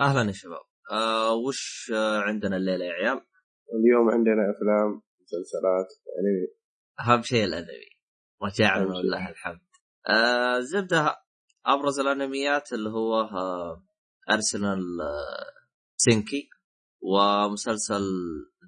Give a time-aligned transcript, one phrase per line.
[0.00, 0.60] أهلا يا شباب
[0.92, 3.20] آه وش آه عندنا الليلة يا عيال؟
[3.74, 6.58] اليوم عندنا أفلام مسلسلات يعني
[7.00, 7.88] أهم شيء الأنمي
[8.42, 8.96] رجعنا شيء.
[8.96, 9.60] ولله الحمد
[10.08, 11.16] آه زبدة
[11.66, 13.84] أبرز الأنميات اللي هو آه
[14.30, 15.52] أرسنال آه
[15.96, 16.48] سينكي
[17.02, 18.02] ومسلسل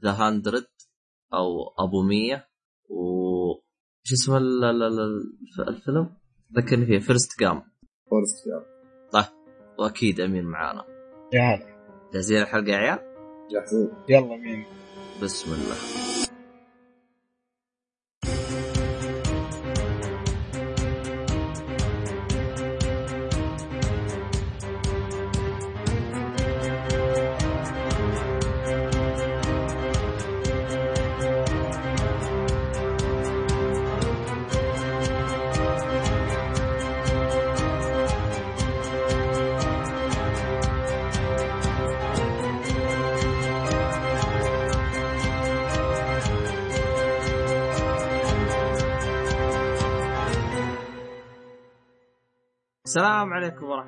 [0.04, 0.66] ذا هاندرد
[1.34, 1.48] أو
[1.86, 2.48] أبو مية
[2.88, 3.00] و
[4.02, 6.16] شو اسمه ال- ال- ال- الفيلم؟
[6.56, 7.62] ذكرني فيه فيرست جام
[8.10, 8.70] فورست جامب
[9.78, 10.84] وأكيد أمين معانا
[11.32, 11.66] يا هلا.
[12.12, 12.98] جاهزين الحلقة يا عيال؟
[13.50, 13.90] جاهزين.
[14.08, 14.64] يلا مين؟
[15.22, 16.09] بسم الله.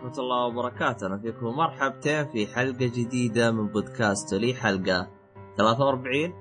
[0.03, 5.11] ورحمة الله وبركاته، أنا فيكم مرحبتين في حلقة جديدة من بودكاست لي حلقة
[5.59, 6.33] 43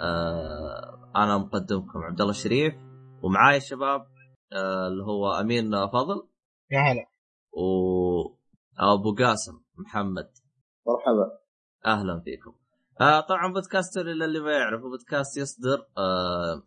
[0.00, 2.74] آه أنا مقدمكم عبد الله الشريف
[3.22, 4.06] ومعاي الشباب
[4.52, 6.28] آه اللي هو أمين فضل
[6.70, 7.06] يا هلا.
[7.52, 10.30] وأبو قاسم محمد.
[10.86, 11.30] مرحبا.
[11.86, 12.52] أهلا فيكم.
[13.00, 16.62] آه طبعا بودكاست للي ما يعرف بودكاست يصدر آه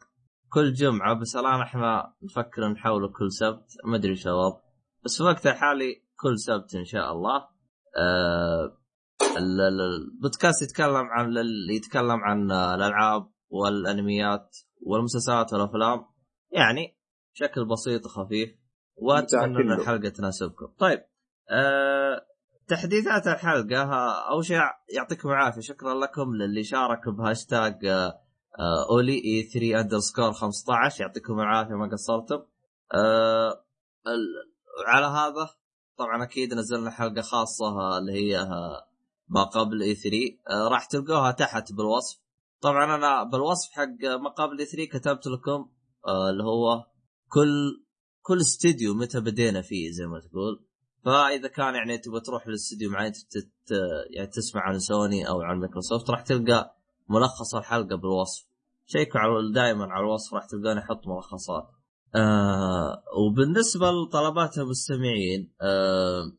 [0.49, 1.19] كل جمعة.
[1.19, 3.71] بس الان إحنا نفكر نحوله كل سبت.
[3.85, 4.61] ما أدري شباب
[5.05, 7.47] بس في وقت الحالي كل سبت إن شاء الله.
[7.97, 8.77] آه
[9.37, 16.05] ال- ال- البودكاست يتكلم عن اللي يتكلم عن الألعاب والأنميات والمسلسلات والأفلام
[16.51, 16.97] يعني
[17.33, 18.49] بشكل بسيط وخفيف
[18.95, 19.79] وأتمنى أن.
[19.79, 20.65] الحلقة تناسبكم.
[20.79, 20.99] طيب
[21.51, 22.25] آه
[22.67, 23.83] تحديثات الحلقة
[24.31, 24.59] أول شيء
[24.95, 28.19] يعطيكم العافية شكرا لكم للي شارك بهاشتاج آه،
[28.89, 32.45] أولي إي 3 أندرسكور 15 يعطيكم العافية ما قصرتم
[34.07, 34.53] ال-
[34.87, 35.49] على هذا
[35.97, 38.87] طبعا أكيد نزلنا حلقة خاصة اللي هي آه،
[39.27, 40.17] ما قبل E3
[40.49, 42.19] آه، راح تلقوها تحت بالوصف.
[42.61, 45.69] طبعا أنا بالوصف حق ما قبل E3 كتبت لكم
[46.07, 46.85] آه، اللي هو
[47.27, 47.83] كل
[48.21, 50.65] كل استديو متى بدينا فيه زي ما تقول.
[51.05, 53.51] فإذا كان يعني تبغى تروح للاستديو معين تت...
[54.15, 56.75] يعني تسمع عن سوني أو عن مايكروسوفت راح تلقى
[57.09, 58.47] ملخص الحلقة بالوصف.
[58.85, 61.69] شيكوا على دائما على الوصف راح تلقاني أحط ملخصات.
[62.15, 66.31] آه وبالنسبة لطلبات المستمعين آه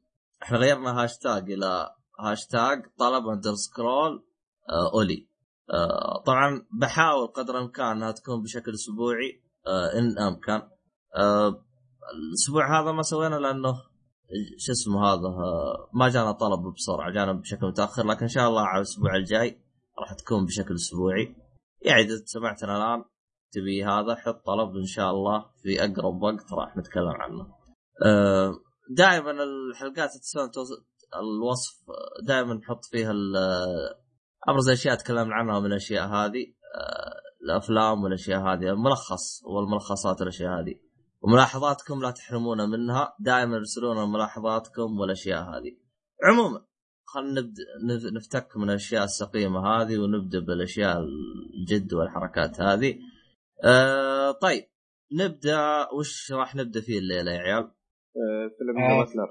[0.43, 1.91] إحنا غيرنا هاشتاج إلى
[2.21, 4.25] هاشتاج طلب underscore
[4.71, 5.29] آه اولي
[5.71, 10.69] آه طبعا بحاول قدر الإمكان إنها تكون بشكل أسبوعي آه إن أمكن.
[11.17, 11.65] آه
[12.15, 13.75] الأسبوع هذا ما سوينا لأنه
[14.59, 18.63] شو اسمه هذا آه، ما جانا طلب بسرعة جانا بشكل متأخر لكن إن شاء الله
[18.63, 19.61] على الأسبوع الجاي
[19.99, 21.37] راح تكون بشكل أسبوعي.
[21.83, 23.05] يعني اذا سمعتنا الآن.
[23.55, 27.47] تبي هذا حط طلب إن شاء الله في أقرب وقت راح نتكلم عنه.
[28.07, 28.53] آه،
[28.97, 30.51] دائما الحلقات تسوون
[31.15, 31.75] الوصف
[32.27, 33.13] دائما نحط فيها
[34.49, 37.15] أبرز الاشياء تكلمنا عنها من الأشياء هذه آه،
[37.45, 40.75] الأفلام والأشياء هذه ملخص والملخصات والأشياء هذه.
[41.23, 45.77] وملاحظاتكم لا تحرمونا منها دائما ارسلونا ملاحظاتكم والأشياء هذه
[46.25, 46.61] عموما
[47.07, 50.99] خلينا نبدا نف- نفتك من الأشياء السقيمة هذه ونبدأ بالأشياء
[51.61, 52.99] الجد والحركات هذه
[53.65, 54.65] آه طيب
[55.21, 57.65] نبدأ وش راح نبدأ فيه الليلة يا عيال؟
[58.17, 58.89] آه، فيلم آه.
[58.89, 59.31] ذا باتلر.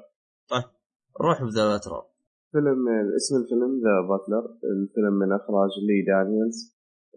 [1.22, 2.04] روح بذا الاتراب
[2.52, 4.46] فيلم اسم الفيلم ذا باتلر.
[4.64, 6.60] الفيلم من إخراج لي دانييلز.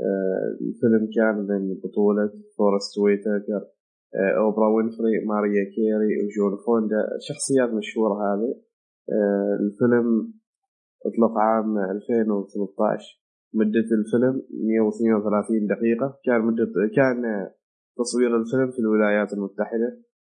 [0.01, 3.63] آه، الفيلم كان من بطولة فورست ويتاكر.
[4.15, 7.03] آه، أوبرا وينفري ماريا كيري وجون فوندا.
[7.29, 8.51] شخصيات مشهورة هذه.
[9.13, 10.35] آه، الفيلم
[11.07, 13.26] أطلق عام 2013
[13.61, 16.19] مدة الفيلم 132 دقيقة.
[16.25, 17.49] كان مدة كان
[17.99, 19.89] تصوير الفيلم في الولايات المتحدة.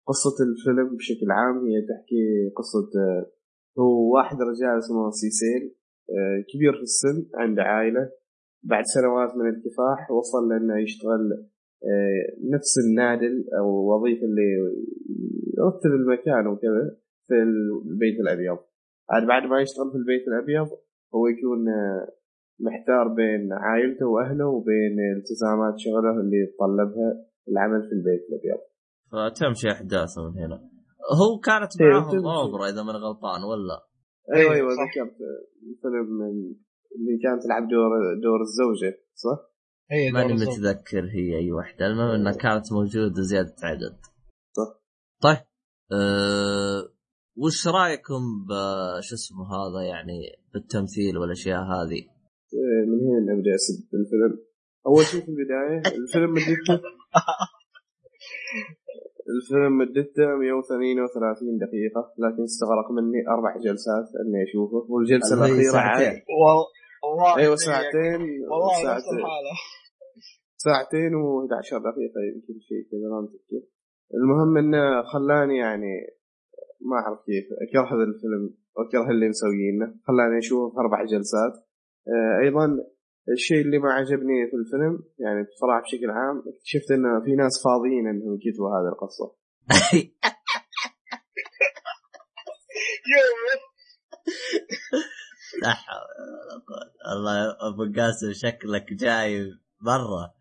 [0.06, 2.24] قصة الفيلم بشكل عام هي تحكي
[2.56, 3.26] قصة آه،
[3.78, 5.74] هو واحد رجال اسمه سيسيل
[6.10, 8.10] آه، كبير في السن عنده عائلة.
[8.62, 11.24] بعد سنوات من الكفاح وصل لأنه يشتغل
[11.84, 14.48] آه، نفس النادل أو وظيفة اللي
[15.58, 16.96] يرتب المكان وكذا
[17.26, 17.34] في
[17.90, 18.58] البيت الأبيض.
[19.10, 20.68] عاد بعد ما يشتغل في البيت الأبيض
[21.14, 21.64] هو يكون
[22.60, 27.10] محتار بين عائلته وأهله وبين التزامات شغله اللي يتطلبها
[27.48, 28.60] العمل في البيت الأبيض
[29.12, 30.56] فتمشي أحداثه من هنا
[31.20, 31.88] هو كانت إيه،
[32.20, 32.26] معاهم.
[32.26, 33.86] أوبرا إذا من غلطان ولا
[34.34, 34.70] أيوه أيوة، أيوه.
[34.84, 35.16] ذكرت
[35.62, 36.54] الفيلم من-
[36.96, 37.90] اللي كانت تلعب دور
[38.22, 39.38] دور الزوجة صح؟
[39.90, 40.32] هي ماني.
[40.32, 43.96] متذكر هي أي واحدة المهم إنها كانت موجودة زيادة عدد
[44.56, 44.80] صح.
[45.22, 45.36] طيب
[45.92, 46.88] أه
[47.36, 50.18] وش رأيكم بش اسمه هذا يعني
[50.54, 52.13] بالتمثيل والأشياء هذه؟
[52.90, 54.34] من هنا نبدا اسب الفيلم.
[54.86, 56.80] أول شيء في البداية الفيلم مدته
[59.34, 64.86] الفيلم مدته 138 دقيقة لكن استغرق مني أربع جلسات إني أشوفه.
[64.92, 66.12] والجلسة اللي هي الأخيرة ساعتين.
[66.12, 66.22] عاد.
[67.04, 67.58] والله زيك.
[67.58, 68.20] ساعتين
[68.50, 69.24] والله ساعتين
[70.56, 73.62] ساعتين و11 دقيقة يمكن شيء كذا ما متذكر.
[74.14, 75.92] المهم إنه خلاني يعني
[76.80, 78.44] ما أعرف كيف أكره هذا الفيلم
[78.76, 79.86] واكره اللي مسويينه.
[80.06, 81.54] خلاني اشوفه في أربع جلسات.
[82.42, 82.66] أيضا
[83.32, 88.08] الشيء اللي ما عجبني في الفيلم يعني بصراحة بشكل عام اكتشفت إنه في ناس فاضيين
[88.08, 89.36] إنهم يكتبوا هذه القصة.
[93.14, 93.40] يوم.
[95.62, 96.06] لا حول
[96.40, 96.92] ولا قوة.
[97.12, 97.36] الله
[97.68, 100.34] أبو قاسم شكلك جاي مره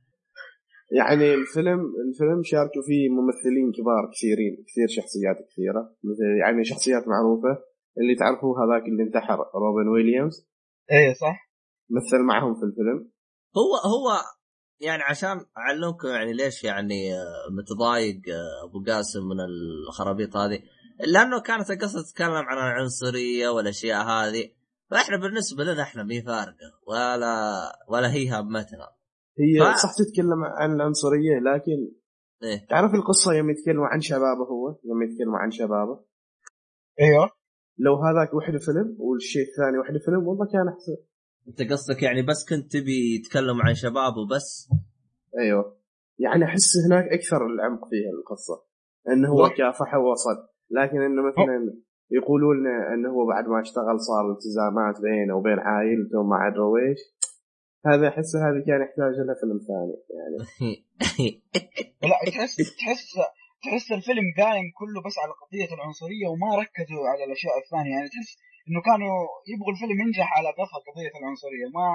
[0.91, 5.95] يعني الفيلم الفيلم شاركوا فيه ممثلين كبار كثيرين كثير شخصيات كثيرة.
[6.03, 7.63] مثل يعني شخصيات معروفة
[7.97, 10.47] اللي تعرفوه هذاك اللي انتحر روبن ويليامز.
[10.91, 11.42] إيه صح.
[11.89, 13.11] مثل معهم في الفيلم؟
[13.57, 14.21] هو هو
[14.79, 20.59] يعني عشان أعلمكم يعني ليش يعني آه، متضايق آه، أبو قاسم من الخرابيط هذه.
[21.07, 24.49] لأنه كانت القصة تتكلم عن العنصرية والأشياء هذه.
[24.89, 26.69] فإحنا بالنسبة لنا إحنا مي فارقة.
[26.87, 27.53] ولا
[27.89, 28.87] ولا هي همتنا.
[29.39, 31.91] هي ف- صح تتكلم عن العنصرية لكن
[32.43, 32.67] إيه.
[32.67, 36.05] تعرف القصة يوم يتكلموا عن شبابه هو؟ يوم يتكلموا عن شبابه.
[37.01, 37.29] أيوه.
[37.77, 40.97] لو هذاك وحده فيلم والشيء الثاني وحده فيلم والله كان أحسن.
[41.47, 44.69] انت قصدك يعني بس كنت تبي يتكلم عن شباب وبس؟
[45.39, 45.77] أيوه.
[46.19, 48.65] يعني أحس هناك أكثر العمق فيها القصة
[49.09, 49.49] إنه هو.
[49.49, 50.37] كافح ووصل
[50.71, 51.73] لكن إنه مثلا
[52.11, 56.99] يقولوا لنا إنه هو بعد ما اشتغل صار التزامات بينه وبين عائلته وما أدري ويش
[57.85, 60.37] هذا أحس هذه كان يحتاج لها فيلم ثاني يعني.
[62.09, 63.05] لا تحس تحس
[63.63, 67.91] تحس الفيلم قايم كله بس على قضية العنصرية وما ركزوا على الأشياء الثانية.
[67.95, 68.31] يعني تحس
[68.67, 69.13] إنه كانوا
[69.51, 71.65] يبغوا الفيلم ينجح على قفا قضية العنصرية.
[71.77, 71.85] ما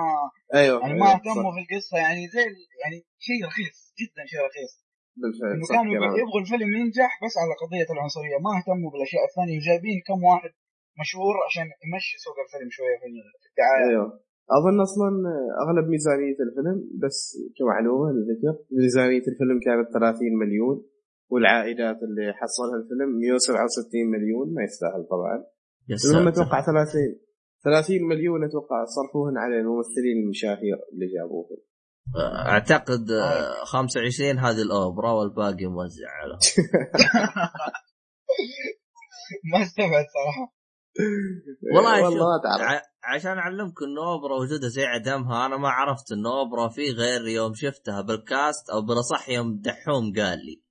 [0.60, 1.52] أيوه يعني ما أيوة، اهتموا.
[1.56, 1.96] في القصة.
[2.04, 2.44] يعني زي
[2.82, 2.96] يعني
[3.28, 4.72] شيء رخيص جدا شيء رخيص.
[5.20, 5.92] بالفعل إنه كانوا.
[6.22, 8.36] يبغوا- الفيلم ينجح بس على قضية العنصرية.
[8.44, 9.56] ما اهتموا بالأشياء الثانية.
[9.58, 10.52] وجايبين كم واحد
[11.02, 13.06] مشهور عشان يمشي سوق الفيلم شوية في
[13.42, 13.84] في الدعاية.
[13.92, 14.08] أيوه.
[14.58, 15.10] أظن أصلا
[15.64, 17.18] أغلب ميزانية الفيلم بس
[17.58, 20.76] كمعلومه للذكر ميزانية الفيلم كانت 30 مليون
[21.32, 25.36] والعائدات اللي حصلها الفيلم 167 مليون ما يستاهل طبعا.
[26.11, 27.20] المهم أتوقع 30
[27.64, 31.58] 30 مليون أتوقع صرفوهن على الممثلين المشاهير اللي جابوهم
[32.46, 36.38] أعتقد آه، 25 هذه الأوبرا والباقي موزع على
[39.52, 40.55] ما استبعد صراحة.
[41.75, 42.82] والله والله ما شوف، تعرف.
[43.05, 47.55] عشان أعلمكم إن أوبرا وجودها زي عدمها أنا ما عرفت إن أوبرا في غير يوم
[47.55, 50.62] شفتها بالكاست أو بالأصح يوم دحوم قال لي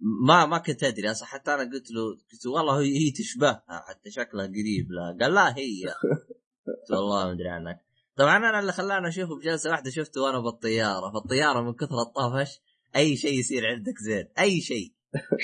[0.00, 2.02] ما ما كنت أدري أصلا حتى أنا قلت له
[2.32, 5.84] قلت والله هي, هي تشبهها حتى شكلها قريب لها قال لا هي.
[6.66, 7.80] قلت والله ما أدري عنك.
[8.16, 12.60] طبعا أنا اللي خلاني أشوفه بجلسة واحدة شفته وأنا بالطيارة فالطيارة من كثر الطفش
[12.96, 14.94] أي شيء يصير عندك زين أي شيء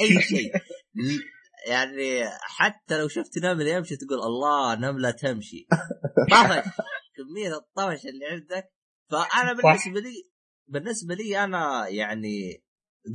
[0.03, 0.53] أي شيء.
[1.71, 5.67] يعني حتى لو شفت نملة يمشي تقول الله نملة تمشي.
[6.31, 6.65] طفش
[7.17, 8.73] كمية الطفش اللي عندك.
[9.11, 10.31] فأنا بالنسبة لي
[10.69, 12.63] بالنسبة لي أنا يعني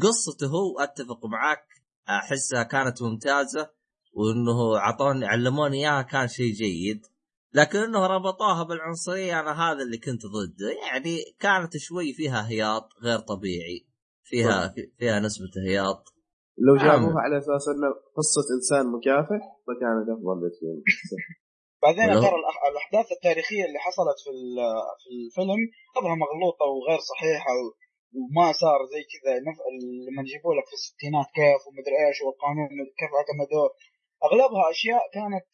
[0.01, 1.66] قصته هو أتفق معك
[2.10, 3.69] أحسها كانت ممتازة
[4.13, 7.01] وإنه اعطوني علموني إياها كان شيء جيد.
[7.54, 10.70] لكن إنه ربطوها بالعنصرية أنا هذا اللي كنت ضده.
[10.91, 13.88] يعني كانت شوي فيها هياط غير طبيعي.
[14.24, 16.03] فيها فيها نسبة هياط.
[16.58, 16.75] لو.
[16.75, 20.77] جابوها على أساس إنه قصة إنسان مكافح فكانت أفضل بكثير.
[21.84, 22.36] بعدين ترى
[22.72, 25.62] الأحداث التاريخية اللي حصلت في ال- في الفيلم
[25.96, 27.51] بعضها مغلوطة وغير صحيحة
[28.17, 29.57] وما صار زي كذا نف...
[30.07, 32.69] لما يجيبوا لك في الستينات كيف ومدري إيش والقانون
[33.00, 33.69] كيف اعتمدوه
[34.25, 35.50] أغلبها أشياء كانت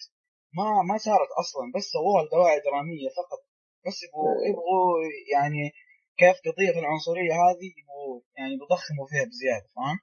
[0.58, 3.42] ما ما صارت أصلا بس سووها لدواعي دراميه فقط
[3.86, 4.88] بس يبغوا يبغوا
[5.36, 5.64] يعني
[6.22, 10.00] كيف قضية العنصرية هذه يبغوا يعني بيضخموا فيها بزيادة فاهم؟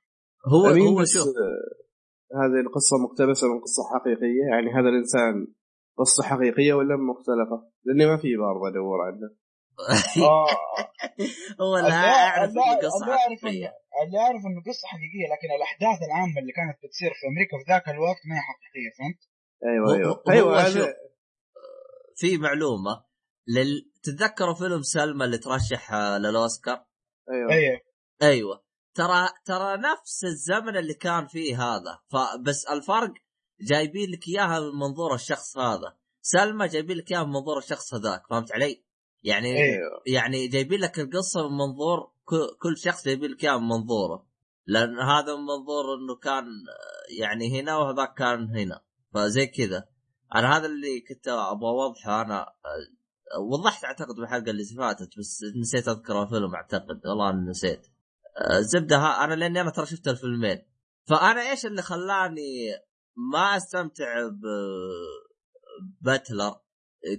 [0.53, 1.29] هو هو شوف
[2.41, 5.35] هذه القصة مقتبسة من قصة حقيقية يعني هذا الإنسان
[6.01, 9.29] قصة حقيقية ولا مختلقه؟ لأني ما في برضه أدور عنه
[11.61, 12.51] هو لا اللي- أعرف
[12.85, 13.67] قصة حقيقية.
[13.69, 17.73] إنه- اللي أعرف إنه قصة حقيقية لكن الأحداث العامة اللي كانت بتصير في أمريكا في
[17.73, 19.21] ذاك الوقت ما هي حقيقية فهمت؟
[19.65, 20.13] أيوه هو- أيوه.
[20.13, 20.95] هو- أيوه هو هذا.
[22.17, 23.05] في معلومة
[23.49, 23.91] لل...
[24.03, 26.85] تتذكروا فيلم سلمى اللي ترشح آه، للأوسكار؟
[27.31, 27.53] أيوه.
[27.53, 27.81] إيه
[28.23, 28.65] أيوه.
[28.95, 31.99] ترى ترى نفس الزمن اللي كان فيه هذا.
[32.13, 33.13] فبس الفرق
[33.61, 35.97] جايبين لك إياها من منظور الشخص هذا.
[36.23, 38.85] سلمى جايبين لك إياها من منظور الشخص هذاك فهمت علي؟
[39.23, 39.49] يعني.
[39.49, 42.13] أيوه يعني جايبين لك القصة من منظور
[42.59, 44.27] كل- شخص جايبين لك من منظوره.
[44.67, 46.45] لأن هذا من منظور إنه كان
[47.19, 48.81] يعني هنا وهذاك كان هنا.
[49.15, 49.89] فزي كذا.
[50.35, 52.23] أنا هذا اللي كنت أبغى أوضحه.
[52.23, 52.47] أنا
[53.51, 57.01] وضحت أعتقد بالحلقة اللي فاتت بس نسيت أذكر الفيلم أعتقد.
[57.07, 57.87] والله نسيت.
[58.59, 60.63] الزبده أنا لأني أنا ترى شفت الفيلمين.
[61.05, 62.71] فأنا إيش اللي خلاني
[63.33, 64.43] ما أستمتع ب
[66.01, 66.55] باتلر؟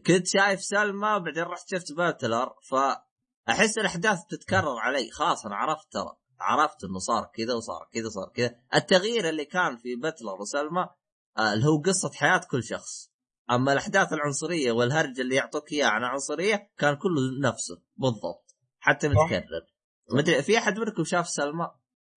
[0.08, 6.22] كنت شايف سلمى بعدين رحت شفت باتلر فأحس الأحداث تتكرر علي خلاص أنا عرفت ترى
[6.42, 8.56] عرفت إنه صار كذا وصار كذا وصار كذا.
[8.76, 10.90] التغيير اللي كان في باتلر وسلمى
[11.38, 13.12] آه، اللي هو قصة حياة كل شخص.
[13.52, 19.66] أما الأحداث العنصرية والهرج اللي يعطوك إياه عن عنصرية كان كله نفسه بالضبط حتى متكرر.
[20.12, 21.72] مدري في أحد منكم شاف سلمى؟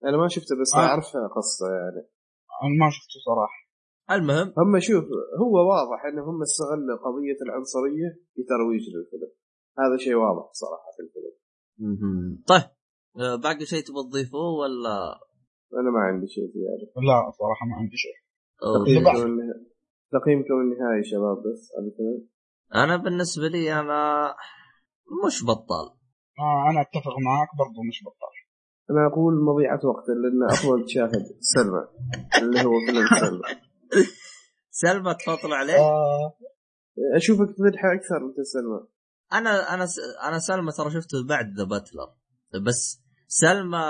[0.04, 0.78] أنا ما شفته بس آه.
[0.78, 1.06] اعرف
[1.36, 2.08] قصة يعني.
[2.62, 3.63] أنا ما شفته صراحة.
[4.10, 4.52] المهم.
[4.58, 5.04] هم شوف
[5.40, 9.30] هو واضح ان هم استغلوا قضية العنصرية في ترويج للفيلم.
[9.78, 11.34] هذا شيء واضح صراحة في الفيلم.
[12.46, 12.62] طيب.
[13.20, 14.96] آه، باقي شيء تبغى تضيفه ولا؟
[15.80, 16.86] أنا ما عندي شيء زيادة.
[17.08, 18.16] لا صراحة ما عندي شيء.
[18.84, 19.60] تقييمكم النها-
[20.12, 22.28] تقييمكم النهائي شباب بس على الفيلم؟
[22.74, 24.34] أنا بالنسبة لي أنا
[25.26, 25.86] مش بطال.
[26.38, 28.34] آه أنا أتفق معاك برضو مش بطال.
[28.90, 31.84] أنا أقول مضيعة وقت لأن افضل تشاهد سلمى
[32.42, 33.63] اللي هو فيلم سلمى
[34.82, 36.36] سلمى تفضل عليه آه
[37.16, 38.80] أشوفك تمدحه أكثر من سلمى.
[39.32, 39.86] أنا أنا
[40.28, 42.14] أنا سلمى ترى شفته بعد ذا باتلر
[42.66, 43.84] بس سلمى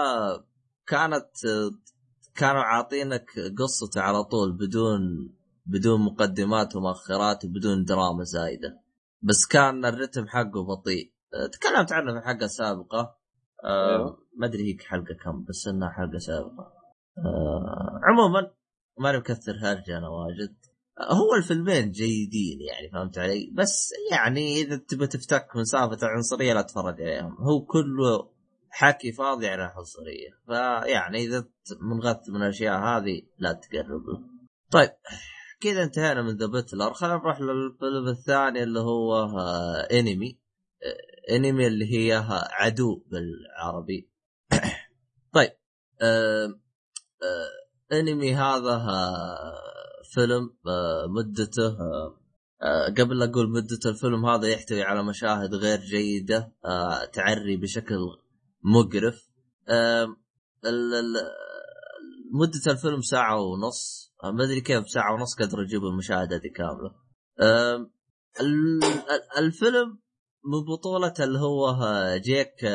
[0.86, 1.30] كانت
[2.34, 3.26] كانوا عاطينك
[3.58, 5.00] قصته على طول بدون
[5.66, 8.80] بدون مقدمات ومؤخرات وبدون دراما زايدة.
[9.22, 11.12] بس كان الرتم حقه بطيء.
[11.52, 13.16] تكلمت عنه في الحلقة السابقه
[13.64, 14.18] آه أيوه.
[14.36, 16.72] ما أدري هيك حلقة كم بس إنها حلقة سابقة.
[17.18, 18.50] آه عموما
[18.98, 20.56] ماني مكثر هرجة أنا واجد.
[21.00, 26.62] هو الفيلمين جيدين يعني فهمت علي؟ بس يعني إذا تبى تفتك من سالفة العنصرية لا
[26.62, 27.36] تتفرج عليهم.
[27.38, 28.34] هو كله
[28.74, 31.48] حكي فاضي عن العنصرية فيعني إذا
[31.80, 34.20] منغث من الأشياء هذه لا تقرب له
[34.70, 34.90] طيب
[35.60, 40.38] كذا انتهينا من ذا بتلر خلينا نروح للفيلم الثاني اللي هو آه، انمي
[40.82, 44.10] آه، انمي اللي هي آه، عدو بالعربي.
[45.34, 45.50] طيب
[46.02, 46.60] آه،
[47.22, 49.54] آه، أنمي هذا آه،
[50.14, 51.76] فيلم آه، مدته
[52.62, 56.52] آه، قبل أقول مدة الفيلم هذا يحتوي على مشاهد غير جيدة
[57.12, 57.98] تعري بشكل
[58.62, 59.28] مقرف.
[62.32, 64.12] مدة الفيلم ساعة ونص.
[64.24, 66.94] ما أدري كيف ساعة ونص قدروا يجيبوا المشاهد هذه كاملة.
[69.38, 69.98] الفيلم
[70.44, 71.76] من بطولة اللي هو
[72.16, 72.66] جيك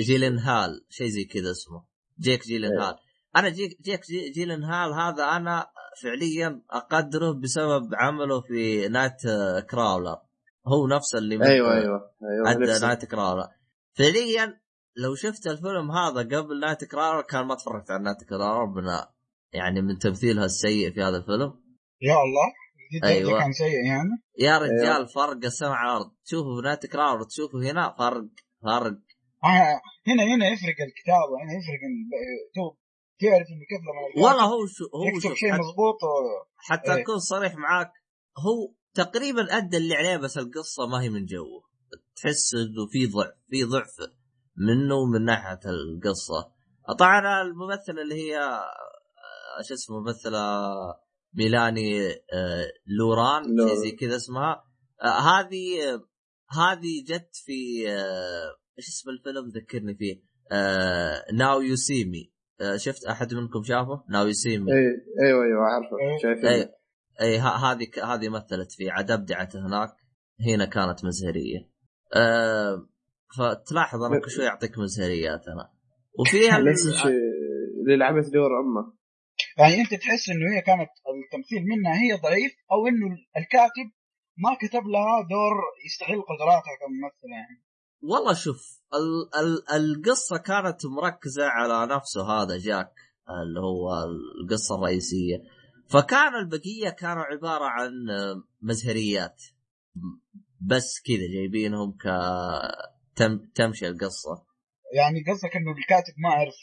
[0.00, 1.91] جيلنهال شيء زي كذا اسمه.
[2.22, 2.88] جيك جيلن إيه.
[2.88, 2.96] هال
[3.36, 5.66] أنا جيك جيك جي- جيلنهال هذا أنا
[6.02, 9.20] فعليا أقدره بسبب عمله في Night
[9.70, 10.16] Crawler
[10.66, 12.86] هو نفسه اللي أيوه أيوه أيوه أدى نفسه.
[12.86, 13.46] Nightcrawler
[13.98, 14.60] فعليا
[14.96, 18.84] لو شفت الفيلم هذا قبل Nightcrawler كان ما تفرجت على Nightcrawler من
[19.52, 21.52] يعني من تمثيلها السيء في هذا الفيلم
[22.02, 22.52] يا الله
[22.94, 23.28] جد أيوة.
[23.28, 23.40] أيوة.
[23.40, 25.06] كان سيء يعني يا رجال أيوة.
[25.06, 28.24] فرق السماء على الأرض تشوفه في Nightcrawler تشوفه هنا فرق
[28.62, 28.98] فرق
[29.44, 31.80] آه هنا هنا يفرق الكتابه هنا يفرق
[32.54, 32.76] تو
[33.20, 36.94] تعرف إنه كيف لما والله هو شو هو يكتب شوف شيء حتى- مضبوط و- حتى
[36.94, 37.02] إيه.
[37.02, 37.90] أكون صريح معاك
[38.38, 41.62] هو تقريبا أدى اللي عليه بس القصة ما هي من جوه
[42.16, 43.96] تحس إنه في ضعف في ضعف
[44.56, 46.52] منه من ناحية القصة
[46.98, 50.40] طبعا الممثلة اللي هي آه، شو اسمه ممثلة
[51.34, 53.42] ميلاني آه، لوران.
[53.82, 54.64] زي كذا اسمها
[55.02, 55.78] هذه
[56.50, 57.86] هذه جت في
[58.78, 60.22] إيش اسم الفيلم ذكرني فيه؟
[61.32, 62.32] Now You See Me
[62.76, 64.78] شفت أحد منكم شافه؟ Now You See Me اي
[65.26, 65.96] أيوه أيوه عارفه.
[66.00, 66.18] إيه.
[66.22, 66.68] شايف اي
[67.20, 69.90] اي هذه هذه مثلت فيه عاد ابدعت هناك.
[70.40, 71.70] هنا كانت مزهرية.
[72.14, 72.88] أه
[73.38, 75.72] فتلاحظ أنا كل شوي أعطيك مزهريات أنا.
[76.18, 76.58] وفيها
[77.82, 78.92] اللي لعبت دور أمه.
[79.58, 80.90] يعني أنت تحس إنه هي كانت
[81.24, 83.88] التمثيل منها هي ضعيف أو إنه الكاتب
[84.44, 85.54] ما كتب لها دور
[85.86, 87.71] يستغل قدراتها كممثلة يعني.
[88.02, 92.92] والله شوف ال ال القصة كانت مركزة على نفسه هذا جاك
[93.28, 94.04] اللي هو
[94.42, 95.36] القصة الرئيسية.
[95.88, 97.90] فكان البقية كانوا عبارة عن
[98.62, 99.42] مزهريات
[100.60, 102.02] بس كذا جايبينهم ك
[103.16, 104.46] تم تمشي القصة.
[104.94, 106.54] يعني قصدك إنه الكاتب ما عرف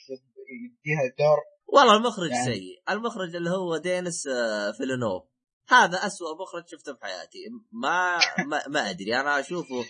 [0.50, 2.82] يديها الدور والله المخرج يعني- سيء.
[2.90, 5.24] المخرج اللي هو دينيس آه، فيلونوف
[5.70, 7.38] هذا أسوأ مخرج شفته في حياتي.
[7.72, 8.18] ما
[8.48, 9.20] ما, ما أدري.
[9.20, 9.86] أنا أشوفه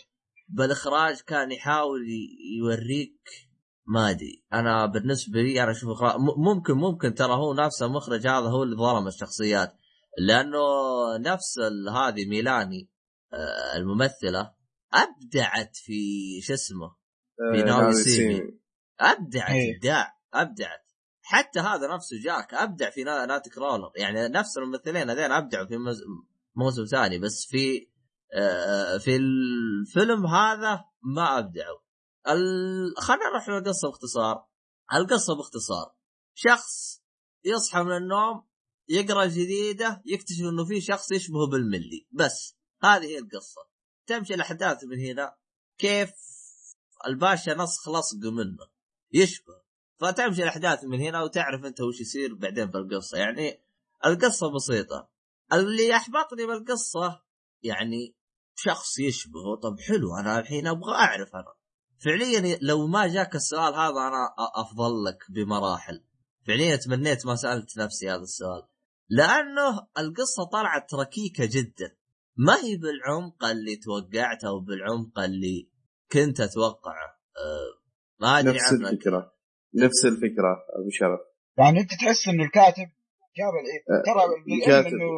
[0.49, 2.01] بالإخراج كان يحاول
[2.59, 3.29] يوريك
[3.87, 5.89] ما أدري أنا بالنسبة لي أنا أشوف
[6.37, 9.73] ممكن ممكن ترى هو نفس المخرج هذا هو اللي ظلم الشخصيات
[10.17, 10.59] لأنه
[11.17, 11.59] نفس
[11.95, 12.89] هذه ميلاني
[13.33, 14.53] آه، الممثلة
[14.93, 16.01] أبدعت في
[16.41, 16.89] شو اسمه
[17.53, 18.35] في آه، ناوي ناوي سيمي.
[18.37, 18.59] سيمي.
[18.99, 19.75] أبدعت إيه.
[19.75, 20.79] إبداع أبدعت
[21.21, 26.03] حتى هذا نفسه جاك أبدع في نا- Nightcrawler يعني نفس الممثلين هذين أبدعوا في مز-
[26.55, 27.87] موسم ثاني بس في
[29.03, 31.79] في الفيلم هذا ما أبدعوا.
[32.27, 32.93] ال...
[32.97, 34.45] خلينا نروح للقصة باختصار.
[34.93, 35.95] القصة باختصار.
[36.33, 37.01] شخص
[37.45, 38.47] يصحى من النوم
[38.89, 42.07] يقرأ جديده يكتشف إنه في شخص يشبهه بالملي.
[42.11, 43.61] بس هذه هي القصة.
[44.07, 45.35] تمشي الأحداث من هنا.
[45.77, 46.11] كيف
[47.07, 48.67] الباشا نسخ لصق منه.
[49.13, 49.61] يشبه.
[49.99, 53.63] فتمشي الأحداث من هنا وتعرف أنت وش يصير بعدين بالقصة يعني
[54.05, 55.09] القصة بسيطة.
[55.53, 57.21] اللي احبطني بالقصة
[57.63, 58.18] يعني
[58.63, 59.55] شخص يشبهه.
[59.63, 61.53] طب حلو أنا الحين أبغى أعرف أنا.
[62.03, 64.23] فعليا لو ما جاك السؤال هذا أنا
[64.55, 66.03] أفضل لك بمراحل.
[66.47, 68.63] فعليا تمنيت ما سألت نفسي هذا السؤال.
[69.09, 71.95] لأنه القصة طلعت ركيكة جدا.
[72.37, 75.69] ما هي بالعمق اللي توقعته أو بالعمق اللي
[76.11, 77.79] كنت أتوقعه؟ أه
[78.19, 78.93] ما أدري نفس عنك.
[78.93, 79.33] الفكرة.
[79.75, 81.19] نفس الفكرة أبو شرف.
[81.57, 82.89] يعني أنت تحس انه الكاتب
[83.37, 84.87] جاب العيد آه، ترى بالعلم.
[84.87, 85.09] إنه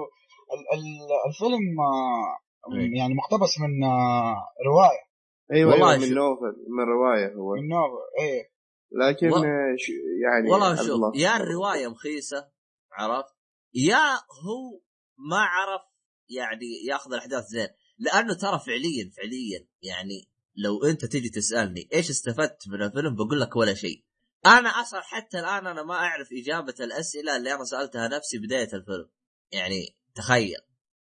[1.27, 2.50] الفيلم آه،.
[2.97, 4.35] يعني مقتبس من آه،
[4.67, 5.11] رواية.
[5.53, 7.53] أيوه والله أيوه من نوفل من رواية هو.
[7.55, 8.51] من نوفل إيه.
[8.91, 9.91] لكن و- آه، ش-
[10.23, 11.15] يعني والله شوف.
[11.15, 12.51] يا الرواية مخيسة
[12.91, 13.33] عرفت؟
[13.73, 14.81] يا هو
[15.17, 15.81] ما عرف
[16.29, 17.67] يعني ياخذ الأحداث زين.
[17.97, 23.55] لأنه ترى فعليا فعليا يعني لو أنت تجي تسألني إيش استفدت من الفيلم بقول لك
[23.55, 24.03] ولا شيء.
[24.45, 29.09] أنا أصلا حتى الآن أنا ما أعرف إجابة الأسئلة اللي أنا سألتها نفسي بداية الفيلم.
[29.51, 30.57] يعني تخيل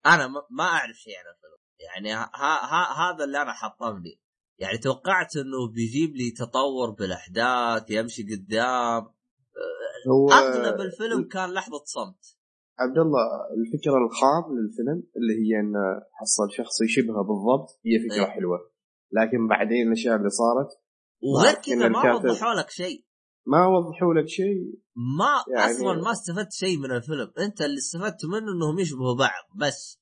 [0.06, 1.47] أنا ما- ما أعرف شيء عن الفيلم.
[1.80, 4.22] يعني ها ها هذا اللي أنا حطمني.
[4.60, 9.04] يعني توقعت إنه بيجيب لي تطور بالأحداث يمشي قدام.
[10.12, 12.38] هو أغلب الفيلم كان لحظة صمت.
[12.80, 13.22] عبد الله
[13.58, 18.32] الفكرة الخام للفيلم اللي هي انه حصل شخص يشبهه بالضبط هي فكرة إيه.
[18.32, 18.72] حلوة.
[19.12, 20.70] لكن بعدين الأشياء اللي صارت
[21.24, 23.06] وغير كذا ما وضحوا لك شيء.
[23.48, 24.80] ما وضحوا لك شيء.
[25.20, 27.32] ما يعني- أصلا ما استفدت شيء من الفيلم.
[27.40, 30.00] أنت اللي استفدت منه إنهم يشبهوا بعض بس.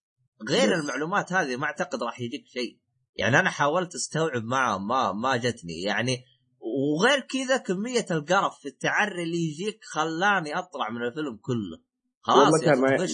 [0.50, 0.84] غير بس.
[0.84, 2.78] المعلومات هذه ما أعتقد راح يجيك شيء.
[3.16, 5.82] يعني أنا حاولت أستوعب معهم ما ما جتني.
[5.82, 6.24] يعني
[6.60, 11.78] وغير كذا كمية القرف في التعري اللي يجيك خلاني أطلع من الفيلم كله.
[12.22, 13.08] خلاص يا ما.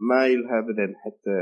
[0.00, 1.36] ما يلها ابدا حتى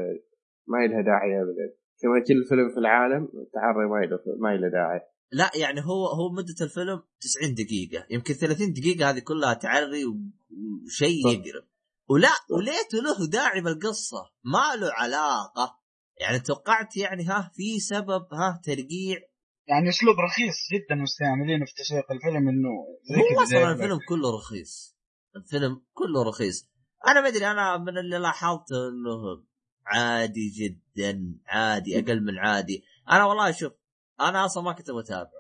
[0.66, 1.74] ما يلها داعي ابدا.
[2.02, 5.00] كما كل فيلم في العالم تعري ما يله ما يله داعي.
[5.32, 8.06] لا يعني هو هو مدة الفيلم 90 دقيقة.
[8.11, 11.26] يمكن 30 دقيقة هذه كلها تعري وشيء.
[11.26, 11.64] يقرب
[12.10, 14.30] ولا وليته له داعي بالقصة.
[14.44, 15.78] ما له علاقة.
[16.20, 19.18] يعني توقعت يعني ها في سبب ها ترقيع.
[19.68, 24.96] يعني أسلوب رخيص جدا مستعملينه في تسويق الفيلم إنه هو أصلا الفيلم كله رخيص.
[25.36, 26.68] الفيلم كله رخيص.
[27.06, 29.44] أنا ما أدري أنا من اللي لاحظت إنه
[29.86, 32.84] عادي جدا عادي أقل من عادي.
[33.10, 33.72] أنا والله شوف
[34.20, 35.30] أنا أصلا ما كنت بتابع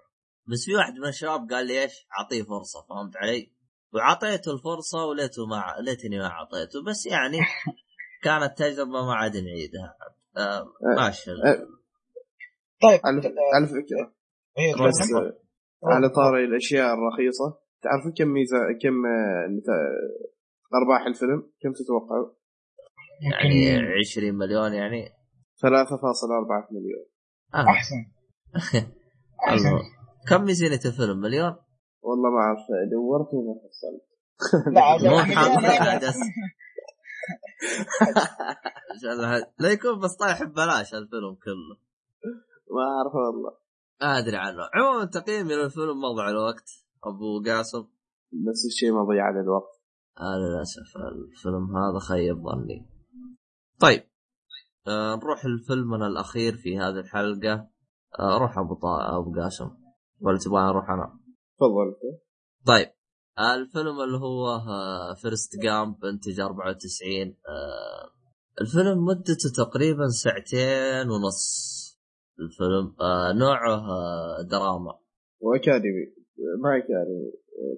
[0.46, 3.52] بس في واحد من الشباب قال لي إيش؟ أعطيه فرصة فهمت علي؟
[3.94, 7.38] وعطيته الفرصة وليته ما ليتني ما اعطيته بس يعني
[8.24, 9.96] كانت تجربة ما عاد نعيدها
[10.36, 11.30] آه ماشي
[12.82, 14.12] طيب على على فكرة
[14.58, 15.26] إيه، بس تفضل.
[15.84, 18.94] آه، على طاري الأشياء الرخيصة تعرفون كم ميزة كم
[20.74, 22.30] أرباح الفيلم كم تتوقعوا؟
[23.20, 25.08] يعني يمكن 20 مليون يعني
[25.56, 27.06] 3.4 مليون
[27.54, 27.68] آه.
[27.68, 27.96] أحسن
[29.52, 29.82] الله.
[30.28, 31.56] كم ميزانيه الفيلم مليون؟
[32.08, 34.04] والله ما أعرف دورت وما حصلت
[34.74, 34.82] لا
[39.02, 39.46] شاء الله.
[39.58, 41.76] لا يكون بس طايح ببلاش الفيلم كله.
[42.70, 43.50] ما أعرف والله.
[44.00, 44.62] ما أدري عنه.
[44.74, 46.70] عموما تقييمي للفيلم مضيع الوقت.
[47.04, 47.86] أبو قاسم.
[48.48, 49.80] نفس الشيء مضيع للوقت.
[50.20, 52.90] آه للأسف الفيلم هذا خيب ظني.
[53.80, 54.02] طيب.
[54.86, 57.68] آه نروح لفيلمنا الأخير في هذه الحلقة.
[58.20, 59.18] آه روح أبو طا...
[59.18, 59.70] أبو قاسم.
[60.20, 61.17] ولا تبغى أروح أنا؟
[61.58, 61.94] تفضل.
[62.66, 62.88] طيب.
[63.38, 64.60] الفيلم اللي هو
[65.22, 68.10] Forrest Gump انتج 94 آه،
[68.60, 71.68] الفيلم مدته تقريبا ساعتين ونص
[72.40, 74.98] الفيلم آه، نوعه آه، دراما.
[75.40, 76.14] واكاديمي
[76.62, 77.32] ما أكاديمي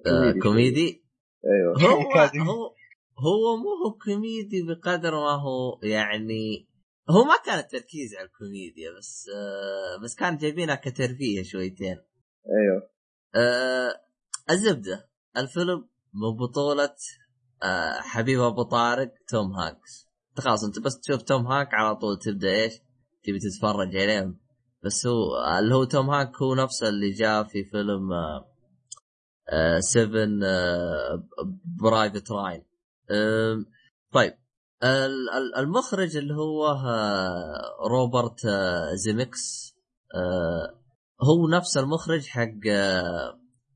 [0.07, 1.03] آه، آه، كوميدي
[1.45, 1.93] أيوه.
[1.93, 2.01] هو.
[2.51, 2.75] هو
[3.19, 6.67] هو مو هو كوميدي بقدر ما هو يعني
[7.09, 11.97] هو ما كان التركيز على الكوميديا بس آه، بس كان جايبينها كترفيه شويتين.
[12.59, 12.90] أيوه.
[13.35, 14.01] آه
[14.49, 15.09] الزبدة.
[15.37, 16.95] الفيلم من بطولة
[17.63, 20.07] آه حبيب أبو طارق توم هانكس.
[20.37, 22.73] خلاص انت بس تشوف توم هانك على طول تبدأ إيش؟
[23.23, 24.33] تبي تتفرج عليه
[24.83, 28.47] بس هو اللي هو توم هانك هو نفسه اللي جاء في فيلم آه
[29.49, 31.23] آه Saving آه
[31.81, 32.63] Private Ryan.
[33.11, 33.65] آه
[34.13, 34.33] طيب.
[34.83, 39.75] ال- ال- المخرج اللي هو آه روبرت آه زيمكس
[40.15, 40.80] آه
[41.23, 42.65] هو نفس المخرج حق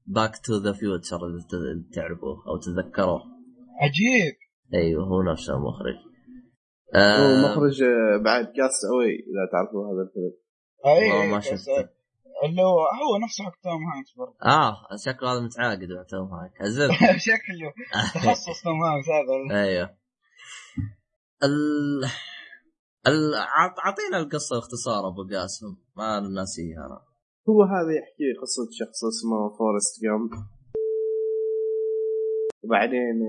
[0.06, 1.48] Back to the Future اذا
[1.96, 3.22] تعرفوه أو تتذكروه
[3.82, 4.36] عجيب.
[4.74, 5.96] أيوه هو نفس المخرج.
[6.96, 10.34] هو آه مخرج آه، بعد Cast Away إذا تعرفوا هذا الفيلم.
[10.86, 11.90] والله اي ما شفته.
[12.46, 14.36] اللي هو هو نفسه حق توم هانكس برضه.
[14.46, 17.74] آه شكله هذا متعاقد مع توم هانك الزبده شكله.
[18.16, 19.62] تخصص توم هانكس هذا.
[19.64, 19.98] أيوه
[21.44, 21.56] ال
[23.08, 25.68] ال عط- اعطينا القصة باختصار أبو قاسم.
[25.98, 27.15] ما ناسيها أنا.
[27.50, 30.30] هو هذا يحكي قصة شخص اسمه Forrest Gump
[32.64, 33.22] وبعدين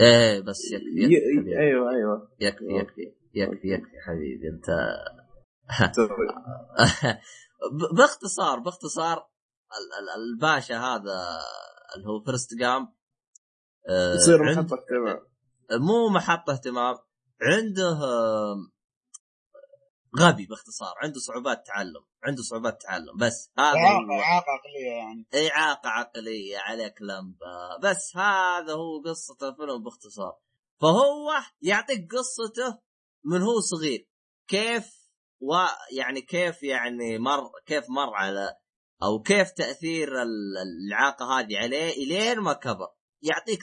[0.00, 1.14] إيه بس يكفي.
[1.14, 1.58] يكفي.
[1.58, 4.66] أيوه أيوه يكفي يكفي يكفي يكفي حبيبي انت
[7.98, 11.38] باختصار باختصار ال- ال- الباشا هذا
[11.96, 12.88] اللي هو Forrest Gump
[13.88, 15.20] آه، يصير محطة اهتمام
[15.86, 16.94] مو محطة اهتمام
[17.42, 17.98] عنده
[20.18, 24.20] غبي باختصار عنده صعوبات تعلم عنده صعوبات تعلم بس هذا إعاقة هو.
[24.20, 25.50] إعاقة عقلية يعني.
[25.50, 30.36] إعاقة عقلية عليك لمبة بس هذا هو قصة الفيلم باختصار.
[30.80, 32.78] فهو يعطيك قصته
[33.24, 34.08] من هو صغير.
[34.48, 35.06] كيف
[35.40, 35.54] و
[35.96, 38.54] يعني كيف يعني مر كيف مر على
[39.02, 42.88] أو كيف تأثير ال- الإعاقة هذه عليه إلين ما كبر.
[43.22, 43.60] يعطيك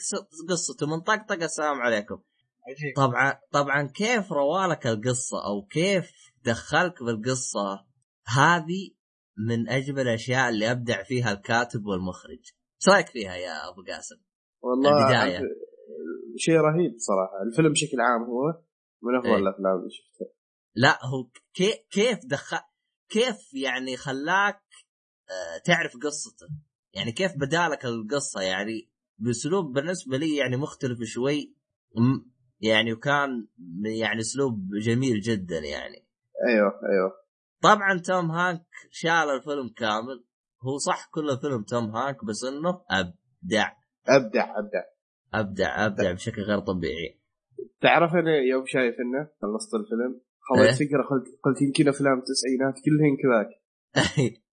[0.49, 2.19] قصته من طقطقة السلام عليكم.
[2.67, 2.95] عجيب.
[2.95, 6.11] طبعا طبعا كيف روالك القصة أو كيف
[6.45, 7.85] دخلك بالقصة
[8.27, 8.91] هذه
[9.37, 12.31] من أجمل الأشياء اللي أبدع فيها الكاتب والمخرج.
[12.81, 14.15] إيش رأيك فيها يا أبو قاسم؟
[14.61, 15.37] والله البداية.
[15.37, 15.43] عارف-
[16.37, 18.61] شيء رهيب صراحة الفيلم بشكل عام هو
[19.03, 19.37] من افضل إيه.
[19.37, 20.27] الافلام اللي شفتها
[20.75, 22.57] لا هو كيف كيف دخل
[23.09, 24.61] كيف يعني خلاك
[25.29, 26.47] آه، تعرف قصته
[26.93, 31.55] يعني كيف بدالك القصة يعني بأسلوب بالنسبة لي يعني مختلف شوي
[32.61, 33.47] يعني وكان
[33.99, 36.07] يعني أسلوب جميل جدا يعني
[36.47, 37.13] أيوه أيوه.
[37.63, 40.25] طبعا توم هانك شال الفيلم كامل.
[40.63, 43.71] هو صح كل الفيلم توم هانك بس إنه أبدع.
[44.07, 44.83] أبدع أبدع.
[45.33, 47.21] أبدع أبدع بشكل غير طبيعي.
[47.81, 50.21] تعرف أنا يوم شايف إنه خلصت الفيلم
[50.55, 50.67] إيه.
[50.67, 53.49] خلصت فكره قلت قلت يمكن أفلام التسعينات كلهن كذاك.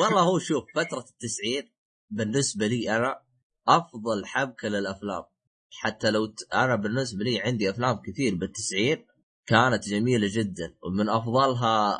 [0.00, 1.72] والله هو شوف فترة التسعين
[2.10, 3.20] بالنسبة لي أنا
[3.68, 5.24] أفضل حبكة للأفلام.
[5.70, 6.54] حتى لو ت...
[6.54, 9.06] أنا بالنسبة لي عندي أفلام كثير بالتسعين
[9.46, 11.98] كانت جميلة جدا ومن أفضلها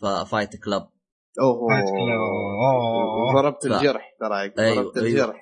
[0.00, 0.06] ف...
[0.06, 0.88] فايت كلاب
[1.40, 2.20] أوه Fight Club.
[2.74, 3.42] أوه.
[3.42, 5.08] ضربت ف- الجرح ترى أيوة، ضربت أيوة.
[5.08, 5.40] الجرح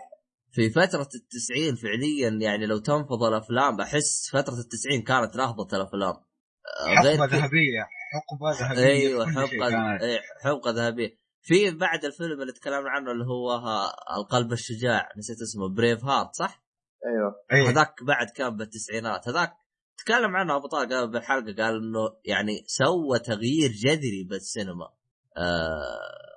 [0.52, 6.94] في فترة التسعين فعليا يعني لو تنفض الأفلام أحس فترة التسعين كانت نهضة الأفلام آه،
[6.96, 10.02] حقبة كده- ذهبية حقبة ذهبية أيوه كانت.
[10.02, 15.36] إيه، حبقه ذهبية في بعد الفيلم اللي تكلمنا عنه اللي هو ها القلب الشجاع نسيت
[15.42, 16.62] اسمه بريف هارت صح؟
[17.06, 17.70] أيوه إيه.
[17.72, 19.52] هذاك بعد كان بالتسعينات هذاك
[20.04, 24.88] تكلم عنه أبو طارق بالحلقة قال إنه يعني سوى تغيير جذري بالسينما
[25.36, 26.32] آه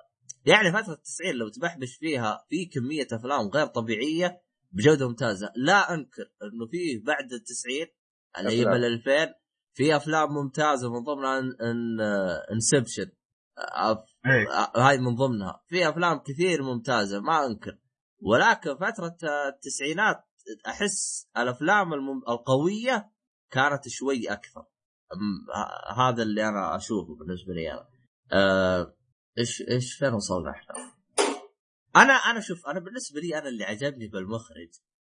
[0.46, 6.30] يعني فترة التسعين لو تبحبش فيها في كمية أفلام غير طبيعية بجودة ممتازة لا أنكر
[6.42, 7.86] إنه في بعد التسعين
[8.38, 8.64] اللي هي.
[8.64, 9.34] بال 2000
[9.74, 12.00] في أفلام ممتازة من ضمنها إن إن
[12.52, 13.10] انسبشن
[14.26, 14.48] إيه.
[14.76, 17.78] هاي من ضمنها في أفلام كثير ممتازة ما أنكر
[18.22, 19.16] ولكن فترة
[19.48, 20.24] التسعينات
[20.66, 21.92] أحس الأفلام.
[22.28, 23.10] القوية
[23.50, 24.64] كانت شوي أكثر.
[25.96, 27.88] هذا اللي أنا أشوفه بالنسبة لي أنا.
[28.32, 28.96] آه،
[29.38, 30.74] إيش إيش فين وصلنا إحنا؟
[31.96, 34.68] أنا أنا شوف أنا بالنسبة لي أنا اللي عجبني بالمخرج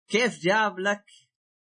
[0.07, 1.05] كيف جاب لك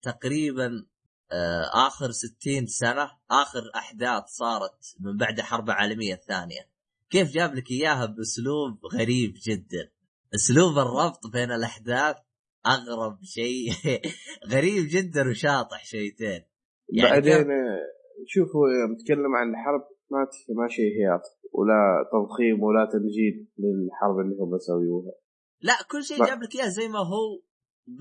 [0.01, 0.85] تقريبا
[1.31, 6.69] آه، آخر 60 سنة آخر أحداث صارت من بعد الحرب العالميه الثانية.
[7.09, 9.91] كيف جاب لك إياها بأسلوب غريب جدا.
[10.35, 12.15] أسلوب الربط بين الأحداث
[12.65, 13.73] أغرب شيء.
[14.53, 16.50] غريب جدا وشاطح شويتين
[16.91, 17.47] يعني بعدين
[18.27, 21.21] شوف هو يوم تكلم عن الحرب ما ما شيء هياط
[21.53, 25.13] ولا تضخيم ولا تمجيد للحرب اللي هم سووها.
[25.61, 27.41] لا كل شيء جاب لك إياه زي ما هو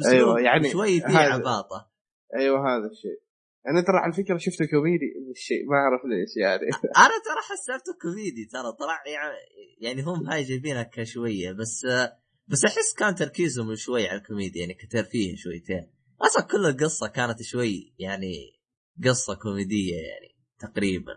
[0.07, 1.91] أيوة، يعني شوي فيه عباطة.
[2.37, 3.21] أيوه هذا الشيء.
[3.69, 6.67] أنا ترى على فكرة شفته كوميدي الشيء ما أعرف ليش يعني.
[7.05, 9.35] أنا ترى حسبته كوميدي ترى طلع يعني
[9.81, 11.87] يعني هم هاي جايبينها كشوية بس
[12.49, 15.91] بس أحس كان تركيزهم شوي على الكوميديا يعني كترفيه شويتين.
[16.23, 18.60] أصلا كل القصة كانت شوي يعني
[19.05, 21.13] قصة كوميدية يعني تقريبا.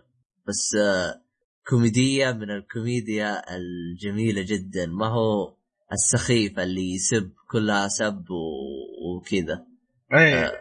[0.47, 1.21] بس آه،
[1.69, 4.85] كوميدية من الكوميديا الجميلة جدا.
[4.85, 5.57] ما هو
[5.91, 9.65] السخيف اللي يسب كلها سب و- وكذا.
[10.13, 10.51] إيه.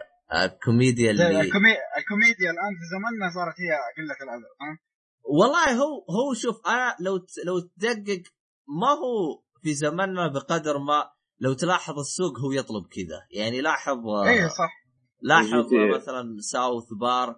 [0.43, 1.71] الكوميديا زي اللي الكومي...
[1.97, 4.79] الكوميديا الآن في زماننا صارت هي قلة الأدب ها؟
[5.23, 8.23] والله هو هو شوف أنا لو ت- لو تدقق
[8.81, 13.21] ما هو في زمننا بقدر ما لو تلاحظ السوق هو يطلب كذا.
[13.31, 13.97] يعني لاحظ
[14.27, 14.82] إيه صح.
[15.23, 15.95] لاحظ GTA.
[15.95, 17.37] مثلا South Park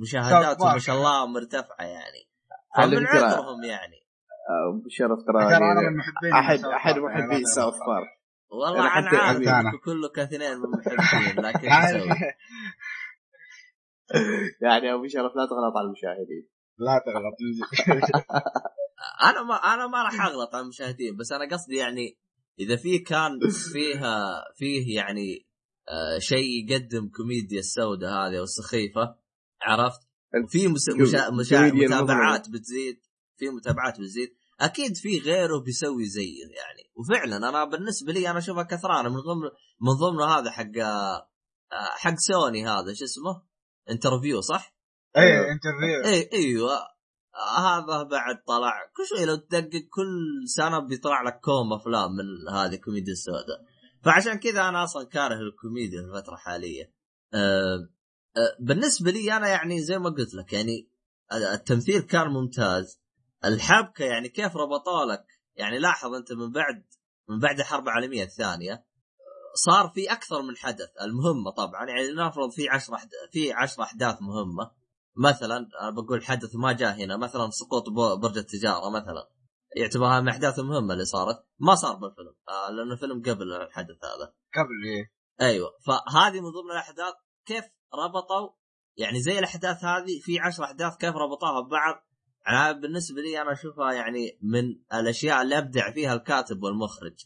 [0.00, 0.72] مشاهداته.
[0.72, 2.28] ما شاء الله مرتفعة يعني
[2.76, 3.98] فمن عذرهم يعني
[4.68, 7.74] ابو شرف ترى أنا من محبين احد ساوث أحد بارك، محبين لا ساوث.
[7.74, 8.08] بارك
[8.50, 11.68] والله أنا أنا حتى عارف كلكم اثنين من محبين لكن؟
[14.64, 17.36] يعني أبو شرف لا تغلط على المشاهدين لا تغلط.
[19.30, 22.18] أنا ما أنا ما راح أغلط على المشاهدين بس أنا قصدي يعني
[22.60, 23.38] إذا في كان
[23.72, 25.47] فيها فيه يعني
[25.88, 29.16] آه شيء يقدم كوميديا السوداء هذه والسخيفه
[29.62, 30.00] عرفت؟
[30.44, 30.88] وفي مس...
[31.00, 31.30] مشا...
[31.30, 31.68] مشا...
[31.68, 33.00] كوميديا متابعات بتزيد.
[33.38, 34.28] في متابعات بتزيد.
[34.60, 36.90] أكيد في غيره بيسوي زيه يعني.
[36.96, 41.28] وفعلا أنا بالنسبة لي أنا أشوفها كثرانه من ضمن من ضمنه هذا حق آه،
[41.72, 42.94] حق سوني هذا.
[42.94, 43.42] شو اسمه؟
[43.90, 44.74] Interview صح؟
[45.16, 46.04] إيه Interview.
[46.04, 46.78] اي إيوه.
[47.58, 48.72] هذا بعد طلع.
[48.96, 50.08] كل شوي لو تدقق كل
[50.56, 53.60] سنة بيطلع لك كوم أفلام من هذه الكوميديا السوداء.
[54.04, 56.92] فعشان كذا أنا أصلا كاره الكوميديا في الفترة الحالية.
[57.34, 57.88] أه
[58.36, 60.90] أه بالنسبة لي أنا يعني زي ما قلت لك يعني
[61.54, 63.00] التمثيل كان ممتاز.
[63.44, 65.24] الحبكة يعني كيف ربطوا لك؟
[65.56, 66.84] يعني لاحظ أنت من بعد
[67.28, 68.84] من بعد الحرب العالمية الثانية
[69.54, 70.88] صار في أكثر من حدث.
[71.02, 72.98] المهمة طبعا يعني نفرض في 10
[73.32, 74.70] في 10 أحداث مهمة.
[75.16, 77.88] مثلا أنا بقول حدث ما جاء هنا مثلا سقوط
[78.22, 79.28] برج التجارة مثلا.
[79.78, 81.44] يعتبرها من الأحداث المهمة اللي صارت.
[81.58, 84.26] ما صار بالفيلم آه لأنه الفيلم قبل الحدث هذا.
[84.54, 85.12] قبل إيه.
[85.48, 85.70] أيوه.
[85.86, 87.14] فهذه من ضمن الأحداث
[87.46, 87.64] كيف
[87.94, 88.50] ربطوا
[88.96, 91.94] يعني زي الأحداث هذه في عشر أحداث كيف ربطوها ببعض.
[92.48, 94.64] أنا بالنسبة لي أنا أشوفها يعني من
[95.00, 97.24] الأشياء اللي أبدع فيها الكاتب والمخرج.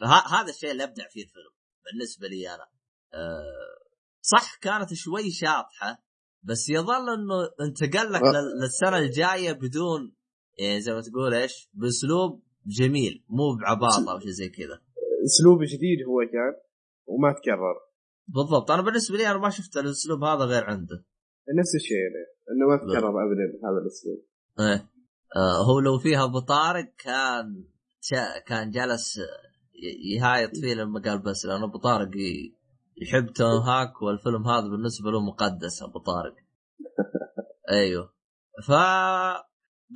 [0.00, 1.52] فهذا الشيء اللي أبدع فيه الفيلم
[1.84, 2.66] بالنسبة لي أنا.
[3.14, 3.42] أه
[4.20, 5.98] صح كانت شوي شاطحة
[6.42, 8.22] بس يظل إنه انتقل لك.
[8.22, 10.14] لل- للسنة الجاية بدون
[10.58, 14.80] يعني زي ما تقول إيش؟ بأسلوب جميل مو بعباطة أو شيء زي كذا.
[15.24, 16.54] اسلوب جديد هو كان
[17.06, 17.76] وما تكرر.
[18.28, 18.70] بالضبط.
[18.70, 21.04] أنا بالنسبة لي أنا ما شفت الأسلوب هذا غير عنده.
[21.58, 24.24] نفس الشيء يعني إنه ما تكرر ابدا هذا الأسلوب.
[24.60, 24.88] إيه.
[25.36, 27.64] آه هو لو فيها أبو طارق كان
[28.00, 29.20] شا كان جلس
[30.16, 32.10] يهايط فيه لما قال بس لأنه أبو طارق
[33.02, 36.34] يحب توم هاك والفيلم هذا بالنسبة له مقدس أبو طارق.
[37.80, 38.14] أيوه.
[38.66, 38.70] ف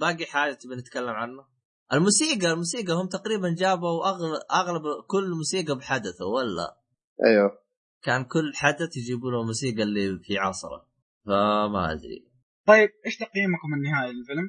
[0.00, 1.46] باقي حاجة تبي نتكلم عنه؟
[1.92, 6.76] الموسيقى الموسيقى هم تقريبا جابوا اغلب أغلب كل موسيقى بحدثه ولا؟
[7.24, 7.58] أيوه.
[8.02, 10.86] كان كل حدث يجيبوا له الموسيقى اللي في عصره.
[11.26, 12.30] فما أدري.
[12.66, 14.48] طيب إيش تقييمكم النهائي للفيلم؟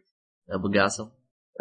[0.49, 1.09] أبو قاسم.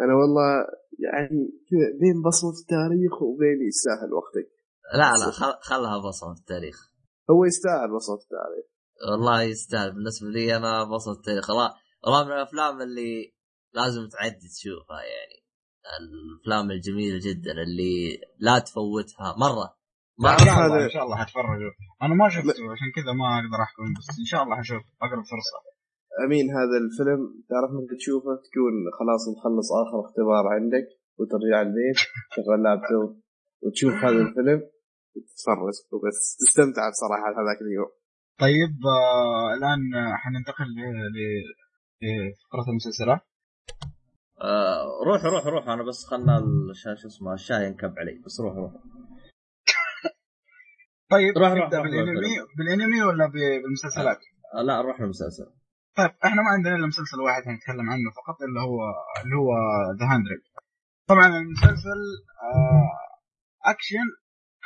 [0.01, 0.65] أنا والله
[0.99, 4.49] يعني كذا بين بصمة التاريخ وبين يستاهل وقتك.
[4.93, 5.53] لا لا خل...
[5.61, 6.91] خلها بصمة التاريخ.
[7.31, 8.65] هو يستاهل بصمة التاريخ.
[9.11, 9.91] والله يستاهل.
[9.91, 11.49] بالنسبة لي أنا بصمة التاريخ.
[11.49, 11.73] والله
[12.03, 13.36] والله من الأفلام اللي
[13.73, 15.37] لازم تعدي تشوفها يعني.
[15.99, 17.93] الأفلام الجميلة جدا اللي
[18.39, 19.67] لا تفوتها مرة.
[20.19, 21.73] إن مره شاء الله إن شاء الله حتفرجوا.
[22.03, 25.57] أنا ما شفته عشان كذا ما أقدر أحكم بس إن شاء الله حشوف أقرب فرصة.
[26.25, 30.85] أمين هذا الفيلم تعرف متى تشوفه تكون خلاص مخلص آخر اختبار عندك
[31.17, 31.99] وترجع البيت
[32.31, 33.09] تشغل لابتوب
[33.63, 34.59] وتشوف هذا الفيلم.
[35.15, 36.19] وتتفرج وبس.
[36.41, 37.91] تستمتع بصراحة هذاك اليوم.
[38.43, 39.81] طيب آه الآن
[40.21, 41.47] حننتقل ل- ل-
[42.03, 43.21] لفقرة المسلسلات.
[44.41, 46.41] آه روح روح روح أنا بس خلنا
[46.73, 48.21] شو اسمه الشاي ينكب علي.
[48.25, 48.71] بس روح روح.
[51.11, 52.35] طيب روح- روح- بالأنمي.
[52.57, 54.19] بالأنمي ولا بالمسلسلات؟
[54.55, 55.45] آه لا نروح للمسلسل
[55.97, 58.79] طيب إحنا ما عندنا إلا مسلسل واحد حنتكلم عنه فقط اللي هو
[59.23, 59.51] اللي هو
[59.99, 60.41] The Hundred
[61.09, 61.99] طبعا المسلسل
[62.43, 62.89] آه
[63.71, 64.07] أكشن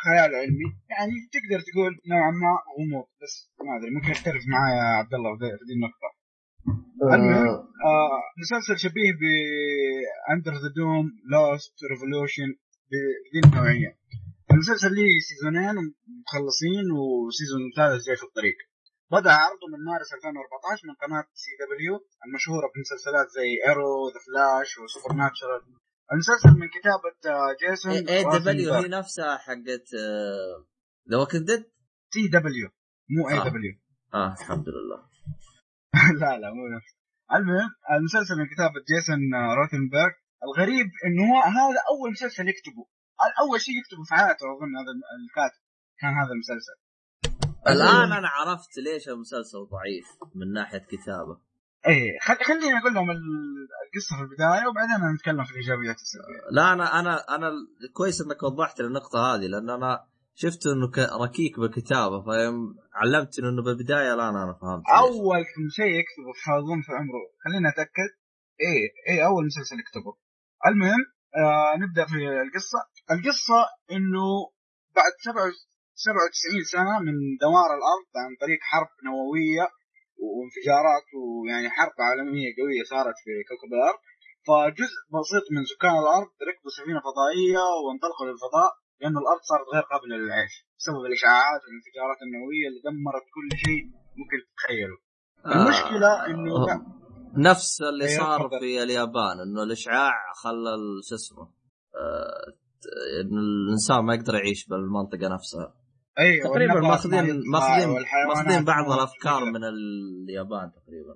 [0.04, 0.70] خيال علمي.
[0.90, 5.46] يعني تقدر تقول نوعا ما غموض بس ما أدري ممكن يختلف معايا عبد الله في
[5.60, 6.10] في دي النقطة.
[7.14, 7.48] المهم
[7.92, 9.24] آه مسلسل شبيه ب
[10.34, 12.50] Under the Dome Lost Revolution
[12.90, 13.98] بذي النوعية.
[14.52, 15.76] المسلسل ليه سيزونين
[16.24, 18.58] مخلصين و season ثالث جاي في الطريق.
[19.12, 21.96] بدأ عرضه من مارس 2014 من قناة CW
[22.26, 25.62] المشهورة بمسلسلات زي ايرو ذا فلاش وسوبر ناتشرال
[26.14, 28.84] المسلسل من كتابة آه، جيسون اي دبليو روزنبرغ.
[28.84, 29.88] هي نفسها حقت
[31.10, 31.64] ذا ووكينج ديد
[32.14, 32.70] سي دبليو
[33.10, 33.50] مو اي آه.
[33.50, 33.74] دبليو
[34.14, 35.11] آه الحمد لله.
[36.22, 36.92] لا لا مو نفس.
[37.36, 39.20] المهم المسلسل من كتابة جيسون
[39.60, 40.12] روثنبرغ
[40.44, 42.86] الغريب إنه هو هذا أول مسلسل يكتبه.
[43.42, 45.62] أول شيء يكتبه في حياته أظن هذا الكاتب
[46.00, 46.78] كان هذا المسلسل.
[47.68, 51.36] الآن أنا عرفت ليش المسلسل ضعيف من ناحية كتابة.
[51.88, 52.36] إيه خل...
[52.46, 56.42] خليني أقول لهم ال- القصة في البداية وبعدين نتكلم في الإيجابيات السلبية.
[56.52, 57.52] لا أنا أنا أنا
[57.94, 60.92] كويس إنك وضحت النقطة هذه لأن أنا شفت إنه
[61.26, 64.84] ركيك بالكتابة فيوم علمتني انه بالبداية الان أنا فهمت.
[65.04, 65.44] أول
[65.78, 67.24] شيء يكتبه اظن في عمره.
[67.44, 68.10] خلينا نتاكد
[68.66, 70.14] إيه إيه أول مسلسل يكتبه.
[70.68, 71.04] المهم
[71.42, 72.16] آه نبدأ في
[72.46, 72.80] القصة.
[73.12, 73.60] القصة
[73.92, 74.28] إنه
[74.98, 77.16] بعد 97 سنة من
[77.46, 79.66] دمار الأرض عن طريق حرب نووية
[80.24, 84.02] وانفجارات ويعني حرب عالمية قوية صارت في كوكب الأرض.
[84.48, 88.72] فجزء بسيط من سكان الأرض ركبوا سفينة فضائية وانطلقوا للفضاء.
[89.02, 93.84] لأنه الأرض صارت غير قابلة للعيش بسبب الاشعاعات والانفجارات النووية اللي دمرت كل شيء
[94.20, 94.98] ممكن تتخيله.
[95.56, 96.86] المشكلة إنه آه.
[97.38, 98.50] نفس اللي أيوة، صار.
[98.60, 100.72] في اليابان إنه الإشعاع خلى
[101.10, 101.44] شو اسمه
[101.96, 102.54] آه،
[103.22, 105.76] إنه الإنسان ما يقدر يعيش بالمنطقة نفسها.
[106.20, 107.90] أيوه تقريبا ماخذين ماخذين
[108.28, 111.16] ماخذين بعض الأفكار من اليابان تقريبا.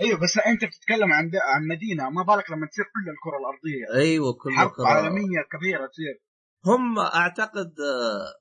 [0.00, 4.32] أيوه بس أنت بتتكلم عن عن مدينة ما بالك لما تصير كل الكرة الأرضية؟ أيوه
[4.32, 6.22] كل حرب كرة- عالمية كبيرة تصير.
[6.66, 8.34] هم أعتقد آه،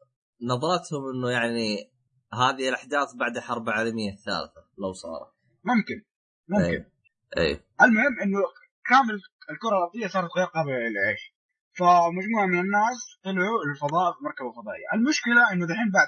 [0.52, 1.92] نظرتهم إنه يعني
[2.34, 5.32] هذه الأحداث بعد الحرب العالمية الثالثة لو صارت.
[5.64, 5.98] ممكن
[6.50, 6.66] ممكن.
[6.66, 6.86] أيوه
[7.38, 7.60] أيوه.
[7.82, 8.40] المهم إنه
[8.90, 9.16] كامل
[9.52, 11.24] الكرة الأرضية صارت غير قابلة للعيش.
[11.80, 14.88] فمجموعة من الناس طلعوا للفضاء بمركبه فضائية.
[14.94, 16.08] المشكلة إنه دحين بعد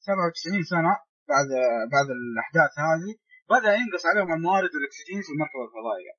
[0.00, 0.92] 97 سنة
[1.32, 1.48] بعد
[1.94, 3.12] بعد الأحداث هذه
[3.54, 6.12] بدأ ينقص عليهم الموارد والأكسجين في المركبة الفضائية.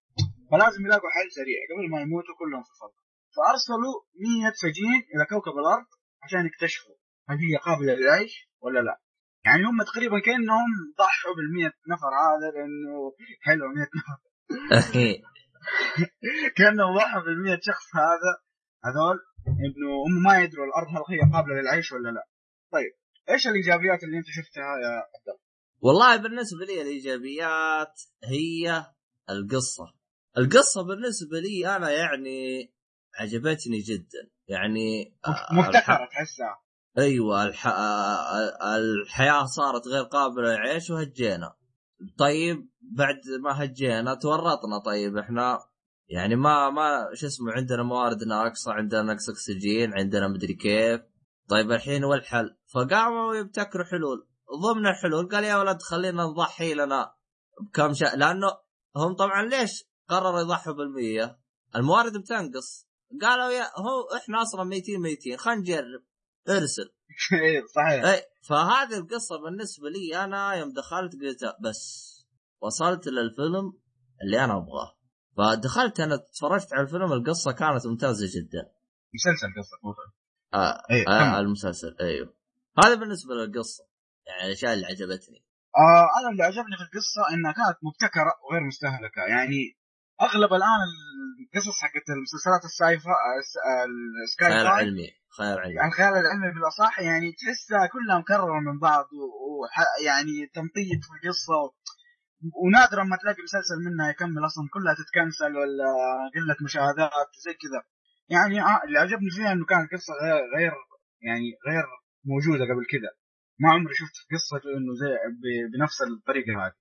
[0.51, 3.04] فلازم يلاقوا حل سريع قبل ما يموتوا كلهم في الفضاء.
[3.35, 3.95] فأرسلوا
[4.41, 5.85] 100 سجين إلى كوكب الأرض
[6.23, 6.95] عشان يكتشفوا
[7.29, 9.01] هل هي قابلة للعيش ولا لا.
[9.45, 14.17] يعني هم تقريبا كأنهم ضحوا بال نفر هذا لأنه حلو 100 نفر.
[16.57, 18.31] كأنهم ضحوا بال شخص هذا
[18.85, 19.17] هذول
[19.47, 22.27] إنه هم ما يدروا الأرض هل هي قابلة للعيش ولا لا.
[22.71, 22.91] طيب
[23.29, 25.39] إيش الإيجابيات اللي أنت شفتها يا عبد الله؟
[25.81, 28.85] والله بالنسبة لي الإيجابيات هي
[29.29, 29.93] القصة.
[30.37, 32.71] القصة بالنسبة لي أنا يعني
[33.19, 34.29] عجبتني جدا.
[34.47, 36.61] يعني آه، مبتكره تحسها.
[36.97, 37.67] أيوه الح...
[37.67, 41.55] آه، الحياة صارت غير قابلة للعيش وهجينا.
[42.17, 44.77] طيب بعد ما هجينا تورطنا.
[44.85, 45.59] طيب إحنا
[46.09, 51.01] يعني ما ما شو اسمه عندنا موارد ناقصة عندنا نقص أكسجين عندنا مدري كيف.
[51.49, 54.27] طيب الحين والحل فقاموا يبتكروا حلول.
[54.61, 57.13] ضمن الحلول قال يا ولد خلينا نضحي لنا
[57.61, 58.15] بكم شيء.
[58.15, 58.47] لأنه
[58.95, 61.39] هم طبعا ليش قرروا يضحوا بالمية؟
[61.75, 62.84] الموارد بتنقص.
[63.21, 66.03] قالوا يا هو إحنا أصلا ميتين ميتين خلينا نجرب.
[66.49, 66.89] ارسل.
[67.43, 68.05] إيه صحيح.
[68.05, 72.15] اي فهذه القصة بالنسبة لي أنا يوم دخلت قلت بس
[72.61, 73.73] وصلت للفيلم
[74.23, 74.95] اللي أنا أبغاه.
[75.37, 78.71] فدخلت أنا تفرجت على الفيلم القصة كانت ممتازة جدا.
[79.13, 80.13] مسلسل قصدك مو فيلم.
[80.53, 81.39] آه إيه آه.
[81.39, 82.33] المسلسل أيوه.
[82.83, 83.83] هذا بالنسبة للقصة
[84.27, 85.45] يعني الأشياء اللي عجبتني.
[85.77, 89.21] آه أنا اللي عجبني في القصة إنها كانت مبتكرة وغير مستهلكة.
[89.29, 89.77] يعني
[90.21, 90.81] أغلب الآن
[91.41, 93.61] القصص حقت المسلسلات الساي فا الس-
[94.25, 95.73] السكاي خيال علمي خيال علمي.
[95.75, 101.71] يعني الخيال العلمي بالأصح يعني تحسها كلها مكرره من بعض ويعني تمطيط في القصة و...
[102.65, 105.87] ونادرا ما تلاقي مسلسل منها يكمل أصلا كلها تتكنسل ولا
[106.35, 107.81] قلة مشاهدات زي كذا.
[108.29, 110.73] يعني آه اللي عجبني فيها إنه كانت قصه غير, غير
[111.27, 111.85] يعني غير
[112.31, 113.11] موجودة قبل كذا.
[113.59, 115.11] ما عمري شفت قصة إنه زي
[115.73, 116.73] بنفس الطريقة هذه.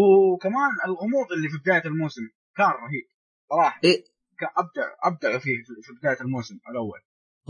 [0.00, 2.26] وكمان الغموض اللي في بداية الموسم.
[2.56, 3.06] كان رهيب.
[3.50, 3.80] صراحة.
[3.84, 4.04] إيه.
[4.58, 7.00] أبدع أبدع فيه في- بداية الموسم الأول.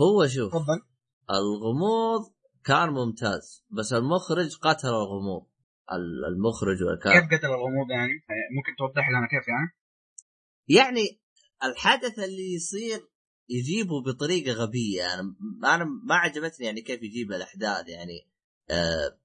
[0.01, 0.81] هو شوف تفضل.
[1.29, 2.33] الغموض
[2.65, 5.45] كان ممتاز بس المخرج قتل الغموض.
[5.91, 8.13] ال- المخرج والكاتب كيف قتل الغموض يعني؟
[8.57, 9.77] ممكن توضح لنا كيف يعني؟
[10.67, 11.21] يعني
[11.63, 13.07] الحدث اللي يصير
[13.49, 15.35] يجيبه بطريقة غبية أنا
[15.75, 18.29] أنا ما عجبتني يعني كيف يجيب الأحداث يعني.
[18.69, 19.19] آه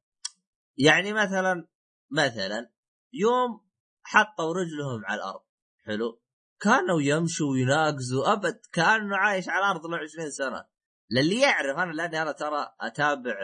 [0.77, 1.69] يعني مثلا
[2.11, 2.71] مثلا
[3.13, 3.61] يوم
[4.03, 5.41] حطوا رجلهم على الأرض.
[5.87, 6.23] حلو.
[6.61, 8.33] كانوا يمشوا ويناقزوا.
[8.33, 10.65] أبد كأنه عايش على الأرض له 20 سنة.
[11.11, 13.39] للي يعرف أنا لأني أنا ترى أتابع.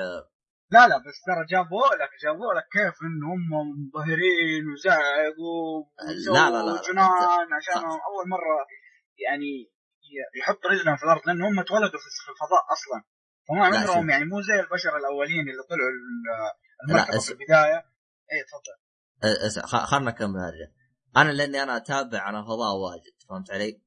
[0.71, 5.85] لا لا بس ترى جابوا لك جابوا لك كيف إن هم منبهرين وزعقوا
[6.35, 6.83] لا، لا، لا،.
[6.89, 8.57] جنان عشان أول مرة
[9.27, 9.51] يعني
[10.41, 12.99] يحط رجلهم في الأرض لأن هم اتولدوا في الفضاء أصلا.
[13.49, 14.11] فما عمرهم.
[14.11, 15.91] يعني مو زي البشر الأولين اللي طلعوا
[16.85, 17.31] المركبه في.
[17.33, 17.79] البداية.
[18.33, 19.87] إيه تفضل.
[19.87, 20.67] خلنا نكمل هذه.
[21.17, 23.83] أنا لأني أنا أتابع عن الفضاء واجد فهمت علي؟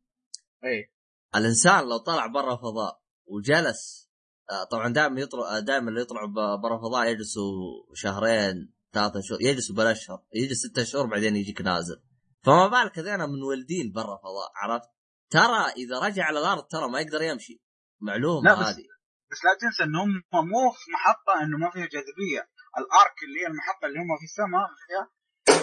[0.63, 0.93] إيه
[1.35, 4.11] الإنسان لو طلع برا الفضاء وجلس
[4.51, 7.51] آه، طبعا دائما يطلع دائما اللي يطلعوا برا الفضاء يجلسوا
[7.93, 12.03] شهرين ثلاثة شهور يجلسوا بالاشهر يجي ستة شهور بعدين يجيك نازل.
[12.43, 14.89] فما بالك هذين منولدين برا الفضاء عرفت؟
[15.29, 17.61] ترى إذا رجع على الأرض ترى ما يقدر يمشي.
[18.01, 18.85] معلومة هذه.
[19.31, 22.49] بس لا تنسى ان هم مو في محطة إنه ما فيها جاذبية.
[22.77, 25.11] الأرك اللي هي المحطة اللي هم في السماء فيها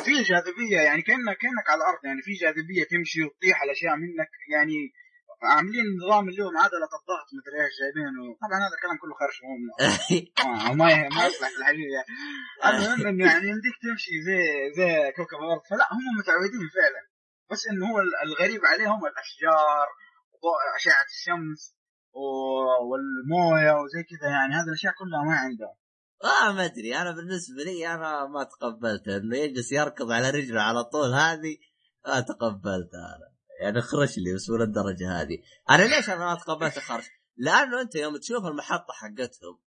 [0.06, 4.92] في جاذبية يعني كانك كأنك على الأرض يعني في جاذبية تمشي وتطيح الاشياء منك يعني
[5.42, 9.52] عاملين نظام اللي هو معادله الضغط مدري إيش جايبينه طبعا هذا الكلام كله خرش مو
[10.44, 10.86] آه، ما
[11.16, 12.02] ما يصلح في الحقيقة.
[12.68, 14.40] المهم إنه يعني يمديك تمشي زي
[14.76, 15.62] زي كوكب الأرض.
[15.70, 17.02] فلا هم متعودين فعلا.
[17.50, 19.86] بس إنه هو الغريب عليهم الأشجار
[20.76, 21.62] أشعة الشمس
[22.88, 24.52] والموية وزي كذا يعني.
[24.54, 25.76] هذه الأشياء كلها ما عندهم.
[26.24, 26.96] آه ما أدري.
[26.96, 31.56] أنا بالنسبة لي أنا ما تقبلت إنه يجلس يركض على رجله على طول هذه
[32.06, 33.28] ما تقبلتها أنا.
[33.60, 35.38] يعني خرش لي بس مو للدرجة هذه.
[35.70, 37.04] أنا ليش أنا ما تقبلت خرش؟
[37.36, 39.58] لأنه أنت يوم تشوف المحطة حقتهم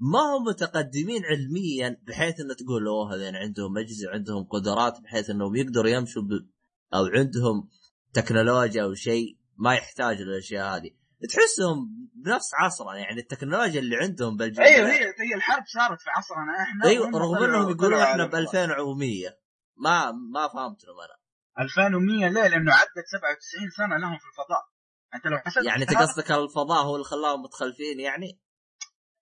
[0.00, 5.56] ما هم متقدمين علميا بحيث إنه تقول أوه هذين عندهم أجهزة عندهم قدرات بحيث إنهم
[5.56, 6.30] يقدروا يمشوا ب...
[6.94, 7.68] أو عندهم
[8.12, 10.90] تكنولوجيا أو شيء ما يحتاجوا للأشياء هذه.
[11.26, 16.62] تحسهم بنفس عصرنا يعني التكنولوجيا اللي عندهم بالجمله أيوه هي هي الحرب صارت في عصرنا
[16.62, 19.28] إحنا أيوه رغم إنهم يقولوا طلعوا إحنا ب 2100
[19.76, 21.18] ما ما فهمت لهم أنا
[21.64, 24.62] 2100 ليه؟ لأنه عدت 97 سنة لهم في الفضاء
[25.14, 28.40] أنت لو حسبت يعني أنت قصدك الفضاء هو اللي خلاهم متخلفين يعني؟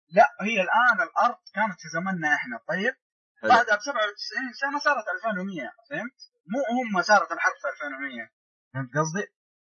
[0.09, 2.95] لا هي الآن الأرض كانت في زمننا إحنا طيب
[3.43, 3.51] حلو.
[3.51, 6.19] بعدها ب 97 سنة صارت 2100 فهمت؟
[6.53, 8.31] مو هم صارت الحرب في 2100
[8.75, 9.27] فهمت قصدي؟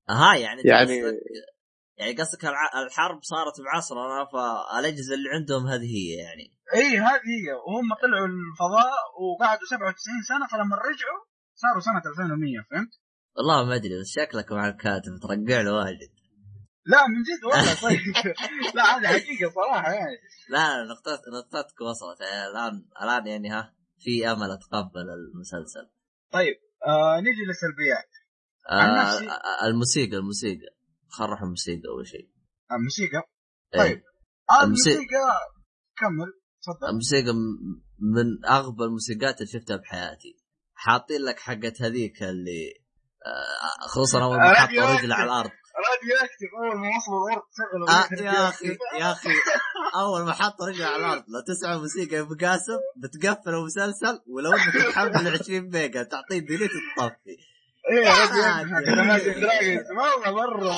[0.09, 1.01] ها يعني يعني-
[1.99, 2.45] يعني قصدك
[2.85, 6.45] الحرب صارت بعصرنا فالاجهزه اللي عندهم هذه هي يعني.
[6.75, 7.49] إي هذه هي.
[7.67, 11.21] وهم طلعوا الفضاء وقعدوا 97 سنة فلما رجعوا
[11.55, 12.89] صاروا سنة 2100 فهمت؟
[13.37, 16.11] والله ما أدري بس شكلك مع الكاتب ترقع له واجد.
[16.85, 17.99] لا من جد والله طيب
[18.75, 20.17] لا هذه حقيقة صراحة يعني.
[20.49, 22.21] لا نقطة نقطتك وصلت.
[22.21, 25.89] يعني الآن الآن يعني ها في أمل أتقبل المسلسل.
[26.31, 26.55] طيب
[26.87, 28.11] آه نيجي للسلبيات.
[28.69, 30.78] آه آه، الموسيقى.
[31.09, 32.29] الموسيقى خرح الموسيقى أول شيء.
[32.71, 33.21] الموسيقى؟
[33.75, 33.79] إيه.
[33.79, 34.01] طيب.
[34.49, 35.59] آه الموسيقى-
[35.97, 36.33] كمل
[36.63, 36.89] تفضل.
[36.89, 37.33] الموسيقى
[37.99, 40.37] من أغبى الموسيقات اللي شفتها بحياتي.
[40.73, 42.73] حاطين لك حقت هذيك اللي
[43.25, 45.49] آه، خصوصا أول ما حطوا رجله على الأرض.
[45.89, 46.49] radioactive.
[46.59, 47.43] أول ما وصلوا
[47.83, 48.67] الأرض آه يا أخي.
[48.99, 49.29] يا أخي.
[49.95, 51.23] أول ما حطوا رجله على الأرض.
[51.27, 56.71] لو تسمع موسيقى يا أبو قاسم بتقفل المسلسل ولو إنك تحمل 20 ميجا تعطيه delete
[56.97, 57.37] تطفي
[57.89, 58.09] إيه.
[59.89, 60.75] والله مرة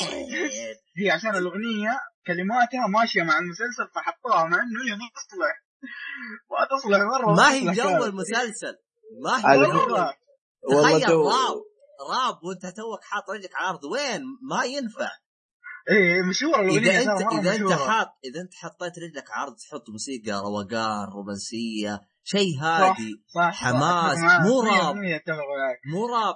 [0.98, 5.56] هي عشان الأغنية كلماتها ماشية مع المسلسل فحطوها مع إنه هي ما تصلح.
[6.52, 8.06] ما تصلح مرة ما هي جو.
[8.06, 8.76] المسلسل.
[9.24, 9.72] ما هي جو.
[10.64, 11.58] والله تخيل راب
[12.12, 13.84] راب وأنت توك حاط رجلك على الأرض.
[13.84, 15.10] وين؟ ما ينفع.
[15.90, 19.90] إيه مشهورة الأغنية إذا انت إذا أنت حاط إذا أنت حطيت رجلك على الأرض تحط
[19.90, 24.42] موسيقى روقان رومانسية شيء هادي صح حماس، أتفق معاك.
[24.42, 24.96] مو راب.
[25.86, 26.36] مو راب.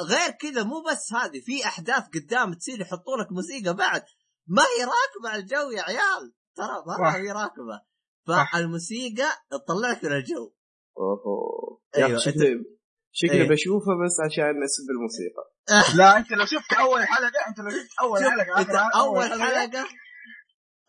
[0.00, 4.02] غير كذا مو بس هذه في أحداث قدام تصير يحطوا لك موسيقى بعد.
[4.46, 6.32] ما هي راكبة على الجو يا عيال.
[6.56, 7.14] ترى ما صح.
[7.14, 7.80] هي راكبة.
[8.28, 8.52] صح.
[8.52, 10.52] فالموسيقى تطلعك من الجو.
[10.98, 12.64] اوه أيوة، يا أخي شكلي
[13.12, 13.48] شكلي أيوة.
[13.48, 15.44] بشوفه بس عشان اسم الموسيقى.
[15.98, 19.86] لا أنت لو شفت أول حلقة أنت لو شفت أول شوف، حلقة أنت أول حلقة؟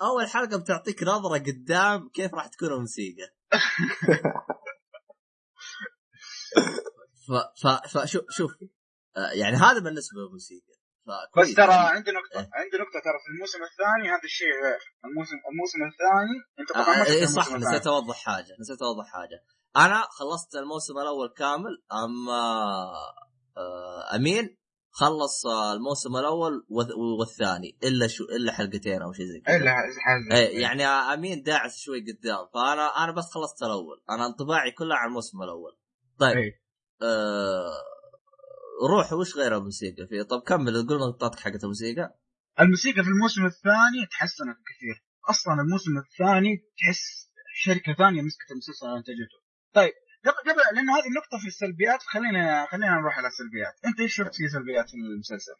[0.02, 3.41] أول حلقة بتعطيك نظرة قدام كيف راح تكون الموسيقى.
[7.28, 7.32] ف
[7.62, 8.52] ف فشوف شوف
[9.18, 10.82] آه، يعني هذا بالنسبة للموسيقى
[11.38, 12.50] بس ترى عندي نقطة إيه.
[12.54, 14.80] عندي نقطة ترى في الموسم الثاني هذا الشيء غير.
[15.06, 17.52] الموسم الموسم الثاني أنت طبعا ما آه إيه صح.
[17.52, 19.44] نسيت أوضح حاجة نسيت أوضح حاجة.
[19.76, 22.42] أنا خلصت الموسم الأول كامل أما
[23.58, 24.58] آه أمين
[24.92, 26.66] خلص آه، الموسم الأول
[27.20, 29.58] والثاني إلا شو إلا حلقتين أو شيء زي كذا.
[29.58, 32.48] إلا حاجة إيه يعني أمين داعس شوي قدام.
[32.54, 34.04] فأنا أنا بس خلصت الأول.
[34.10, 35.78] أنا انطباعي كله عن الموسم الأول.
[36.20, 36.38] طيب.
[36.38, 36.62] إيه.
[37.02, 37.72] آه
[38.90, 42.20] روح وش غير الموسيقى فيه؟ طب كمل قول نقطاتك حقت الموسيقى.
[42.60, 45.06] الموسيقى في الموسم الثاني تحسنت كثير.
[45.30, 49.40] أصلا الموسم الثاني تحس شركة ثانية مسكت المسلسل انتجته
[49.74, 49.94] طيب.
[50.26, 53.74] قبل قبل لأنه هذه النقطة في السلبيات خلينا خلينا نروح على السلبيات.
[53.86, 55.58] أنت إيش شفت في سلبيات في المسلسل؟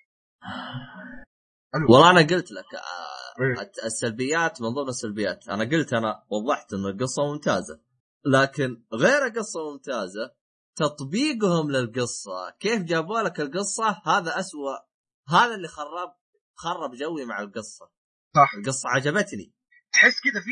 [1.90, 3.72] والله أنا قلت لك آه إيه.
[3.86, 5.50] السلبيات من ضمن السلبيات.
[5.50, 7.82] أنا قلت أنا وضحت إن القصة ممتازة.
[8.26, 10.36] لكن غير قصة ممتازة
[10.76, 12.50] تطبيقهم للقصة.
[12.60, 14.78] كيف جابوا لك القصة؟ هذا أسوأ.
[15.30, 16.14] هذا اللي خرب
[16.56, 17.92] خرب جوي مع القصة.
[18.36, 18.54] صح.
[18.58, 19.54] القصة عجبتني.
[19.94, 20.52] تحس كذا في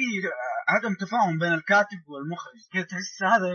[0.68, 2.60] عدم تفاهم بين الكاتب والمخرج.
[2.74, 3.48] كذا تحس هذا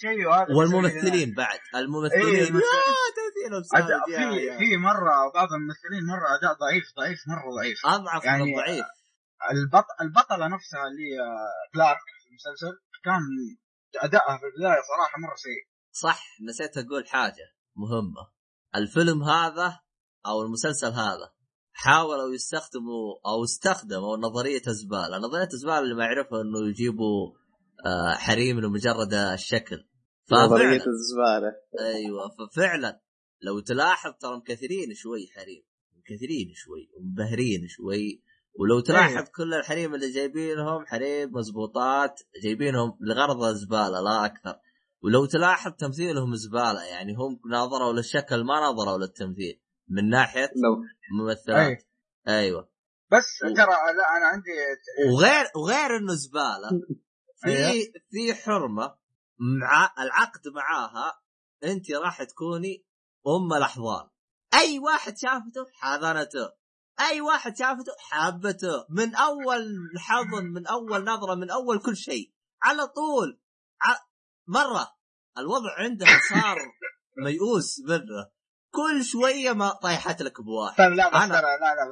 [0.00, 1.58] شيء وهذا والممثلين بعد.
[1.74, 2.54] إيه، الممثلين.
[3.90, 4.58] يا- في يا.
[4.58, 7.86] في مرة بعض الممثلين مرة أداء ضعيف ضعيف مرة ضعيف.
[7.86, 8.84] أضعف يعني- من الضعيف.
[9.50, 9.84] البط...
[10.00, 11.18] البطلة نفسها اللي هي
[11.74, 13.20] كلارك في المسلسل كان
[14.04, 15.62] ادائها في البداية صراحة مرة سيء.
[15.92, 17.46] صح نسيت أقول حاجة
[17.76, 18.28] مهمة.
[18.76, 19.80] الفيلم هذا
[20.26, 21.32] أو المسلسل هذا
[21.72, 27.32] حاولوا يستخدموا أو استخدموا نظرية الزباله، نظرية الزباله اللي ما يعرفها إنه يجيبوا
[28.18, 29.84] حريم لمجرد الشكل.
[30.32, 30.84] نظرية ففعلا.
[30.86, 31.52] الزبالة.
[31.80, 33.00] أيوه ففعلا.
[33.42, 35.62] لو تلاحظ ترى مكثرين شوي حريم.
[35.98, 38.22] مكثرين شوي ومبهرين شوي.
[38.54, 39.28] ولو تلاحظ أيوة.
[39.36, 44.54] كل الحريم اللي جايبينهم حريم مزبوطات جايبينهم لغرض الزبالة لا أكثر.
[45.02, 49.60] ولو تلاحظ تمثيلهم زبالة يعني هم ناظروا للشكل ما ناظروا للتمثيل.
[49.88, 50.82] من ناحية لو
[51.20, 51.82] ممثلات.
[52.28, 52.68] أيوه.
[53.12, 54.50] بس و- ترى لا أنا عندي
[55.12, 56.68] وغير وغير إنه زبالة
[57.40, 57.92] في أيوة.
[58.10, 58.94] في حرمة
[59.60, 61.20] مع العقد معاها
[61.64, 62.84] انت راح تكوني
[63.26, 64.08] أم الاحضان
[64.54, 66.52] أي واحد شافته حاضنته
[67.00, 68.86] أي واحد شافته حابته.
[68.90, 72.32] من أول حضن من أول نظرة من أول كل شيء.
[72.62, 73.40] على طول.
[73.82, 73.96] ع...
[74.48, 74.96] مرة.
[75.38, 76.58] الوضع عندها صار
[77.24, 78.30] ميؤوس منه.
[78.70, 80.76] كل شوية ما طايحت لك بواحد.
[80.78, 81.40] طيب لا أنا- لا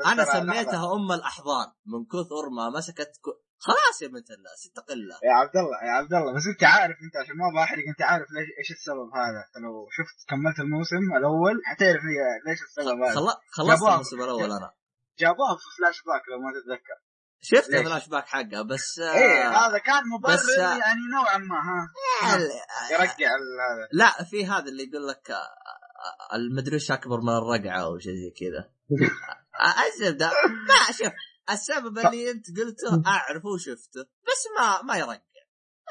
[0.05, 0.25] لا أنا.
[0.25, 3.46] سميتها أم الاحضان من كثر ما مسكت ك...
[3.59, 5.19] خلاص يا بنت الناس اتق الله.
[5.25, 8.27] يا عبد الله يا عبد الله بس انت عارف أنت عشان ما بحرق أنت عارف
[8.37, 12.03] ليش إيش السبب هذا؟ لو شفت كملت الموسم الأول حتعرف
[12.47, 13.15] ليش السبب هذا.
[13.15, 13.27] خل...
[13.51, 13.83] خلصت.
[13.83, 14.71] الموسم الأول أنا.
[15.19, 16.97] جابوها في فلاش باك لو ما تتذكر.
[17.41, 19.69] شفت؟ الفلاش باك حقه بس إيه آه...
[19.69, 22.37] هذا كان مبرر آه، يعني نوعا ما ها.
[22.37, 22.51] ال-
[22.93, 23.29] يرجع
[23.69, 23.89] هذا.
[23.93, 28.31] لا في هذا اللي يقول لك آه، آه، المدري أكبر من الرقعة أو شيء زي
[28.31, 28.71] كذا.
[29.67, 30.27] آه، الزبده
[30.69, 31.13] ما شوف
[31.51, 35.21] السبب اللي أنت قلته اعرفه وشفته بس ما ما يرقع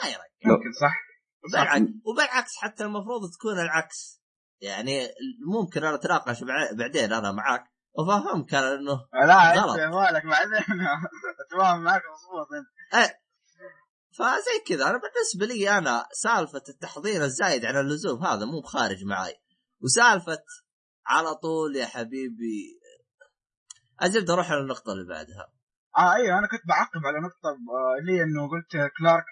[0.04, 0.94] ما يرقع ممكن صح.
[1.52, 4.22] بالعكس وبالعكس حتى المفروض تكون العكس.
[4.62, 5.08] يعني
[5.48, 9.54] ممكن أنا أتناقش بع- بعدين أنا معاك وفهمك أنا إنه لا.
[9.54, 10.54] أنت مالك بعدين.
[11.52, 12.48] أتفاهم معك مضبوط
[12.94, 13.16] أنت.
[14.18, 19.34] فزي كذا أنا بالنسبة لي أنا سالفة التحضير الزايد عن اللزوم هذا مو بخارج معي
[19.82, 20.44] وسالفة
[21.06, 22.80] على طول يا حبيبي
[24.04, 25.48] الزبده أروح على النقطة اللي بعدها.
[25.98, 29.26] آه أيوه أنا كنت بعقب على نقطة آه، اللي إنه قلت كلارك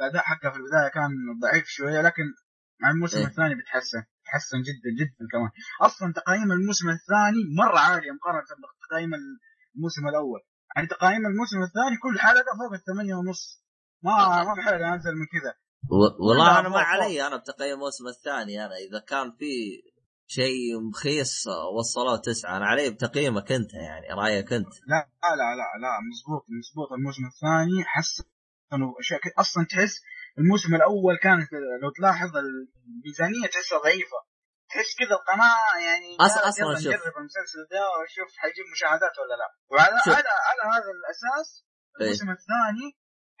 [0.00, 1.10] الأداء حقه في البداية كان
[1.42, 2.22] ضعيف شوية لكن
[2.82, 3.26] مع الموسم إيه.
[3.26, 5.50] الثاني بيتحسن تحسن جدا جدا كمان.
[5.80, 9.10] أصلا تقييم الموسم الثاني مرة عاليه مقارنة بتقييم
[9.74, 10.40] الموسم الأول.
[10.76, 13.64] يعني تقييم الموسم الثاني كل حلقه فوق الثمانية ونص.
[14.02, 15.54] ما ما في حلقه أنزل من كذا.
[16.20, 19.82] والله أنا ما علي أنا بتقييم الموسم الثاني أنا إذا كان في
[20.36, 21.44] شيء مخيس
[21.78, 25.00] وصلوه تسعة أنا علي بتقييمك أنت يعني رأيك أنت لا
[25.40, 29.32] لا لا لا مزبوط مزبوط الموسم الثاني حسنوا أشياء كثير.
[29.38, 29.94] أصلا تحس
[30.38, 31.48] الموسم الأول كانت
[31.82, 34.18] لو تلاحظ الميزانية تحسها ضعيفة
[34.70, 36.86] تحس كذا القناة يعني أصلاً- أصلاً يلا شوف.
[36.86, 40.14] نجرب المسلسل ده ونشوف حيجيب مشاهدات ولا لا وعلى شوف.
[40.14, 41.48] على على هذا الأساس
[42.00, 42.04] إيه.
[42.06, 42.86] الموسم الثاني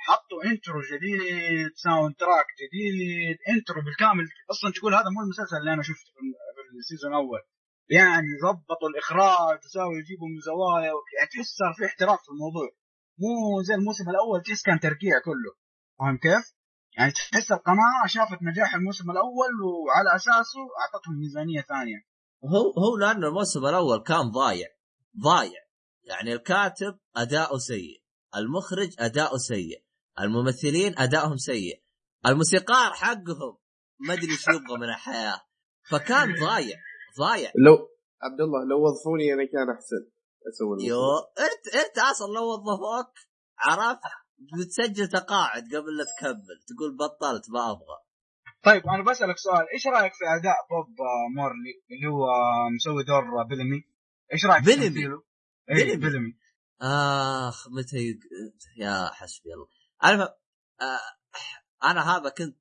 [0.06, 4.24] حطوا intro جديد soundtrack جديد intro بالكامل.
[4.50, 7.42] أصلا تقول هذا مو المسلسل اللي أنا شفته في ال season الأول
[7.90, 12.68] يعني ضبطوا الإخراج وساووا يجيبوا من زوايا يعني تحس صار في احتراف في الموضوع.
[13.18, 15.52] مو زي الموسم الأول تحس كان ترقيع كله.
[15.98, 16.44] فاهم كيف؟
[16.96, 22.00] يعني تحس القناة شافت نجاح الموسم الأول وعلى أساسه أعطتهم ميزانية ثانية.
[22.44, 24.68] هو هو لأنه الموسم الأول كان ضايع
[25.24, 25.62] ضايع.
[26.04, 28.02] يعني الكاتب أداؤه سيء
[28.36, 29.84] المخرج أداؤه سيء.
[30.20, 31.82] الممثلين أدائهم سيء.
[32.26, 33.56] الموسيقار حقهم
[34.00, 35.40] ما أدري إيش يبغى من الحياة.
[35.90, 36.76] فكان ضايع
[37.18, 37.52] ضايع.
[37.66, 37.88] لو
[38.22, 40.10] عبد الله لو وظفوني أنا كان أحسن.
[40.48, 40.88] أسوي.
[40.88, 43.14] يو أنت أنت أصلا لو وظفوك
[43.58, 44.00] عرفت
[44.58, 46.58] بتسجل تقاعد قبل لا تكمل.
[46.68, 47.98] تقول بطلت ما أبغى.
[48.64, 49.66] طيب أنا بسألك سؤال.
[49.74, 50.96] إيش رأيك في أداء بوب
[51.36, 52.26] مورلي اللي هو
[52.76, 53.84] مسوي دور بيلمي؟
[54.32, 55.22] إيش رأيك؟ بيلمي؟
[55.70, 56.36] إيه بيلمي.
[56.82, 58.18] آخ متى يق...
[58.76, 59.79] يا حسبي الله.
[60.04, 60.28] المهم
[60.80, 62.56] آه أنا هذا كنت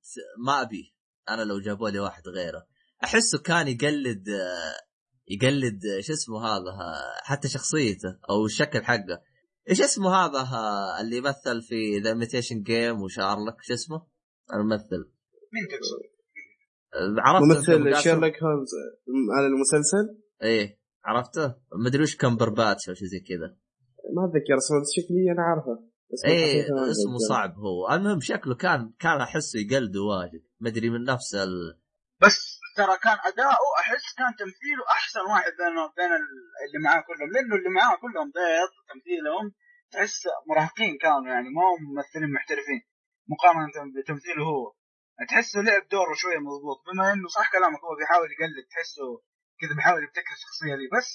[0.46, 0.92] ما ابيه
[1.30, 2.68] أنا لو جابوا لي واحد غيره.
[3.04, 4.90] أحسه كان يقلد آه
[5.30, 9.22] يقلد آه، شو اسمه هذا آه، حتى شخصيته أو الشكل حقه.
[9.70, 10.48] إيش اسمه هذا
[11.02, 14.08] اللي مثل في The Imitation Game وشارلوك؟ شو اسمه؟
[14.54, 15.12] الممثل.
[15.54, 16.02] مين تقصد؟
[17.20, 18.70] عرفته؟ أنت ممثل؟ شيرلوك هولمز
[19.38, 23.58] على المسلسل؟ إيه عرفته؟ مدري وش كمبرباتش أو شيء زي كذا.
[24.16, 25.89] ما أتذكر اسمه بس شكلي أنا عارفه.
[26.14, 27.18] اسمه إيه اسمه.
[27.30, 27.90] صعب هو.
[27.94, 30.44] المهم شكله كان كان أحسه يقلده واجد.
[30.60, 31.80] مدري من نفس ال...
[32.22, 37.30] بس ترى كان أداؤه أحس كان تمثيله أحسن واحد بين بين ال- اللي معاه كلهم.
[37.34, 39.46] لأنه اللي معاه كلهم بيض تمثيلهم
[39.92, 42.82] تحس مراهقين كانوا يعني ما هم ممثلين محترفين.
[43.34, 44.74] مقارنة بتمثيله هو.
[45.30, 46.78] تحسه لعب دوره شوية مضبوط.
[46.88, 49.08] بما إنه صح كلامك هو بيحاول يقلد تحسه
[49.60, 50.88] كذا بيحاول يبتكر الشخصية دي.
[50.98, 51.10] بس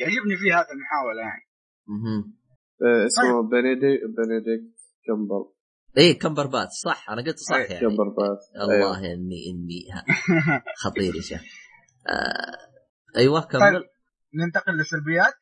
[0.00, 1.44] يعجبني فيه هذا المحاولة يعني.
[1.94, 2.20] مهم.
[2.82, 5.44] آه، اسمه بنديكت بنديكت كمبر
[5.96, 7.80] إيه كمبربات صح أنا قلت صح إيه، يعني.
[7.80, 8.38] كمبر باث.
[8.62, 10.04] الله اني إني ها،
[10.84, 11.40] خطير يا شيخ.
[12.08, 13.84] آه أيوه كمل
[14.34, 15.34] ننتقل للسلبيات.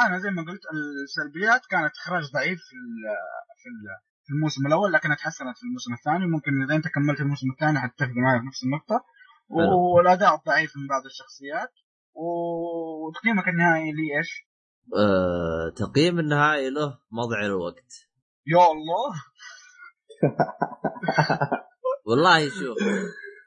[0.00, 0.60] أنا زي ما قلت
[1.04, 3.16] السلبيات كانت إخراج ضعيف في ال-
[3.60, 3.68] في
[4.24, 6.26] في الموسم الأول لكنها تحسنت في الموسم الثاني.
[6.32, 9.04] ممكن إذا أنت كملت الموسم الثاني حتتفق معي في نفس النقطة.
[9.94, 11.72] والأداء الضعيف من بعض الشخصيات.
[12.14, 14.49] وتقييمك النهائي لي إيش؟
[14.98, 17.92] آه تقييم النهائي له مضع الوقت.
[18.46, 19.22] يا الله.
[22.06, 22.78] والله شوف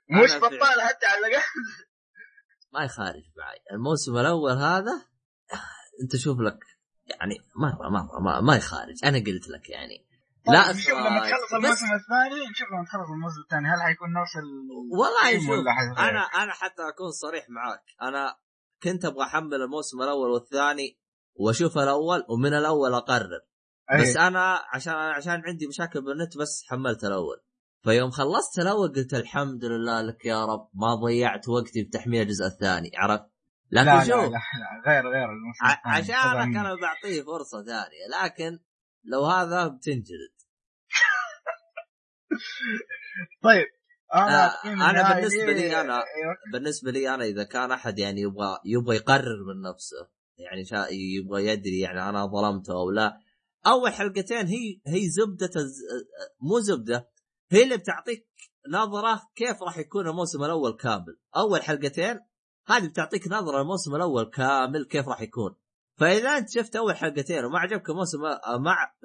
[0.10, 1.44] مش بطال حتى على الأقل.
[2.74, 3.60] ما يخالف معي.
[3.72, 5.06] الموسم الأول هذا
[6.04, 6.60] انت شوف لك
[7.06, 10.08] يعني مره مره ما, ما يخالج أنا قلت لك يعني.
[10.48, 11.20] لا طيب، نشوف لما.
[11.20, 13.68] تخلص الموسم الثاني نشوف لما تخلص الموسم الثاني.
[13.68, 17.84] هل حيكون نفس ال والله شوف؟ أنا أنا حتى أكون صريح معاك.
[18.02, 18.38] أنا
[18.84, 21.03] كنت أبغى أحمل الموسم الأول والثاني
[21.36, 23.42] واشوف الأول ومن الأول أقرر
[23.92, 24.02] أي.
[24.02, 27.38] بس أنا عشان عشان عندي مشاكل بالنت بس حملت الأول
[27.84, 32.92] فيوم خلصت الأول قلت الحمد لله لك يا رب ما ضيعت وقتي بتحميل الجزء الثاني
[32.98, 33.26] عرفت؟
[33.72, 34.40] لكن لا, لا, شوف لا, لا
[34.88, 35.96] غير غير الثاني.
[35.96, 36.56] عشانك.
[36.58, 38.60] أنا بعطيه فرصة ثانية لكن
[39.04, 40.34] لو هذا بتنجلد
[43.44, 43.66] طيب
[44.16, 46.36] أنا آه، النهائي بالنسبة لي أنا- أيوة.
[46.54, 51.48] بالنسبة لي أنا إذا كان أحد يعني يبغى يبغى يقرر من نفسه يعني شا يبغى
[51.48, 53.18] يدري يعني أنا ظلمته أو لا.
[53.68, 55.82] أول حلقتين هي هي زبدة الز...
[56.42, 57.10] مو زبدة
[57.52, 58.28] هي اللي بتعطيك
[58.70, 61.18] نظرة كيف راح يكون الموسم الأول كامل.
[61.36, 62.20] أول حلقتين
[62.68, 65.56] هذه بتعطيك نظرة الموسم الأول كامل كيف راح يكون.
[66.00, 68.40] فإذا أنت شفت أول حلقتين وما عجبك الموسم ما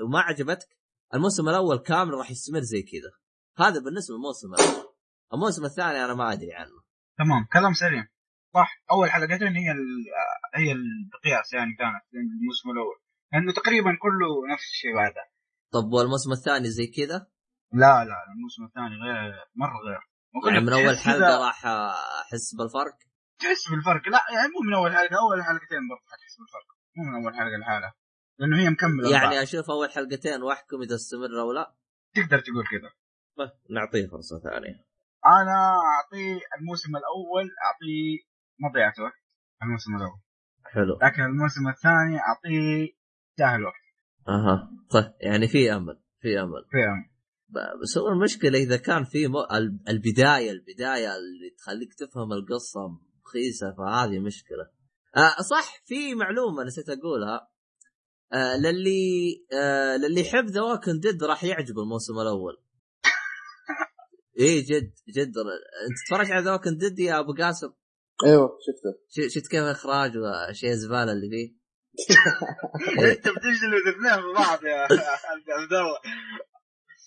[0.04, 0.68] وما عجبتك
[1.14, 3.10] الموسم الأول كامل راح يستمر زي كذا.
[3.66, 4.94] هذا بالنسبة للموسم الأول
[5.34, 6.82] الموسم الثاني أنا ما أدري عنه.
[7.18, 8.08] تمام كلام سليم.
[8.54, 9.72] صح أول حلقتين هي
[10.54, 12.98] هي المقياس يعني كانت الموسم الأول.
[13.32, 15.26] لأنه تقريبا كله نفس الشيء بعدها.
[15.72, 17.18] طب والموسم الثاني زي كذا؟
[17.72, 20.00] لا لا الموسم الثاني غير مرة غير.
[20.52, 21.66] يعني من أول حلقة راح
[22.22, 22.96] أحس بالفرق؟
[23.40, 24.08] تحس بالفرق.
[24.08, 26.68] لا يعني مو من أول حلقة أول حلقتين برضه حتحس بالفرق.
[26.96, 27.94] مو من أول حلقة لحالها.
[28.38, 31.74] لأنه هي مكملة يعني يعني أشوف أول حلقتين واحكم إذا استمر أو لا.
[32.14, 32.90] تقدر تقول كذا.
[33.38, 34.84] بس نعطيه فرصة ثانية.
[35.26, 35.58] أنا
[35.92, 38.18] اعطيه الموسم الأول اعطيه
[38.60, 39.22] ما ضيعت وقت.
[39.62, 40.20] الموسم الأول.
[40.72, 40.98] حلو.
[41.02, 42.88] لكن الموسم الثاني أعطيه
[43.38, 43.74] سهل وقت.
[44.28, 44.70] أها.
[44.90, 46.64] طيب يعني في أمل في أمل.
[46.72, 47.10] فاهم
[47.48, 49.36] ب- بس هو المشكلة إذا كان في م...
[49.36, 52.80] ال- البداية البداية اللي تخليك تفهم القصة
[53.26, 54.70] رخيصه فهذه مشكلة.
[55.16, 57.48] آه صح في معلومة نسيت أقولها.
[58.32, 62.62] آه للي آه للي يحب The Walking Dead راح يعجبه الموسم الأول.
[64.40, 67.68] إيه جد جد أنت تتفرج على The Walking Dead يا أبو قاسم؟
[68.26, 68.98] أيوه شفته.
[69.08, 71.58] ش- شفت كيف إخراج وأشياء زبالة اللي فيه؟
[73.12, 75.98] انت بتجلد الاثنين في بعض يا عبد الله.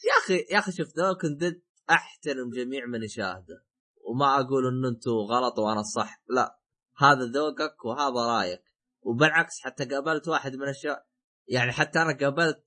[0.08, 3.66] يا أخي يا أخي شوف The Walking Dead أحترم جميع من يشاهده
[4.08, 6.60] وما أقول إن أنتم غلط وأنا الصح لا.
[6.98, 8.64] هذا ذوقك وهذا رأيك.
[9.02, 11.04] وبالعكس حتى قابلت واحد من الشباب
[11.48, 12.64] يعني حتى أنا قابلت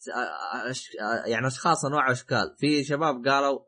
[0.70, 0.90] أش...
[1.26, 3.60] يعني أشخاص أنواع واشكال في شباب قالوا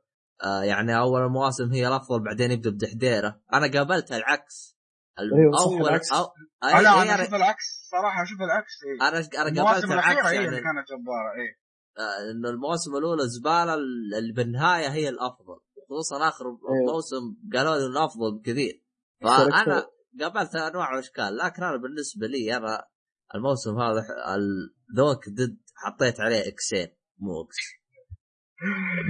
[0.45, 3.41] آه، يعني أول المواسم هي الأفضل بعدين يبدأ بدحديرة.
[3.53, 4.76] أنا قابلت العكس.
[5.18, 6.12] أيوة، صحيح اول العكس.
[6.12, 6.24] أو...
[6.64, 6.72] أي...
[6.72, 7.03] لا أي...
[7.03, 9.09] أنا أنا أشوف العكس صراحة أشوف العكس إيه.
[9.09, 11.66] أنا أنا قابلت المواسم العكس هي يعني اللي كانت جبارة إيه
[11.99, 13.74] آه، انه المواسم الأولى زبالة
[14.18, 15.61] اللي بالنهاية هي الأفضل.
[15.91, 16.45] خصوصا آخر
[16.93, 18.84] موسم قالوا لي إنه أفضل بكثير.
[19.22, 19.87] فأنا
[20.20, 22.89] قابلت أنواع وأشكال لكن أنا بالنسبة لي أنا
[23.34, 27.57] الموسم هذا الذوق ضد حطيت عليه إكسين مو إكس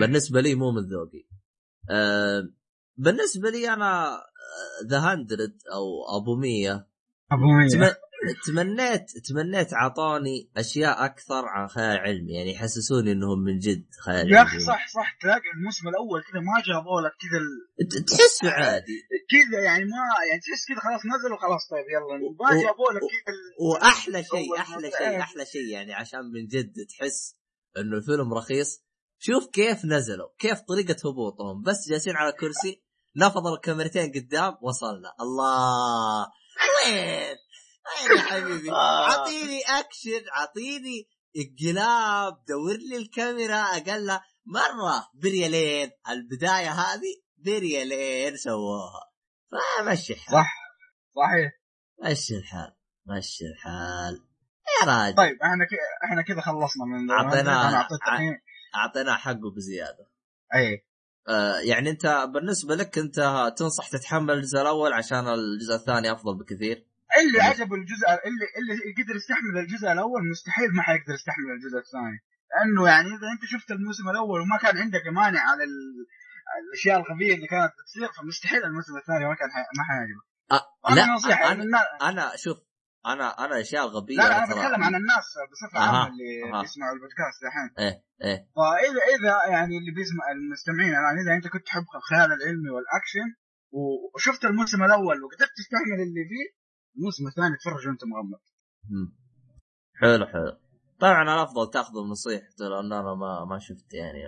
[0.01, 1.27] بالنسبة لي مو من ذوقي.
[1.91, 2.43] أه
[2.97, 4.21] بالنسبة لي أنا
[4.91, 6.89] ذا هندرد أو أبو مية.
[7.33, 7.69] أبو مية.
[7.69, 7.97] تم-
[8.47, 14.43] تمنيت تمنيت اعطوني أشياء أكثر عن خيال علمي يعني يحسسوني إنهم من جد خيال يا
[14.43, 14.65] أخي علمي.
[14.67, 15.17] صح صح.
[15.21, 18.99] تلاقي الموسم الأول كذا ما جابوا لك كذا ال- ت- تحسه عادي.
[19.31, 19.97] كذا يعني ما
[20.29, 24.25] يعني تحس كذا خلاص نزل وخلاص طيب يلا ما و- جابوا لك كذا ال- وأحلى
[24.25, 24.91] شيء أحلى.
[24.99, 27.37] شيء أحلى شيء يعني عشان من جد تحس
[27.79, 28.86] إنه الفيلم رخيص.
[29.19, 31.63] شوف كيف نزلوا كيف طريقة هبوطهم.
[31.63, 32.83] بس جالسين على كرسي
[33.17, 35.13] نفض الكاميرتين قدام وصلنا.
[35.21, 36.27] الله!
[36.87, 37.37] وين؟
[37.87, 39.09] وين يا حبيبي؟ آه.
[39.09, 44.11] أعطيني أكشن أعطيني انقلاب دور لي الكاميرا أقل
[44.47, 45.91] مرة بريالين.
[46.09, 49.01] البداية هذه بريالين سووها.
[49.53, 50.35] فمشي الحال.
[50.35, 50.53] صح.
[51.17, 51.53] صحيح.
[52.05, 52.73] مشي الحال.
[53.07, 54.15] مشي الحال.
[54.81, 55.17] يا راجل.
[55.17, 58.35] طيب إحنا كذا إحنا كذا خلصنا من أعطيناه- أنا اعطيت تقييم.
[58.77, 60.07] اعطيناه حقه بزيادة.
[60.55, 60.87] أي.
[61.29, 63.19] آه يعني أنت بالنسبة لك أنت
[63.59, 66.87] تنصح تتحمل الجزء الأول عشان الجزء الثاني أفضل بكثير؟
[67.21, 72.19] اللي عجبه الجزء اللي اللي قدر يستحمل الجزء الأول مستحيل ما حيقدر يستحمل الجزء الثاني.
[72.53, 76.07] لأنه يعني إذا أنت شفت الموسم الأول وما كان عندك مانع على ال...
[76.65, 79.61] الأشياء الغبية اللي كانت بتصير فمستحيل الموسم الثاني ما كان حي...
[79.79, 80.27] ما حيعجبك.
[80.89, 82.21] أنا لا أنا يعني.
[82.21, 82.59] أنا شوف
[83.07, 86.61] أنا أنا الاشياء الغبيه لا لا أنا بتكلم عن الناس بصفة أها، عامة اللي أها.
[86.63, 87.71] بيسمعوا البودكاست الحين.
[87.79, 88.39] إيه إيه.
[88.57, 93.29] فإذا إذا يعني اللي بيسمع المستمعين يعني إذا أنت كنت تحب الخيال العلمي والأكشن
[94.15, 96.47] وشفت الموسم الأول وقدرت تستحمل اللي فيه
[96.97, 98.41] الموسم الثاني تفرج وأنت مغمض.
[100.01, 100.59] حلو حلو.
[101.01, 104.19] طبعا الافضل تاخذوا بنصيحته لأن أنا ما ما شفت يعني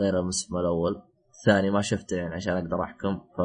[0.00, 1.02] غير الموسم الأول.
[1.36, 3.18] الثاني ما شفته يعني عشان أقدر أحكم.
[3.18, 3.38] ف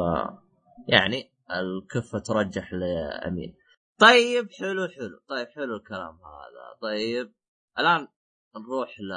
[0.88, 3.54] يعني الكفة ترجح لأمين.
[4.02, 5.20] طيب حلو حلو.
[5.28, 6.78] طيب حلو الكلام هذا.
[6.82, 7.32] طيب
[7.78, 8.08] الآن
[8.56, 9.12] نروح ل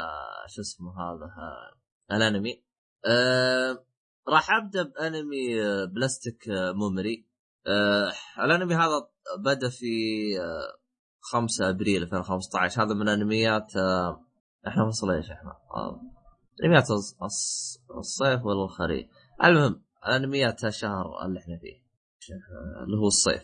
[0.56, 1.32] شو اسمه هذا
[2.12, 2.64] الأنمي.
[3.06, 3.86] أه...
[4.30, 7.28] راح أبدأ بأنمي آه، بلاستيك آه، مومري
[7.68, 8.12] آه
[8.46, 9.08] الأنمي هذا
[9.38, 9.86] بدأ في
[10.40, 10.80] آه
[11.22, 14.26] 5 أبريل 2015 هذا من أنميات آه
[14.68, 16.02] إحنا فصل إيش إحنا؟ آه
[16.64, 19.08] أنميات الص- الص- الصيف ولا الخريف
[19.44, 21.86] المهم انميات الشهر اللي إحنا فيه
[22.34, 23.44] آه، اللي هو الصيف.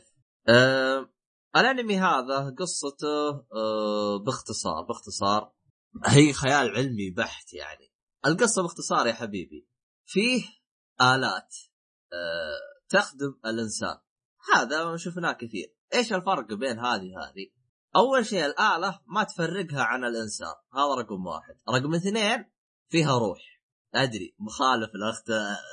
[0.49, 1.09] آه
[1.55, 5.51] الانمي هذا قصته آه باختصار باختصار
[6.05, 7.91] هي خيال علمي بحت يعني.
[8.25, 9.67] القصة باختصار يا حبيبي.
[10.05, 10.43] فيه
[11.01, 11.55] آلات
[12.13, 13.97] آه تخدم الإنسان.
[14.53, 15.75] هذا ما شفناه كثير.
[15.93, 17.51] إيش الفرق بين هذه وهذه؟
[17.95, 20.53] أول شيء الآلة ما تفرقها عن الإنسان.
[20.73, 21.55] هذا رقم واحد.
[21.69, 22.45] رقم اثنين
[22.89, 23.61] فيها روح.
[23.95, 25.25] أدري مخالف لاخت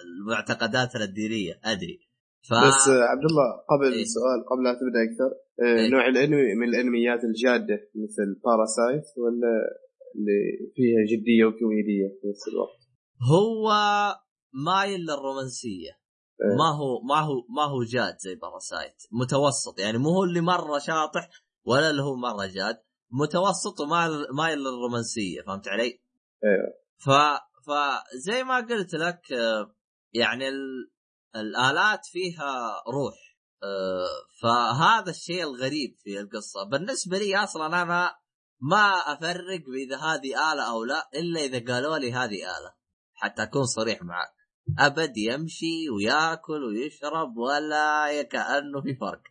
[0.05, 1.61] المعتقداتنا الدينية.
[1.65, 2.09] أدري.
[2.43, 2.53] ف...
[2.53, 4.05] بس عبد الله قبل إيه.
[4.05, 5.89] سؤال قبل لا تبدأ أكثر إيه.
[5.91, 9.53] نوع الأنمي من الأنميات الجادة مثل باراسايت ولا
[10.15, 12.81] اللي فيها جدية وكوميدية في نفس الوقت.
[13.33, 13.73] هو
[14.53, 15.91] مايل للرومانسية.
[15.91, 16.57] إيه.
[16.57, 19.81] ما هو ما هو ما هو جاد زي Parasyte متوسط.
[19.81, 21.31] يعني مو هو اللي مرة شاطح
[21.67, 22.79] ولا اللي هو مرة جاد.
[23.11, 25.43] متوسط ومايل مايل للرومانسية.
[25.47, 26.01] فهمت علي؟
[26.45, 27.11] أيوه ف
[27.67, 29.75] فزي ما قلت لك آه،
[30.15, 30.91] يعني ال...
[31.37, 33.28] الآلات فيها روح.
[34.43, 36.65] فهذا الشيء الغريب في القصة.
[36.65, 38.15] بالنسبة لي أصلا أنا
[38.61, 42.75] ما أفرق اذا هذه آلة أو لا إلا إذا قالوا لي هذه آلة
[43.15, 44.39] حتى أكون صريح معك.
[44.79, 49.23] أبد يمشي ويأكل ويشرب ولا كانه في فرق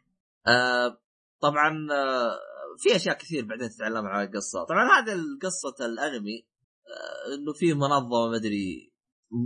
[0.47, 1.01] آه،
[1.41, 2.39] طبعا آه،
[2.77, 4.63] في أشياء كثير بعدين تتعلم عن القصة.
[4.63, 6.47] طبعا هذا قصه الأنمي
[6.87, 8.93] آه، إنه في منظمة مدري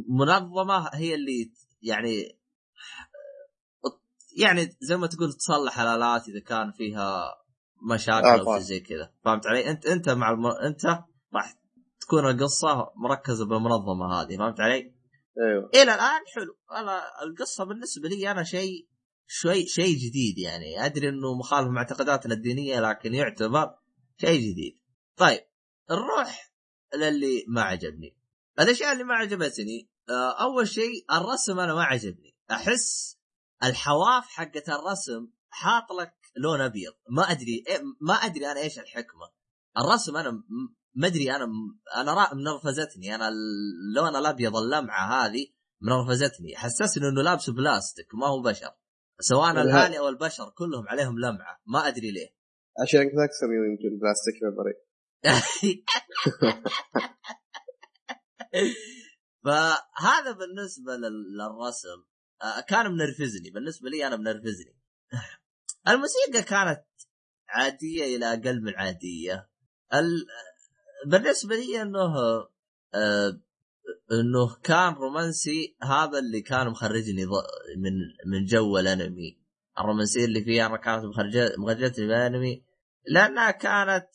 [0.09, 1.51] منظمة هي اللي
[1.81, 2.40] يعني
[4.37, 7.35] يعني زي ما تقول تصلح الآلات إذا كان فيها
[7.91, 9.13] مشاكل آه، أو زي كذا.
[9.25, 10.45] فهمت علي؟ انت أنت مع الم...
[10.45, 10.85] أنت
[11.33, 11.53] راح
[12.01, 14.37] تكون القصة مركزة بالمنظمة هذه.
[14.37, 14.93] فهمت علي؟
[15.39, 15.69] أيوه.
[15.73, 16.57] إلى الآن حلو.
[16.71, 18.87] أنا القصة بالنسبة لي أنا شيء
[19.27, 20.85] شوي شيء جديد يعني.
[20.85, 23.75] أدري إنه مخالف معتقداتنا الدينية لكن يعتبر
[24.21, 24.79] شيء جديد.
[25.17, 25.41] طيب
[25.91, 26.53] نروح
[26.95, 28.17] للي ما عجبني.
[28.59, 32.35] الأشياء اللي ما عجبتني آه، أول شيء الرسم أنا ما عجبني.
[32.51, 33.17] أحس
[33.63, 36.93] الحواف حقت الرسم حاط لك لون أبيض.
[37.09, 39.31] ما أدري إيه ما أدري أنا إيش الحكمة.
[39.77, 40.31] الرسم أنا
[40.95, 41.45] ما أدري أنا
[41.95, 43.15] أنا منرفزتني.
[43.15, 45.47] أنا اللون الأبيض اللمعة هذه
[45.81, 46.55] منرفزتني.
[46.55, 48.71] حسسني إنه لابس بلاستيك ما هو بشر.
[49.19, 49.61] سواء لا.
[49.61, 51.61] الالي أو البشر كلهم عليهم لمعة.
[51.67, 52.35] ما أدري ليه.
[52.81, 54.73] عشان كذا أكثر يمكن بلاستيك ميموري
[59.45, 62.10] فهذا بالنسبة لل- للرسم.
[62.67, 63.49] كان منرفزني.
[63.49, 64.75] بالنسبة لي أنا منرفزني.
[65.89, 66.83] الموسيقى كانت
[67.49, 69.49] عادية إلى أقل من عادية.
[69.93, 70.25] ال...
[71.07, 72.15] بالنسبة لي إنه
[72.93, 73.41] آه،
[74.11, 77.25] إنه كان رومانسي هذا اللي كان مخرجني.
[77.77, 77.93] من
[78.25, 79.41] من جو الأنمي.
[79.79, 81.03] الرومانسية اللي فيها كانت
[81.57, 82.63] مخرجتني من الأنمي.
[83.07, 84.09] لأنها كانت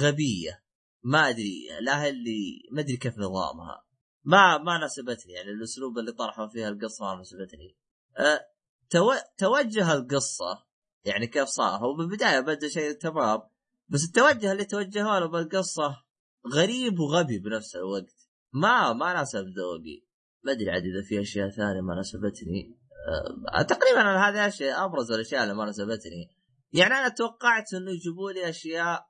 [0.00, 0.64] غبية.
[1.02, 3.83] ما أدري لا اللي ما أدري كيف نظامها.
[4.24, 7.76] ما ما ناسبتني يعني الأسلوب اللي طرحوا فيها القصة ما ناسبتني
[8.18, 8.40] أه
[8.90, 9.12] تو...
[9.38, 10.64] توجه القصة
[11.04, 13.42] يعني كيف صار؟ هو بالبدايه بدأ شيء تمام
[13.88, 16.04] بس التوجه اللي توجهوا له بالقصة
[16.54, 18.28] غريب وغبي بنفس الوقت.
[18.52, 20.04] ما ما ناسب ذوقي.
[20.42, 22.78] ما أدري عاد إذا في أشياء ثانية ما ناسبتني
[23.54, 26.30] أه تقريبا هذه أشياء أبرز الأشياء اللي ما ناسبتني
[26.72, 29.06] يعني أنا توقعت إنه يجيبوا لي أشياء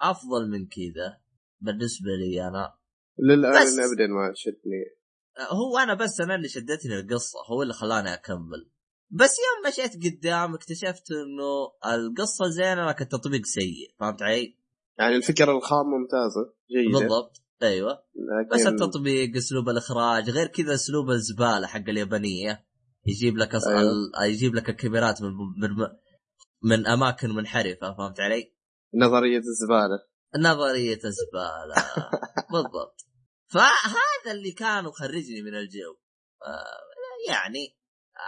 [0.00, 1.18] أفضل من كذا
[1.60, 2.74] بالنسبة لي أنا.
[3.18, 3.54] للان.
[3.54, 4.84] ابدا ما شدني
[5.50, 8.70] هو أنا بس أنا اللي شدتني القصة هو اللي خلاني أكمل
[9.10, 14.56] بس يوم مشيت قدام اكتشفت إنه القصة زينة لكن التطبيق سيء فهمت علي؟
[14.98, 21.10] يعني الفكرة الخام ممتازة جيدة بالضبط أيوه لكن بس التطبيق أسلوب الإخراج غير كذا أسلوب
[21.10, 22.64] الزبالة حق اليابانية
[23.06, 23.66] يجيب لك أص...
[23.66, 23.80] أيوة.
[23.80, 25.86] ال- يجيب لك الكاميرات من من
[26.62, 28.52] من أماكن منحرفة فهمت علي؟
[28.94, 31.74] نظرية الزبالة نظرية الزباله
[32.52, 33.06] بالضبط.
[33.46, 35.96] فهذا اللي كان مخرجني من الجو.
[37.28, 37.76] يعني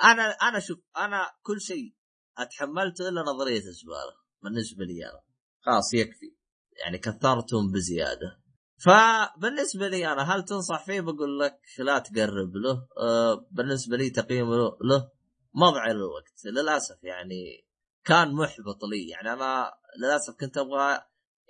[0.05, 1.95] أنا أنا شوف أنا كل شيء
[2.39, 5.21] أتحملته إلا نظرية الزبالة بالنسبة لي أنا.
[5.61, 6.37] خلاص يكفي.
[6.85, 8.41] يعني كثرتهم بزيادة.
[8.77, 12.89] فبالنسبة لي أنا هل تنصح فيه؟ بقول لك لا تقرب له.
[12.99, 15.11] آه بالنسبة لي تقييم له,
[15.55, 16.45] مضيع للوقت.
[16.45, 17.67] للأسف يعني
[18.05, 19.09] كان محبط لي.
[19.09, 21.01] يعني أنا للأسف كنت أبغى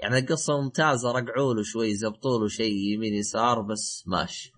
[0.03, 4.53] يعني القصة ممتازة رقعوا له شوي زبطوا له شيء يمين يسار بس ماشي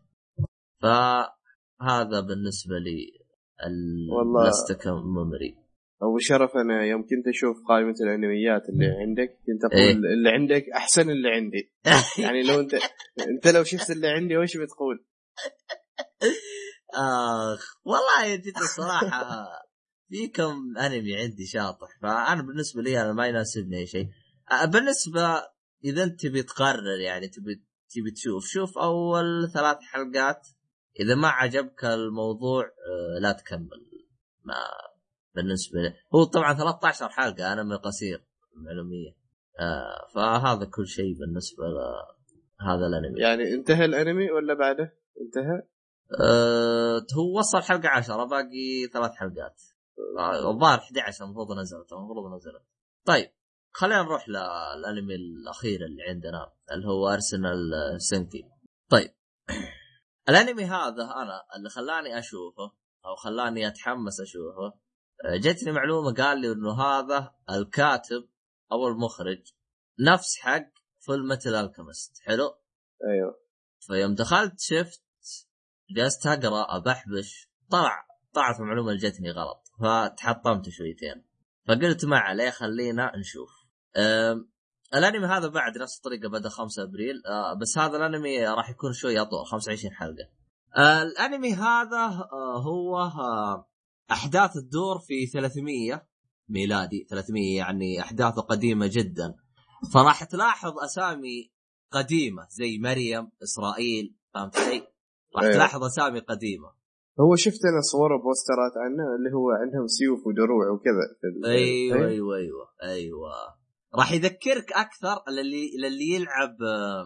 [0.83, 3.27] فهذا بالنسبة لي.
[3.65, 5.57] البلاستيك ميموري
[6.03, 9.93] أبو شرف أنا يوم كنت أشوف قائمة الأنميات اللي عندك كنت أقول إيه.
[9.93, 11.73] اللي عندك أحسن اللي عندي
[12.25, 12.75] يعني لو أنت
[13.29, 15.07] أنت لو شفت اللي عندي وش بتقول؟
[16.95, 19.47] آخ والله جد الصراحة
[20.09, 24.09] في كم أنمي عندي شاطح فأنا بالنسبة لي أنا ما يناسبني أي شيء
[24.65, 25.43] بالنسبة
[25.85, 30.49] إذا انت تبي تقرر يعني تبي تبي تشوف شوف أول ثلاث حلقات.
[31.01, 33.87] إذا ما عجبك الموضوع أه، لا تكمل.
[34.45, 34.55] ما
[35.35, 38.25] بالنسبة لي هو طبعا 13 حلقة انمي قصير
[38.55, 39.17] معلوميه
[39.61, 43.21] آه فهذا كل شيء بالنسبة لهذا الأنمي.
[43.21, 45.63] يعني انتهى الأنمي ولا بعده؟ انتهى؟
[46.21, 49.63] آه هو وصل حلقة 10 باقي ثلاث حلقات.
[50.19, 52.63] آه، الظاهر 11 المفروض نزلت المفروض نزلت.
[53.05, 53.31] طيب.
[53.79, 57.57] خلينا نروح للانمي الأخير اللي عندنا اللي هو ارسنال
[57.99, 58.45] سنكي
[58.91, 59.11] طيب.
[60.29, 62.73] الانمي هذا أنا اللي خلاني أشوفه
[63.07, 64.67] أو خلاني أتحمس أشوفه
[65.25, 68.29] آه، جتني معلومة قال لي إنه هذا الكاتب
[68.73, 69.53] أو المخرج
[70.01, 70.67] نفس حق
[71.07, 72.59] Fullmetal Alchemist حلو؟
[73.05, 73.41] أيوه.
[73.81, 75.03] فيوم دخلت شفت
[75.91, 81.25] جلست أقرأ أبحبش طلع طلعت المعلومة اللي جتني غلط فتحطمت شويتين.
[81.69, 83.56] فقلت ما عليه خلينا نشوف.
[84.95, 87.23] الأنمي هذا بعد نفس الطريقة بدأ 5 أبريل.
[87.27, 90.29] أه، بس هذا الأنمي راح يكون شوي أطول 25 حلقة.
[90.77, 93.11] أه، الأنمي هذا أه، هو
[94.11, 96.07] أحداث تدور في 300
[96.49, 97.07] ميلادي.
[97.11, 99.35] 300 يعني أحداثه قديمة جدا.
[99.95, 101.53] فراح تلاحظ أسامي
[101.91, 104.83] قديمة زي مريم إسرائيل فهمت علي؟
[105.37, 105.55] راح أيوه.
[105.55, 106.69] تلاحظ أسامي قديمة.
[107.21, 111.05] هو شفت أنا صور وبوسترات عنه اللي هو عندهم سيوف ودروع وكذا.
[111.45, 113.56] أيوه؟ أيوه أيوه أيوه.
[113.97, 117.05] راح يذكرك أكثر للي للي يلعب آه،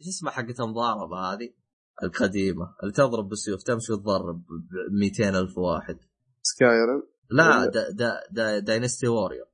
[0.00, 1.54] إيش اسمها حقت المضاربة هذه؟
[2.02, 4.44] القديمة اللي تضرب بالسيوف تمشي وتضرب
[4.90, 5.98] ب 200 ألف واحد.
[6.42, 9.44] Skyrim؟ لا دا دا دا Dynasty Warrior.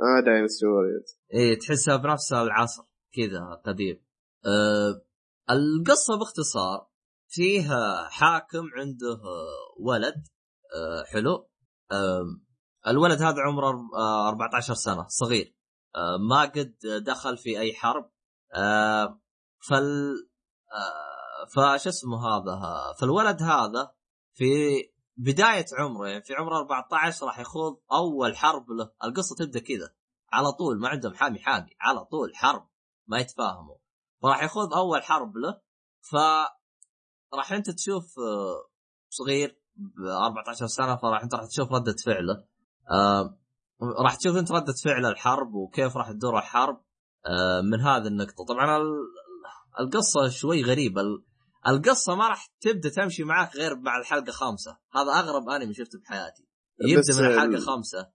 [0.00, 2.82] آه Dynasty Warriors إيه تحسها بنفس العصر
[3.14, 4.04] كذا قديم.
[4.46, 5.02] أه
[5.50, 6.88] القصة باختصار
[7.28, 10.14] فيها حاكم عنده آه، ولد
[10.74, 11.48] أه حلو.
[11.92, 12.24] أه
[12.86, 15.57] الولد هذا عمره آه، 14 سنة صغير.
[16.30, 16.76] ما قد
[17.06, 18.10] دخل في أي حرب.
[18.54, 19.20] أه
[19.68, 20.14] فال
[20.72, 22.60] أه فش اسمه هذا؟
[23.00, 23.94] فالولد هذا
[24.34, 24.44] في
[25.16, 28.90] بداية عمره يعني في عمره 14 راح يخوض أول حرب له.
[29.04, 29.94] القصة تبدأ كذا.
[30.32, 32.68] على طول ما عندهم حامي حامي على طول حرب
[33.06, 33.76] ما يتفاهموا.
[34.22, 35.60] فراح يخوض أول حرب له.
[36.00, 36.16] ف
[37.34, 38.68] راح أنت تشوف آه،
[39.08, 42.44] صغير ب 14 سنة فراح أنت راح تشوف ردة فعله.
[42.90, 43.38] آه،
[43.82, 46.80] راح تشوف انت ردة فعل الحرب وكيف راح تدور الحرب
[47.26, 48.44] آه، من هذه النقطة.
[48.44, 49.08] طبعا ال-
[49.80, 51.00] القصة شوي غريبة.
[51.00, 51.24] ال-
[51.68, 54.78] القصة ما راح تبدأ تمشي معك غير بعد الحلقة خامسة.
[54.94, 56.46] هذا أغرب أنمي شفته بحياتي
[56.86, 58.10] يبدأ من الحلقة ال- خامسة.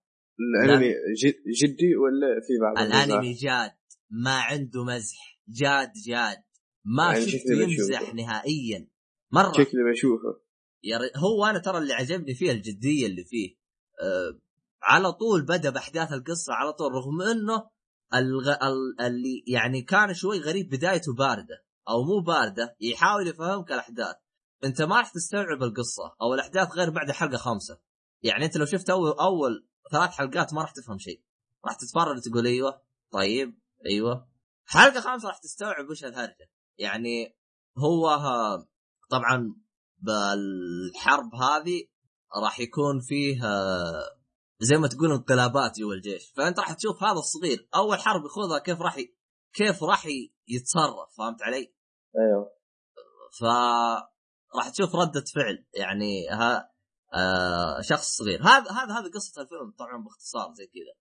[0.65, 0.89] الأنمي
[1.23, 3.71] جد جدي ولا في بعض الأنمي؟ جاد.
[4.09, 5.39] ما عنده مزح.
[5.47, 6.37] جاد جاد.
[6.85, 8.13] ما يعني شفته يمزح بشوفه.
[8.15, 8.87] نهائيا.
[9.31, 9.51] مرة.
[9.51, 10.41] شكلي بشوفه.
[10.83, 13.55] يا هو أنا ترى اللي عجبني فيه الجدية اللي فيه
[14.01, 14.39] أه
[14.83, 17.69] على طول بدأ بأحداث القصة على طول رغم إنه
[18.13, 18.49] الغ...
[18.51, 19.01] ال...
[19.01, 24.15] اللي يعني كان شوي غريب بدايته باردة أو مو باردة يحاول يفهمك الأحداث.
[24.63, 27.79] أنت ما راح تستوعب القصة أو الأحداث غير بعد حلقة خامسة.
[28.23, 31.23] يعني أنت لو شفت اول أول ثلاث حلقات ما راح تفهم شيء.
[31.65, 32.81] راح تتفرج تقول أيوه
[33.11, 34.27] طيب أيوه.
[34.65, 36.49] حلقة خامسة راح تستوعب وش الهرجة.
[36.77, 37.37] يعني
[37.77, 38.67] هو ها
[39.09, 39.55] طبعا
[39.97, 41.83] بالحرب هذه
[42.43, 43.41] راح يكون فيه
[44.63, 46.31] زي ما تقول انقلابات جوا الجيش.
[46.35, 49.15] فأنت راح تشوف هذا الصغير أول حرب يخوضها كيف راح ي...
[49.53, 50.05] كيف راح
[50.47, 51.73] يتصرف فهمت علي؟
[52.19, 52.51] أيوه.
[53.39, 53.43] ف
[54.55, 56.69] راح تشوف ردة فعل يعني ها
[57.13, 58.43] آه شخص صغير.
[58.43, 60.93] هذا هذا هذا قصة الفيلم طبعا باختصار زي كذا.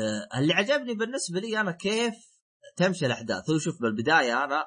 [0.00, 2.14] آه اللي عجبني بالنسبة لي أنا كيف
[2.76, 3.50] تمشي الأحداث.
[3.50, 4.64] هو شوف بالبداية أنا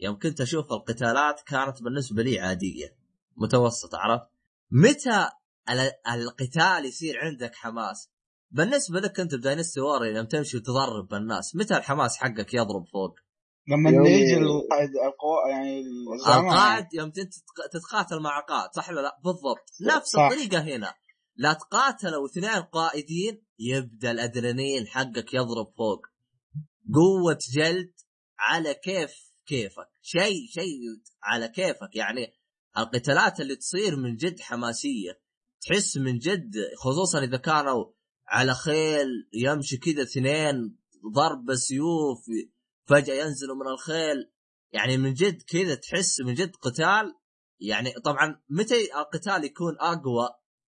[0.00, 2.96] يوم كنت أشوف القتالات كانت بالنسبة لي عادية
[3.36, 4.30] متوسطة عرفت؟
[4.70, 5.28] متى
[6.14, 8.10] القتال يصير عندك حماس.
[8.50, 13.14] بالنسبة لك أنت بداينستي واري لما تمشي وتضرب بالناس متى الحماس حقك يضرب فوق؟
[13.68, 15.82] لما يجي القائد القوى يعني.
[16.26, 17.10] القائد يوم
[17.72, 19.96] تتقاتل مع قائد صح ولا لا؟ بالضبط.
[19.96, 20.20] نفس صح.
[20.20, 20.94] الطريقة هنا.
[21.36, 26.06] لا تقاتلوا اثنين قائدين يبدأ الأدرينالين حقك يضرب فوق.
[26.94, 27.92] قوة جلد
[28.38, 29.14] على كيف
[29.46, 29.88] كيفك.
[30.02, 30.76] شيء شيء
[31.22, 31.96] على كيفك.
[31.96, 32.32] يعني
[32.78, 35.20] القتالات اللي تصير من جد حماسية.
[35.60, 37.84] تحس من جد خصوصا إذا كانوا
[38.28, 40.78] على خيل يمشي كذا اثنين
[41.14, 42.24] ضرب سيوف
[42.86, 44.30] فجأة ينزلوا من الخيل.
[44.72, 47.14] يعني من جد كذا تحس من جد قتال.
[47.60, 50.28] يعني طبعا متى القتال يكون أقوى؟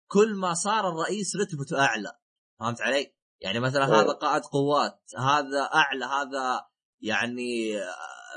[0.08, 2.12] كل ما صار الرئيس رتبته أعلى.
[2.60, 4.02] فهمت علي؟ يعني مثلا أيوه.
[4.02, 6.68] هذا قائد قوات هذا أعلى هذا
[7.02, 7.74] يعني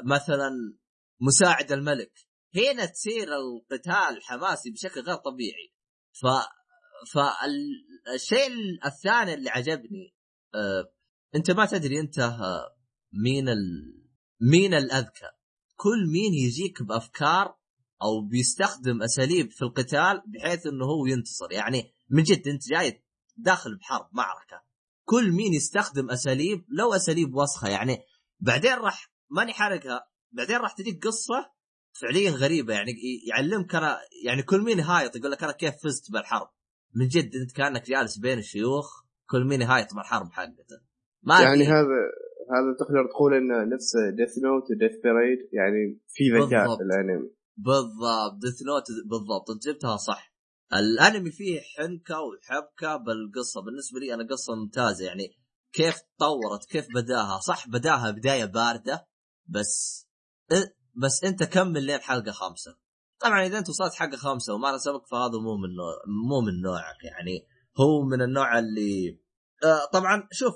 [0.05, 0.51] مثلا
[1.21, 2.13] مساعد الملك.
[2.57, 5.75] هنا تصير القتال حماسي بشكل غير طبيعي.
[6.13, 6.27] ف
[7.13, 8.51] فالشيء
[8.87, 10.15] الثاني اللي عجبني
[10.55, 10.93] آه
[11.35, 12.77] انت ما تدري انت آه،
[13.13, 13.95] مين ال...
[14.41, 15.31] مين الأذكى.
[15.77, 17.57] كل مين يجيك بأفكار
[18.03, 21.53] أو بيستخدم أساليب في القتال بحيث إنه هو ينتصر.
[21.53, 23.05] يعني من جد أنت جاي
[23.37, 24.63] داخل بحرب معركة.
[25.05, 27.99] كل مين يستخدم أساليب لو أساليب وسخة يعني
[28.41, 30.01] بعدين راح ماني حارقها
[30.33, 31.53] بعدين راح تجيك قصة
[32.01, 32.93] فعليا غريبة يعني
[33.29, 36.49] يعلمك أنا يعني كل مين هايط يقول لك أنا كيف فزت بالحرب؟
[36.95, 40.81] من جد أنت كأنك جالس بين الشيوخ كل مين هايط بالحرب حقته.
[41.23, 42.01] ما يعني هذا
[42.55, 47.31] هذا تقدر تقول إنه نفس Death Note و Death Parade يعني في ذكاء في الأنمي.
[47.57, 50.33] بالضبط Death Note بالضبط أنت جبتها صح.
[50.73, 53.63] الأنمي فيه حنكة وحبكة بالقصة.
[53.63, 55.29] بالنسبة لي أنا قصة ممتازة يعني
[55.73, 57.41] كيف تطورت كيف بدأها.
[57.41, 59.07] صح بدأها بداية باردة
[59.47, 60.07] بس
[60.95, 62.77] بس انت كمل لين حلقة خامسة.
[63.21, 65.95] طبعا إذا انت وصلت حلقة خامسة وما نسبك فهذا مو من نوع
[66.29, 67.47] مو من نوعك يعني.
[67.81, 69.21] هو من النوع اللي
[69.65, 70.55] آه طبعا شوف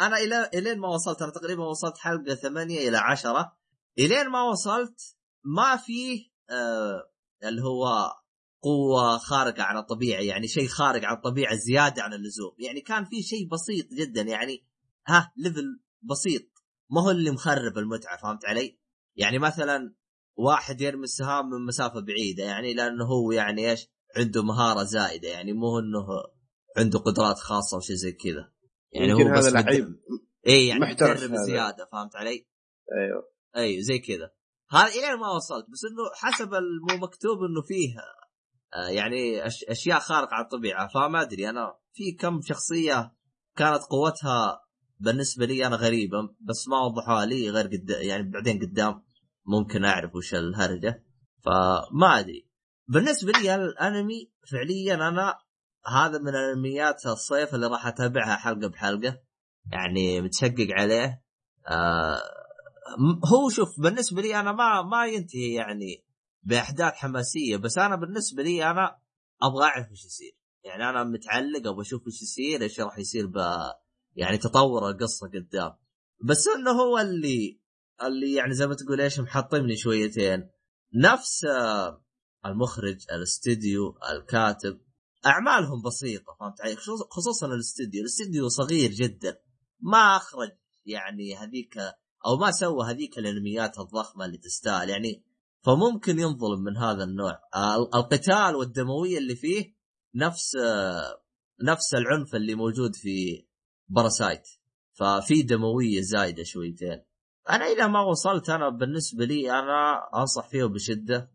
[0.00, 3.56] أنا إلى إلين ما وصلت أنا تقريبا وصلت حلقة ثمانية إلى عشرة.
[3.98, 5.00] إلين ما وصلت
[5.44, 7.10] ما فيه آه
[7.44, 8.12] اللي هو
[8.62, 12.54] قوة خارقة عن الطبيعة يعني شيء خارق عن الطبيعة زيادة عن اللزوم.
[12.58, 14.66] يعني كان في شيء بسيط جدا يعني
[15.06, 16.42] ها ليفل بسيط.
[16.90, 18.83] ما هو اللي مخرب المتعة فهمت علي؟
[19.16, 19.94] يعني مثلا
[20.36, 25.52] واحد يرمي السهام من مسافة بعيدة يعني لأنه هو يعني إيش؟ عنده مهارة زائدة يعني
[25.52, 26.06] مو إنه
[26.76, 28.52] عنده قدرات خاصة وشيء زي كذا.
[28.92, 30.00] يعني هو هذا لعيب.
[30.46, 32.46] اي يعني محترف زيادة فهمت علي؟
[32.92, 33.32] أيوه.
[33.56, 34.30] أيوه زي كذا.
[34.70, 37.94] هذا الين ما وصلت بس إنه حسب المو مكتوب إنه فيه
[38.74, 41.50] آه، يعني أشياء خارقة عن الطبيعة فما أدري.
[41.50, 43.14] أنا في كم شخصية
[43.56, 44.63] كانت قوتها
[45.00, 49.02] بالنسبة لي أنا غريبة بس ما وضحوها لي غير قدام يعني بعدين قدام
[49.46, 51.04] ممكن أعرف وش الهرجة
[51.44, 52.48] فما أدري.
[52.88, 55.38] بالنسبة لي الأنمي فعليا أنا
[55.86, 59.20] هذا من انميات الصيف اللي راح أتابعها حلقة بحلقة
[59.72, 61.22] يعني متشقق عليه.
[61.68, 62.20] آه
[63.32, 66.04] هو شوف بالنسبة لي أنا ما ما ينتهي يعني
[66.42, 68.98] بأحداث حماسية بس أنا بالنسبة لي أنا
[69.42, 70.32] أبغى أعرف إيش يصير.
[70.64, 73.38] يعني أنا متعلق أبغى أشوف إيش يصير إيش راح يصير ب
[74.16, 75.72] يعني تطور القصة قدام.
[76.24, 77.60] بس إنه هو اللي
[78.02, 80.50] اللي يعني زي ما تقول إيش محطمني شويتين.
[80.94, 82.04] نفس آه،
[82.46, 84.80] المخرج الاستديو الكاتب
[85.26, 86.76] أعمالهم بسيطة فهمت علي؟
[87.10, 88.00] خصوصا الاستديو.
[88.00, 89.38] الاستديو صغير جدا.
[89.80, 90.50] ما أخرج
[90.86, 91.78] يعني هذيك
[92.26, 94.88] أو ما سوى هذيك الأنميات الضخمة اللي تستاهل.
[94.88, 95.24] يعني
[95.62, 97.40] فممكن ينظلم من هذا النوع.
[97.94, 99.74] القتال والدموية اللي فيه
[100.14, 100.56] نفس
[101.62, 103.46] نفس العنف اللي موجود في
[103.94, 104.48] باراسايت
[104.92, 107.04] ففي دموية زايدة شويتين
[107.50, 111.30] أنا إلى ما وصلت أنا بالنسبة لي أنا أنصح فيه بشدة.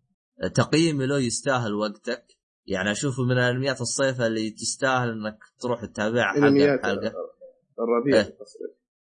[0.55, 2.25] تقييمي له يستاهل وقتك.
[2.65, 7.13] يعني أشوفه من انميات الصيف اللي تستاهل إنك تروح تتابعها حلقة بحلقة.
[7.79, 8.37] الربيع إيه؟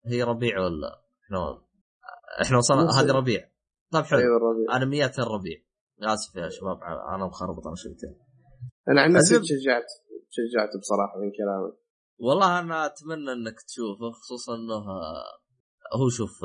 [0.06, 1.62] هي ربيع ولا إحنا؟
[2.42, 3.50] إحنا وصلنا؟ هذه ربيع.
[3.92, 4.18] طيب حلو.
[4.18, 4.76] الربيع.
[4.76, 5.62] انميات الربيع.
[6.02, 6.78] آسف يا شباب
[7.14, 8.16] أنا مخربط أنا شويتين
[8.88, 9.86] أنا عن نفسي تشجعت
[10.30, 11.85] تشجعت بصراحة من كلامك.
[12.18, 14.84] والله أنا أتمنى إنك تشوفه خصوصا إنه
[15.94, 16.44] هو شوف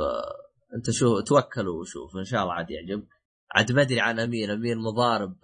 [0.75, 3.07] أنت شو توكل وشوف إن شاء الله عاد يعجبك
[3.55, 5.35] عاد ما أدري عن أمين أمين مضارب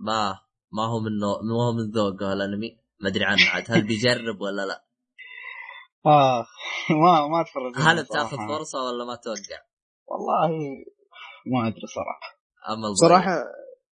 [0.00, 0.38] ما
[0.72, 4.66] ما هو من ما هو من ذوقه الانمي ما أدري عنه عاد هل بيجرب ولا
[4.66, 4.84] لا؟
[6.06, 6.46] آه
[6.90, 9.60] ما ما أتفرج هل بتأخذ فرصة ولا ما توقع؟
[10.06, 10.48] والله
[11.46, 12.38] ما أدري صراحة
[12.68, 13.44] اما صراحة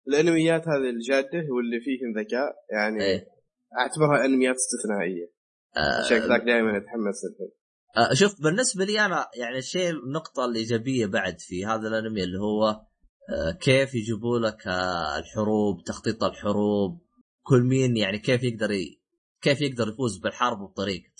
[0.07, 3.27] الأنميات هذه الجادة واللي فيهم ذكاء يعني إيه؟
[3.79, 5.40] أعتبرها أنميات استثنائية
[5.77, 7.51] آه ذاك دائما اتحمس الحين.
[7.97, 12.81] آه شوف بالنسبة لي أنا يعني الشيء النقطة الإيجابية بعد في هذا الأنمي اللي هو
[13.29, 17.01] آه كيف يجيبوا لك آه الحروب تخطيط الحروب
[17.43, 19.01] كل مين يعني كيف يقدر ي...
[19.41, 21.11] كيف يقدر يفوز بالحرب بطريقته.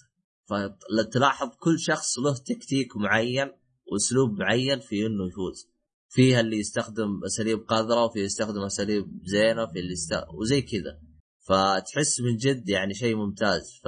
[0.49, 3.51] فتلاحظ كل شخص له تكتيك معين
[3.91, 5.71] وأسلوب معين في إنه يفوز.
[6.09, 10.13] فيها اللي يستخدم أساليب قذرة وفي يستخدم أساليب زينة في اللي يست...
[10.39, 10.99] وزي كذا.
[11.39, 13.79] فتحس من جد يعني شيء ممتاز.
[13.83, 13.87] ف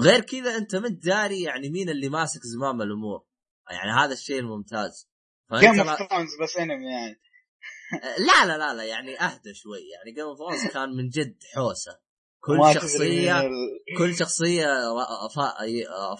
[0.00, 3.24] غير كذا انت ما داري يعني مين اللي ماسك زمام الأمور.
[3.70, 5.08] يعني هذا الشيء الممتاز.
[5.54, 7.20] Game of Thrones بس انمي يعني.
[8.28, 9.78] لا لا لا لا يعني أهدى شوي.
[9.94, 11.98] يعني Game of Thrones كان من جد حوسة.
[12.40, 13.50] كل شخصية
[13.98, 14.66] كل شخصية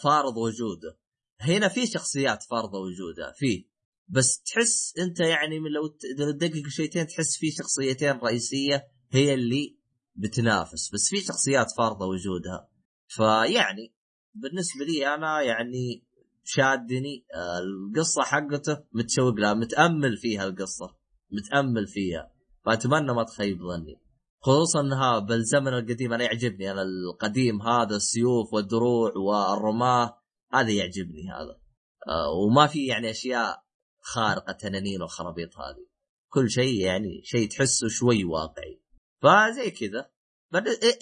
[0.03, 0.99] فارض وجوده.
[1.41, 3.69] هنا في شخصيات فارضة وجودها في.
[4.09, 5.87] بس تحس أنت يعني من لو
[6.19, 9.79] تدقق شويتين تحس في شخصيتين رئيسية هي اللي
[10.15, 10.91] بتنافس.
[10.95, 12.72] بس في شخصيات فارضة وجودها.
[13.17, 13.95] فيعني
[14.35, 16.07] بالنسبة لي أنا يعني
[16.45, 20.97] شادني آه، القصة حقته متشوق لها متأمل فيها القصة
[21.33, 22.33] متأمل فيها.
[22.65, 24.01] فأتمنى ما تخيب ظني.
[24.41, 30.19] خصوصا إنها بالزمن القديم أنا يعجبني أنا القديم هذا السيوف والدروع والرماة
[30.53, 31.61] هذا يعجبني هذا.
[32.09, 33.65] آه وما في يعني أشياء
[34.01, 35.87] خارقة تنانين والخرابيط هذه.
[36.29, 38.83] كل شيء يعني شيء تحسه شوي واقعي.
[39.23, 40.11] فزي كذا.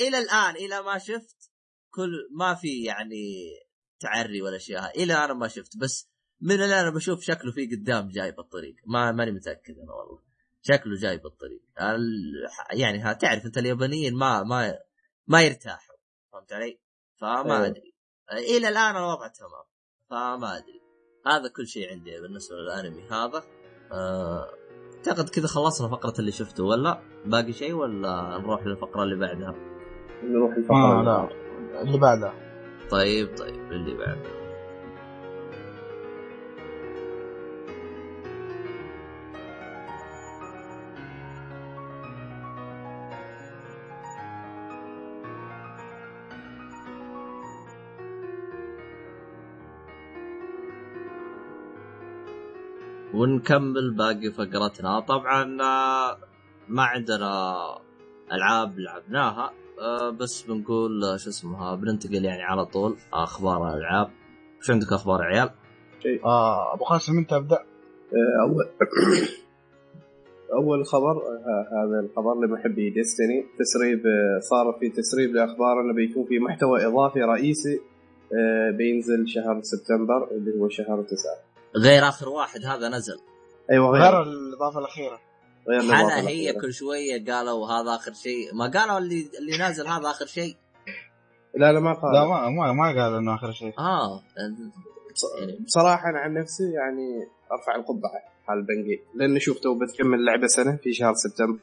[0.01, 1.50] إلى الآن إلى ما شفت
[1.91, 3.51] كل ما في يعني
[4.01, 5.77] تعري ولا اشياء إلى أنا ما شفت.
[5.77, 6.09] بس
[6.41, 10.19] من اللي أنا بشوف شكله في قدام جاي بالطريق ما ماني متأكد أنا والله.
[10.63, 11.61] شكله جاي بالطريق
[12.73, 14.79] يعني ها تعرف أنت اليابانيين ما ما
[15.27, 15.97] ما يرتاحوا.
[16.33, 16.79] فهمت علي؟
[17.21, 17.67] فما أيوه.
[17.67, 17.95] أدري.
[18.33, 19.65] إلى الآن الوضع تمام.
[20.11, 20.81] فما أدري.
[21.27, 23.45] هذا كل شيء عندي بالنسبة للأنمي هذا.
[23.93, 24.47] آه،
[24.97, 29.55] أعتقد كذا خلصنا فقرة اللي شفته ولا؟ باقي شيء ولا نروح للفقرة اللي بعدها؟
[30.23, 31.50] نروح للفقرة آه لا.
[31.83, 32.35] اللي بعدها
[32.91, 34.41] طيب طيب اللي بعدها
[53.15, 56.19] ونكمل باقي فقرتنا طبعا آه،
[56.69, 57.57] ما عندنا
[58.33, 59.53] ألعاب لعبناها.
[59.81, 64.11] آه، بس بنقول آه، شو اسمها بننتقل يعني على طول أخبار الألعاب.
[64.61, 65.51] شو عندك أخبار عيال؟
[66.03, 66.25] شيء.
[66.25, 67.59] آه أبو قاسم أنت أبدأ.
[68.43, 68.69] اول
[70.59, 71.23] أول خبر
[71.73, 74.03] هذا الخبر لمحبي ديستني تسريب
[74.41, 77.81] صار في تسريب لأخبار إنه بيكون في محتوى إضافي رئيسي
[78.79, 81.37] بينزل شهر سبتمبر اللي هو شهر تسعة.
[81.77, 83.19] غير آخر واحد هذا نزل.
[83.71, 85.30] أيوه غير, غير الإضافة الأخيرة.
[85.79, 88.55] الاضافه هي كل شوية قالوا هذا آخر شيء.
[88.55, 90.57] ما قالوا اللي اللي نازل هذا آخر شيء؟
[91.55, 93.75] لا لا ما قال لا ما ما, ما قال إنه آخر شيء.
[93.79, 94.23] آه.
[95.67, 100.47] بصراحه أنا عن نفسي يعني أرفع القبعة على ال Bungie لأن شوف تو بتكمل لعبة
[100.47, 101.61] سنة في شهر سبتمبر.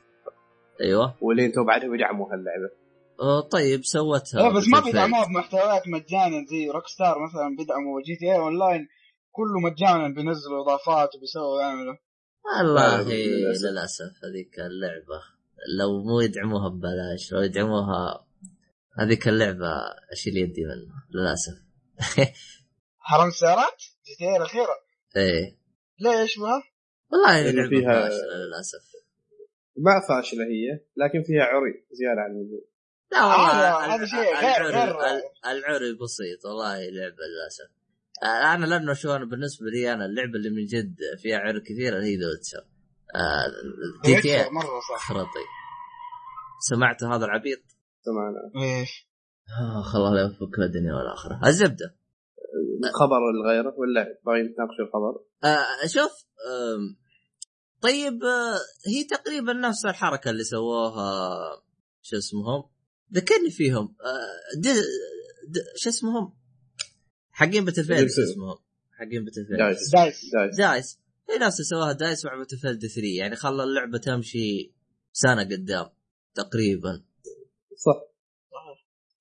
[0.81, 1.15] أيوه.
[1.21, 2.69] ولين تو بعدهم يدعموا هاللعبة.
[3.21, 4.41] أه طيب سوتها.
[4.41, 8.88] لا بس ما بيدعموها بمحتويات مجانا زي Rockstar مثلا بيدعموا GTA Online
[9.31, 11.95] كله مجانا بينزلوا إضافات وبيسووا يعملوا
[12.47, 13.03] والله
[13.63, 15.21] للأسف هذيك اللعبة
[15.79, 18.27] لو مو يدعموها ببلاش لو يدعموها
[18.99, 19.67] هذيك اللعبة
[20.11, 21.57] أشيل يدي منها للأسف.
[22.99, 24.75] حرام السيارات؟ GTA الأخيرة.
[25.15, 25.57] إيه.
[25.99, 26.63] ليش بها؟
[27.11, 28.83] والله اللعبه فيها فاشلة للأسف.
[29.77, 32.65] ما فاشلة هي لكن فيها عري زيادة عن اللزوم.
[33.11, 34.69] لا والله هذا شيء غير
[35.45, 37.69] العري بسيط والله لعبة للأسف.
[37.71, 37.76] آه،
[38.24, 42.18] أنا لأنه شو أنا بالنسبة لي أنا اللعبة اللي من جد فيها عري كثير هي
[42.17, 42.65] The Witcher.
[44.05, 45.07] GTA مرة صح.
[45.07, 45.45] خرطي
[46.70, 47.59] سمعت هذا العبيط؟
[48.01, 48.65] سمعنا.
[48.65, 49.07] إيش؟
[49.59, 51.95] آه خلاص لا يفك الدنيا والاخره الزبدة.
[52.84, 56.78] الخبر الغيره ولا باغي نتناقش الخبر؟ آه شوف آه
[57.82, 61.11] طيب آه هي تقريبا نفس الحركة اللي سووها
[62.01, 62.63] شو اسمهم؟
[63.13, 63.95] ذكرني فيهم.
[64.01, 64.72] آه
[65.76, 66.34] شو اسمهم؟
[67.39, 68.57] حقين Battlefield اسمهم
[68.99, 69.91] حقين Battlefield DICE.
[69.93, 70.57] DICE.
[70.57, 70.99] DICE.
[71.29, 74.73] هي نفس سواها DICE مع Battlefield 3 يعني خلى اللعبة تمشي
[75.11, 75.85] سنة قدام
[76.35, 76.93] تقريبا.
[77.85, 77.99] صح.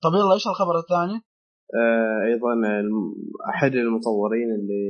[0.03, 1.17] طيب يلا إيش الخبر الثاني؟
[1.79, 2.53] آه أيضا
[3.49, 4.85] أحد المطورين اللي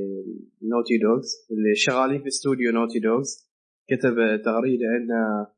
[0.72, 3.50] Naughty Dogs اللي شغالين في استوديو Naughty Dogs
[3.90, 4.16] كتب
[4.46, 5.10] تغريدة ان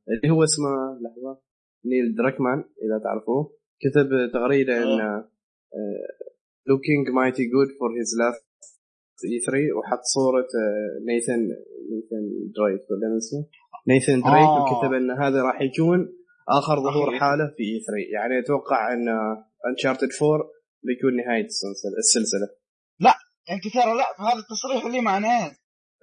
[0.09, 0.69] اللي هو اسمه
[1.03, 1.41] لحظة
[1.85, 5.29] نيل دراكمان إذا تعرفوه كتب تغريدة ان آه
[6.67, 8.43] looking mighty good for his last
[9.19, 10.47] E3 وحط صورة
[11.07, 11.41] نيثن
[11.91, 12.23] نيثن
[12.55, 13.45] دريك ولا اسمه
[13.87, 14.61] نيثن دريك آه.
[14.61, 15.99] وكتب أن هذا راح يكون
[16.49, 19.07] آخر ظهور حالة في E3 يعني أتوقع أن
[19.71, 22.47] انشارتد 4 بيكون نهاية السلسلة السلسلة.
[22.99, 23.13] لا
[23.51, 25.51] انت ترى لا هذا التصريح اللي معناه.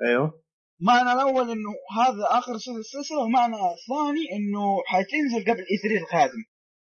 [0.07, 0.43] أيوه.
[0.81, 6.43] معنى الأول إنه هذا آخر شيء السلسلة ومعنى الثاني إنه حتنزل قبل اي 3 القادم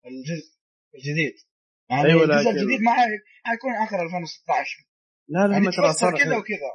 [0.05, 0.49] الجزء
[0.95, 1.35] الجديد.
[1.89, 2.91] يعني أيوة الجزء الجديد ما
[3.43, 4.89] حيكون آخر 2016
[5.29, 6.71] لا لا يعني تفسر كذا وكذا.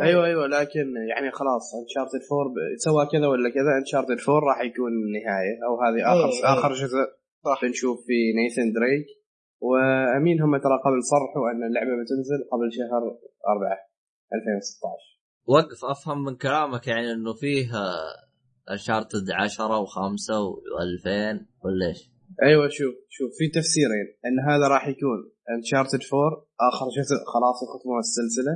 [0.00, 4.92] أيوه أيوه لكن يعني خلاص انشارتد 4 سوى كذا ولا كذا انشارتد 4 راح يكون
[5.06, 6.98] النهايه أو هذه آخر أيوة آخر جزء.
[7.44, 7.58] صح.
[7.62, 9.06] بنشوف في نيثن دريك
[9.60, 13.02] وأمين هم ترى قبل صرحوا أن اللعبة بتنزل قبل شهر
[13.48, 13.78] 4
[14.34, 15.12] 2016
[15.46, 17.70] وقف أفهم من كلامك يعني إنه فيه
[18.70, 19.98] انشارتد 10 و5
[20.74, 22.11] و2000 ولا إيش؟
[22.42, 24.08] أيوه شوف شوف في تفسيرين.
[24.26, 25.18] إن هذا راح يكون
[25.56, 28.54] انشارتد 4 آخر جزء خلاص يختمون السلسلة.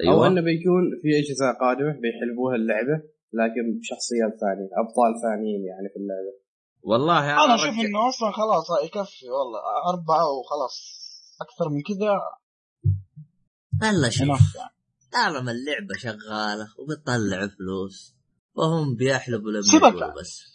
[0.00, 0.12] أيوة.
[0.12, 2.96] أو إنه بيكون في أجزاء قادمة بيحلبوها اللعبة
[3.40, 6.32] لكن بشخصيات ثانية أبطال ثانيين يعني في اللعبة.
[6.82, 9.60] والله أنا أشوف إنه أصلا خلاص يكفي والله.
[9.92, 10.76] أربعة وخلاص
[11.44, 12.12] أكثر من كذا.
[14.02, 14.56] لا شوف.
[15.12, 18.16] طالما اللعبة شغالة وبتطلع فلوس
[18.54, 20.53] وهم بيحلبوا لما بس.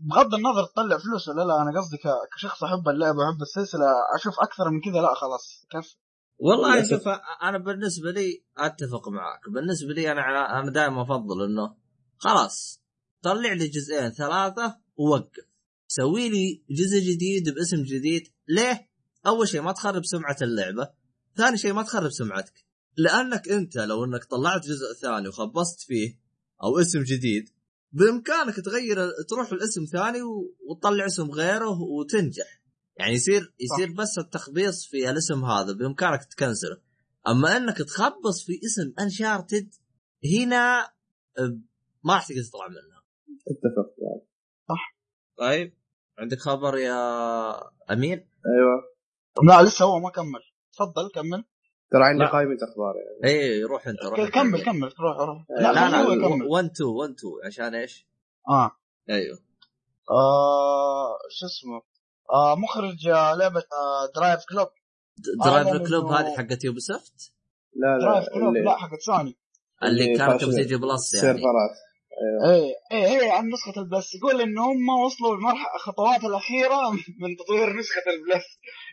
[0.00, 1.96] بغض النظر تطلع فلوس ولا لا أنا قصدي
[2.36, 3.86] كشخص أحب اللعبه وأحب السلسلة
[4.16, 5.96] أشوف أكثر من كذا لا خلاص كيف
[6.38, 6.88] والله.
[6.88, 7.08] شوف
[7.42, 11.76] أنا بالنسبة لي أتفق معك بالنسبة لي أنا أنا دائما أفضل إنه
[12.16, 12.82] خلاص
[13.22, 15.44] طلع لي جزئين ثلاثة ووقف.
[15.88, 18.22] سوي لي جزء جديد باسم جديد.
[18.48, 18.90] ليه؟
[19.26, 20.90] أول شيء ما تخرب سمعة اللعبة
[21.36, 22.64] ثاني شيء ما تخرب سمعتك.
[22.96, 26.20] لأنك أنت لو إنك طلعت جزء ثاني وخبصت فيه
[26.62, 27.50] أو اسم جديد
[27.92, 28.96] بإمكانك تغير
[29.28, 30.18] تروح الاسم ثاني
[30.70, 32.60] وتطلع اسم غيره وتنجح.
[32.96, 36.80] يعني يصير يصير بس التخبيص في الاسم هذا بإمكانك تكنسله.
[37.28, 39.74] أما إنك تخبص في اسم انشارتد
[40.24, 40.82] هنا
[41.38, 41.58] أه،
[42.04, 43.02] ما راح تقدر تطلع منها
[43.50, 44.30] اتفق يعني.
[45.38, 45.72] طيب
[46.18, 47.00] عندك خبر يا
[47.92, 48.90] امين أيوه.
[49.48, 50.40] لا لسه هو ما كمل.
[50.72, 51.44] تفضل كمل.
[51.92, 52.24] ترى عندي.
[52.24, 53.34] قائمه أخبار يعني.
[53.40, 54.28] اي روح أنت روح.
[54.30, 55.44] كمل كمل روح روح.
[55.60, 58.06] لا، لا خليه هو لا يكمل 1 2 1 2 عشان إيش؟
[58.48, 58.70] آه.
[59.10, 59.38] أيوه.
[60.10, 61.82] آه، شو اسمه؟
[62.32, 64.68] آه مخرج آه لعبة آه Driveclub
[65.44, 67.32] Driveclub هذه حقت Ubisoft
[67.76, 69.36] لا Drive لا club اللي- لا حقت سوني
[69.82, 71.26] اللي كانت تجي Plus يعني.
[71.26, 71.70] سيرفرات.
[72.46, 74.14] إيه إيه هي عن نسخة ال Plus.
[74.14, 76.90] يقول إن هم وصلوا للمرحله الخطوات الأخيرة
[77.22, 78.44] من تطوير نسخة ال Plus.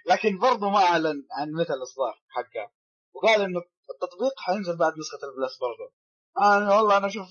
[0.10, 2.72] لكن برضه ما أعلن عن متى الإصدار حقها.
[3.18, 3.62] وقال إنه
[3.94, 5.94] التطبيق حينزل بعد نسخة ال Plus برضه.
[6.42, 7.28] أنا والله أنا أشوف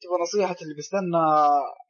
[0.00, 1.24] تبغى نصيحة اللي بيستنى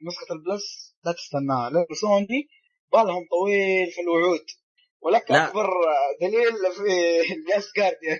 [0.07, 2.49] نسخة ال Plus لا تستناها لأنه سوني
[2.93, 4.47] بالهم طويل في الوعود.
[5.01, 5.49] ولك لا.
[5.49, 5.71] أكبر
[6.21, 8.19] دليل في ال Last Guardian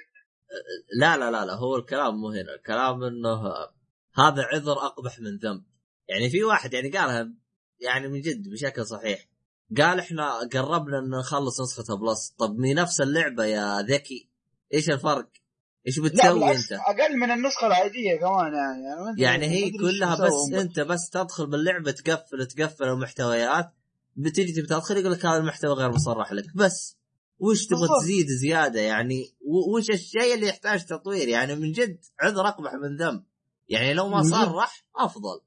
[1.01, 2.55] لا لا لا لا هو الكلام مو هنا.
[2.55, 3.53] الكلام إنه
[4.15, 5.65] هذا عذر أقبح من ذنب.
[6.09, 7.35] يعني في واحد يعني قالها
[7.81, 9.29] يعني من جد بشكل صحيح.
[9.79, 14.28] قال إحنا قربنا إن نخلص نسخة Plus طب هي نفس اللعبة يا ذكي.
[14.75, 15.29] إيش الفرق؟
[15.87, 20.61] إيش بتسوي أنت؟ أقل من النسخة العادية كمان يعني يعني, يعني هي كلها بس.
[20.61, 23.73] أنت بس تدخل باللعبة تقفل تقفل المحتويات
[24.17, 26.99] بتيجي تبي تدخل يقول لك هذا المحتوى غير مصرح لك بس
[27.39, 27.89] وش تبغى.
[28.03, 29.35] تزيد زيادة يعني
[29.75, 33.25] وش الشيء اللي يحتاج تطوير يعني من جد عذر اقبح من ذنب
[33.69, 34.23] يعني لو ما.
[34.23, 35.41] صرح أفضل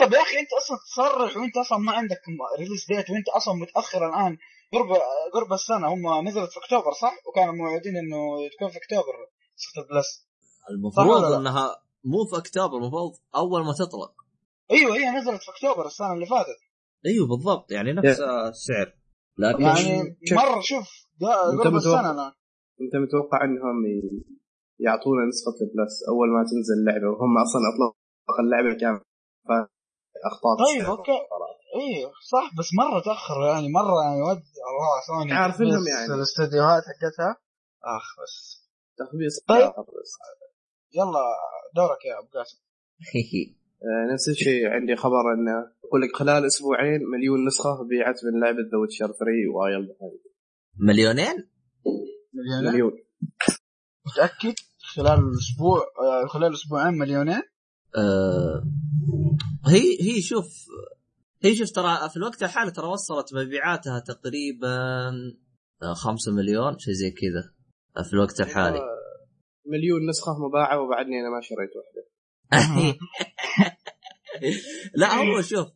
[0.00, 2.20] طب يا أخي أنت أصلا تصرح وأنت أصلا ما عندك
[2.58, 4.38] ريليس ديت وأنت أصلا متأخر الآن
[4.72, 4.88] قرب
[5.34, 5.86] قرب السنة.
[5.94, 9.14] هم نزلت في أكتوبر صح؟ وكانوا موعدين إنه تكون في أكتوبر
[9.56, 10.06] نسخه البلس
[10.62, 14.12] صح المفروض؟ إنها مو في أكتوبر المفروض أول ما تطلق
[14.70, 16.58] أيوه هي نزلت في أكتوبر السنة اللي فاتت.
[17.06, 17.72] أيوه بالضبط.
[17.72, 18.94] يعني نفس السعر.
[19.38, 20.38] لكن يعني شوف.
[20.38, 20.88] مرة شوف
[21.20, 22.32] قرب متوقع- السنة الان
[22.80, 23.76] أنت متوقع إنهم
[24.80, 27.94] يعطونا نسخة البلس أول ما تنزل اللعبة وهم أصلا أطلقوا
[28.44, 28.94] اللعبه كان
[30.30, 31.12] اخطاء طيب okay.
[31.78, 36.14] أيوه صح بس مرة تاخروا يعني مرة يعني والله سوني عارفينهم تخبيص يعني.
[36.14, 37.36] الاستديوهات حقتها
[37.96, 38.68] آخ بس.
[38.98, 39.68] تخبيص طيب.
[39.68, 40.12] بس.
[40.94, 41.24] يلا
[41.76, 42.58] دورك يا أبو قاسم.
[43.82, 48.62] آه، نفس الشيء عندي خبر انه يقول لك خلال أسبوعين مليون نسخة بيعت من لعبة
[48.72, 49.24] The Witcher 3
[49.54, 50.20] Wild Hunt
[50.76, 51.48] مليونين؟
[52.34, 52.92] مليونين؟ مليون.
[54.06, 54.54] متأكد؟
[54.94, 57.42] خلال أسبوع آه، خلال أسبوعين مليونين؟
[57.96, 58.62] آه
[59.66, 60.46] هي هي شوف
[61.42, 65.10] هي شوف ترى في الوقت الحالي ترى وصلت مبيعاتها تقريبا
[65.94, 67.52] 5 مليون شيء زي كذا
[68.04, 68.78] في الوقت الحالي.
[68.78, 68.98] آه،
[69.66, 72.08] مليون نسخة مباعة وبعدني أنا ما شريت واحدة.
[75.00, 75.68] لا هو شوف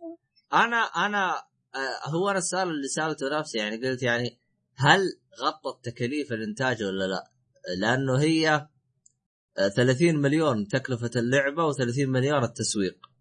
[0.52, 1.34] أنا أنا
[1.74, 4.40] آه، هو أنا السؤال اللي سألته نفسي يعني قلت يعني
[4.76, 5.00] هل
[5.40, 7.30] غطت تكاليف الإنتاج ولا لا؟
[7.78, 8.68] لأنه هي
[9.58, 13.11] آه، 30 مليون تكلفة اللعبة و30 مليون التسويق.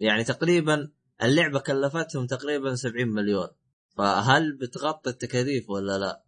[0.00, 0.90] يعني تقريبا
[1.22, 3.48] اللعبة كلفتهم تقريبا 70 مليون.
[3.96, 6.24] فهل بتغطي التكاليف ولا لا؟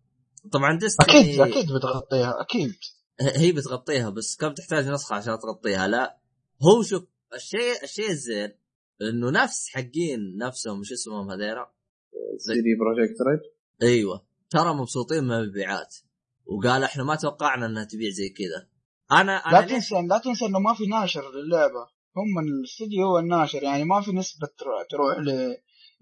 [0.52, 2.74] طبعا ديستني أكيد أكيد بتغطيها أكيد.
[3.20, 6.18] هي بتغطيها بس كم تحتاج نسخة عشان تغطيها؟ لا.
[6.62, 7.02] هو شوف
[7.34, 8.52] الشيء الشيء الزين
[9.02, 11.72] إنه نفس حقين نفسهم مش اسمهم هذيلا؟
[12.38, 13.40] CD Projekt Red
[13.82, 14.26] أيوه.
[14.50, 15.96] ترى مبسوطين من المبيعات.
[16.46, 18.68] وقال إحنا ما توقعنا إنها تبيع زي كذا.
[19.20, 21.88] أنا أنا لا تنسى لا تنسى إنه ما في ناشر للعبة.
[22.16, 25.18] هم الاستديو هو الناشر يعني ما في نسبة تروح-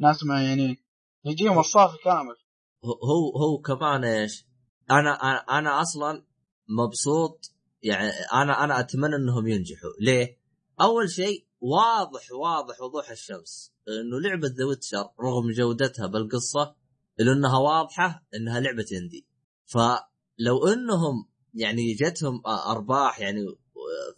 [0.00, 0.76] لناس معينين
[1.24, 2.36] يجيهم الصافي كامل
[2.84, 4.46] هو هو كمان إيش؟
[4.90, 5.10] أنا
[5.58, 6.24] أنا, أصلا
[6.68, 10.38] مبسوط يعني أنا أنا أتمنى إنهم ينجحوا، ليه؟
[10.80, 16.74] أول شيء واضح واضح وضوح الشمس إنه لعبة The Witcher رغم جودتها بالقصة
[17.20, 19.26] الا إنها واضحة إنها لعبة indie.
[19.66, 23.40] فلو إنهم يعني جتهم أرباح يعني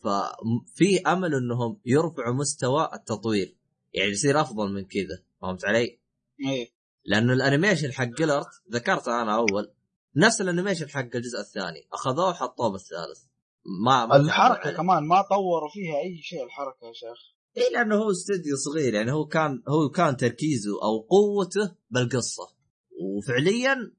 [0.04, 3.56] ففي أمل إنهم يرفعوا مستوى التطوير.
[3.92, 6.00] يعني يصير أفضل من كذا، فهمت علي؟
[6.46, 6.72] إيه.
[7.04, 9.72] لأنه ال animation حق جيرالت ذكرته أنا أول
[10.16, 11.88] نفس ال animation حق الجزء الثاني.
[11.92, 13.24] أخذوه وحطوه بالثالث.
[13.84, 17.32] ما ما الحركة تعبوا كمان ما طوروا فيها أي شيء الحركة يا شيخ.
[17.56, 22.54] اي لأنه هو استوديو صغير يعني هو كان هو كان تركيزه أو قوته بالقصة.
[23.00, 23.92] وفعليا.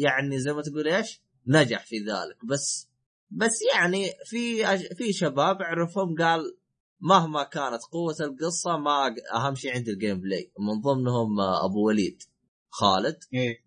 [0.00, 2.44] يعني زي ما تقول إيش؟ نجح في ذلك.
[2.44, 2.88] بس
[3.30, 4.66] بس يعني في.
[4.94, 6.56] في شباب اعرفهم قال
[7.00, 12.22] مهما كانت قوة القصة ما أهم شيء عندي ال gameplay من ضمنهم أبو وليد
[12.70, 13.16] خالد.
[13.34, 13.66] إيه.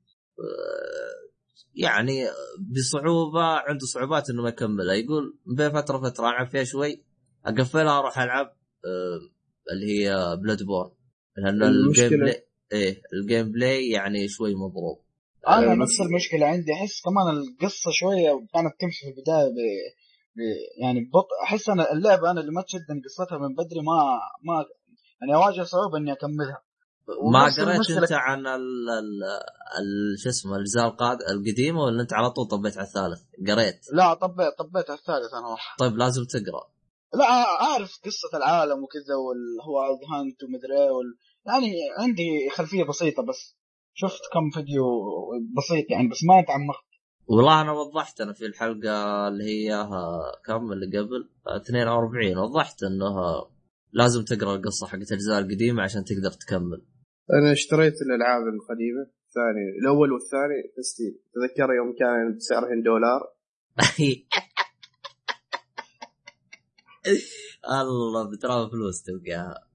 [1.76, 2.28] يعني
[2.60, 4.96] بصعوبة عنده صعوبات إنه ما يكملها.
[4.96, 7.04] يقول بين فترة وفترة العب فيها شوي
[7.46, 8.46] أقفلها أروح ألعب
[8.86, 9.20] آه،
[9.72, 10.92] اللي هي Bloodborne
[11.38, 15.04] المشكلة- ال gameplay إيه ال gameplay يعني شوي مضروب.
[15.48, 19.58] أنا آه، نفس المشكلة عندي أحس كمان القصة شوية كانت تمشي في البداية ب...
[20.36, 20.40] ب...
[20.82, 24.66] يعني ببطء أحس أنا اللعبة أنا اللي ما تشدني قصتها من بدري ما ما
[25.22, 26.64] يعني أواجه صعوبة إني أكملها.
[27.32, 29.24] ما قريت أنت عن ال ال
[29.80, 30.96] ال- شو اسمه الاجزاء
[31.32, 35.44] القديمه ولا أنت على طول طبيت على الثالث؟ قريت؟ لا طبيت طبيت على الثالث أنا
[35.48, 36.64] والله طيب لازم تقرأ.
[37.14, 37.26] لا
[37.62, 39.80] أعرف قصة العالم وكذا والهو
[40.14, 41.18] هانت ومدري إيه وال...
[41.48, 43.59] يعني عندي خلفية بسيطة بس.
[44.02, 44.84] شفت كم فيديو
[45.58, 46.90] بسيط يعني بس ما تعمقت.
[47.28, 52.84] والله أنا وضحت أنا في الحلقة اللي هي ها- كم اللي قبل؟ آه، 42 وضحت
[52.84, 53.16] إنه
[53.94, 56.82] لازم تقرأ القصة حقت الأجزاء القديمة عشان تقدر تكمل.
[57.34, 63.22] أنا اشتريت الألعاب القديمة الثاني الأول والثاني في ستيم تذكر يوم كان بسعرهن دولار
[67.82, 69.68] الله بترى فلوس تلقاها.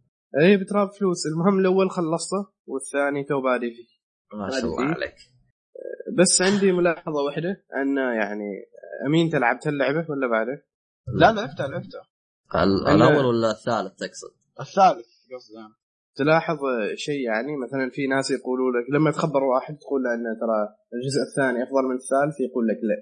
[0.43, 1.27] اي بتراب فلوس.
[1.27, 3.94] المهم الأول خلصته والثاني تو بادي فيه.
[4.39, 4.95] ما شاء الله.
[4.95, 5.15] عليك
[6.19, 8.51] بس عندي ملاحظة واحدة أن يعني
[9.07, 10.67] أمين انت لعبت اللعبة ولا بعده؟
[11.21, 12.07] لا لعبتها لعبتها
[12.95, 15.75] الأول ولا الثالث تقصد؟ الثالث قصدي يعني.
[16.17, 16.59] تلاحظ
[16.95, 20.59] شيء يعني مثلا في ناس يقولوا لك لما تخبر واحد تقول له انه ترى
[20.95, 22.99] الجزء الثاني أفضل من الثالث يقول لك لا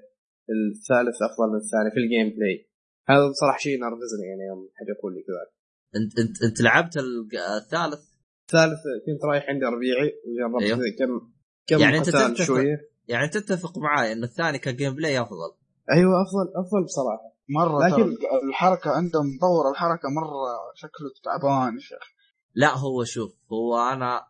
[0.51, 2.71] الثالث أفضل من الثاني في ال gameplay
[3.09, 5.43] هذا بصراحة شيء نرفزني يعني يوم حد يقول لي كذا
[5.97, 6.97] أنت أنت أنت لعبت
[7.63, 8.12] الثالث
[8.47, 10.79] الثالث كنت رايح عند ربيعي وجربت أيوه.
[10.99, 11.33] كم
[11.67, 12.77] كم يعني قتال تتفق- شوية.
[13.09, 15.53] يعني تتفق معاي إن الثاني ك gameplay أفضل.
[15.93, 17.33] أيوه أفضل أفضل بصراحة.
[17.49, 18.17] مرة لكن-
[18.49, 21.99] الحركة عندهم مطور الحركة مرة شكله تعبان يا شيخ.
[22.55, 24.27] لا هو شوف هو أنا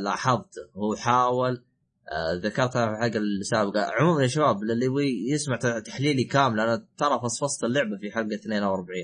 [0.00, 1.64] لاحظت هو حاول
[2.12, 6.86] آه، ذكرت أنا في الحلقة السابقه عموما يا شباب اللي يبغى يسمع تحليلي كامل أنا
[6.98, 8.98] ترى فصفصت اللعبة في حلقة 42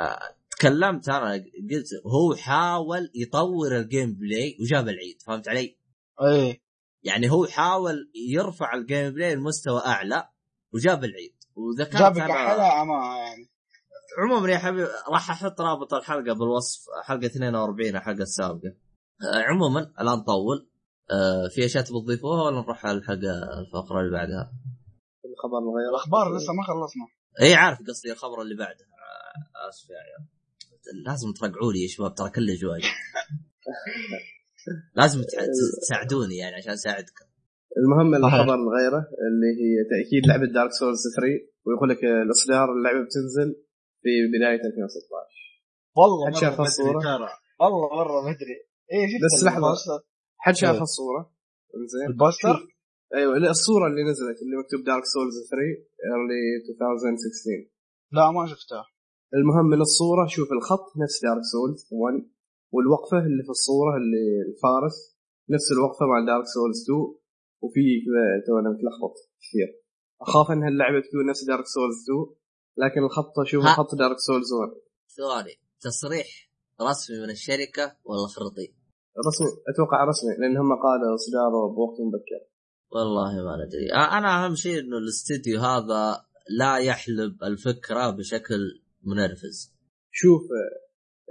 [0.00, 0.18] آه،
[0.58, 1.32] تكلمت أنا
[1.70, 5.78] قلت هو حاول يطور ال gameplay وجاب العيد فهمت علي؟
[6.22, 6.60] إيه.
[7.02, 10.28] يعني هو حاول يرفع ال gameplay لمستوى أعلى
[10.74, 13.50] وجاب العيد وذكرت جاب أنا كحلها اما يعني.
[14.18, 18.74] عموما يا حبيبي راح أحط رابط الحلقة بالوصف حلقة 42 الحلقة السابقة.
[19.22, 20.68] آه، عموما الآن طول.
[21.10, 24.52] آه، في أشياء تبغى تضيفوها ولا نروح على الحلقة الفقرة اللي بعدها؟
[25.24, 27.06] الخبر الغير الأخبار لسه ما خلصنا.
[27.40, 30.35] اي عارف قصدي الخبر اللي بعده آه، آسف يا عيال.
[31.06, 32.80] لازم ترقعوا لي يا شباب ترى كله جواي
[34.94, 35.20] لازم
[35.82, 37.26] تساعدوني يعني عشان أساعدكم.
[37.78, 38.14] المهم.
[38.14, 41.32] الخبر الغيره اللي هي تأكيد لعبة Dark Souls 3
[41.66, 43.48] ويقول لك الإصدار اللعبة بتنزل
[44.02, 45.36] في بداية 2016
[45.96, 47.28] والله حد مرة شاف بدري الصورة؟ ترى.
[47.60, 48.56] والله مرة بدري
[48.92, 49.54] إيه شفت بس.
[49.56, 49.98] ال poster؟
[50.38, 50.82] حد شاف إيه.
[50.82, 51.32] الصورة؟
[51.92, 52.06] زين.
[52.10, 52.56] ال poster؟
[53.14, 55.62] أيوه الصورة اللي نزلت اللي مكتوب Dark Souls 3
[56.06, 56.40] early
[56.70, 57.70] 2016
[58.12, 58.84] لا ما شفتها.
[59.34, 62.30] المهم من الصورة شوف الخط نفس Dark Souls 1
[62.72, 64.96] والوقفة اللي في الصورة اللي الفارس
[65.50, 66.98] نفس الوقفة مع Dark Souls 2
[67.62, 69.68] وفي كذا تو أنا متلخبط كثير
[70.22, 72.26] أخاف ان اللعبة تكون نفس Dark Souls 2
[72.82, 73.64] لكن الخط أشوف.
[73.64, 74.72] خط Dark Souls 1
[75.16, 76.28] ثواني تصريح
[76.90, 78.68] رسمي من الشركة ولا خرطي؟
[79.28, 82.42] رسمي أتوقع رسمي لأن هم قالوا اصداره بوقت مبكر.
[82.92, 83.92] والله ما ندري.
[83.92, 86.24] أنا أهم شيء إنه الاستديو هذا
[86.58, 89.56] لا يحلب الفكرة بشكل منرفز.
[90.10, 90.42] شوف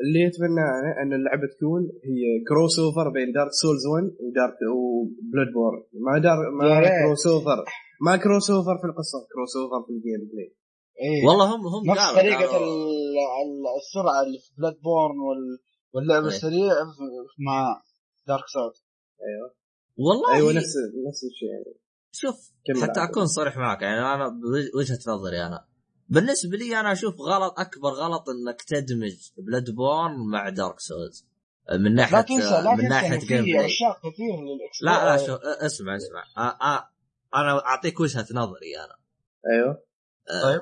[0.04, 4.58] اللي يتمناه أنا أن اللعبة تكون هي crossover بين Dark Souls 1 و Dark و
[4.76, 6.90] Bloodborne ما دار ما.
[7.04, 7.60] crossover
[8.06, 10.50] ما crossover في القصة crossover في ال gameplay
[11.04, 11.28] إيه.
[11.28, 15.44] والله هم هم نفس قالوا طريقة قالوا- ال- ال- السرعة اللي في Bloodborne وال...
[15.94, 16.28] واللعب إيه.
[16.30, 16.74] السريع
[17.48, 17.82] مع
[18.28, 18.76] Dark Souls
[19.98, 20.74] والله أيوه نفس
[21.08, 21.78] نفس الشيء يعني.
[22.12, 22.36] شوف
[22.84, 23.00] حتى.
[23.04, 24.26] أكون صريح معك يعني أنا
[24.74, 25.66] بوجهة نظري أنا.
[26.10, 31.26] بالنسبة لي أنا أشوف غلط أكبر غلط إنك تدمج Bloodborne مع Dark Souls
[31.72, 35.40] من ناحية لا تنسى لا من تنسى ناحية في عشاق كثير للاكس لا لا شوف
[35.42, 36.24] اسمع اسمع.
[37.36, 38.96] أنا أعطيك وجهة نظري أنا.
[39.54, 39.84] أيوه.
[40.44, 40.62] طيب.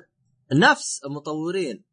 [0.54, 1.84] نفس مطورين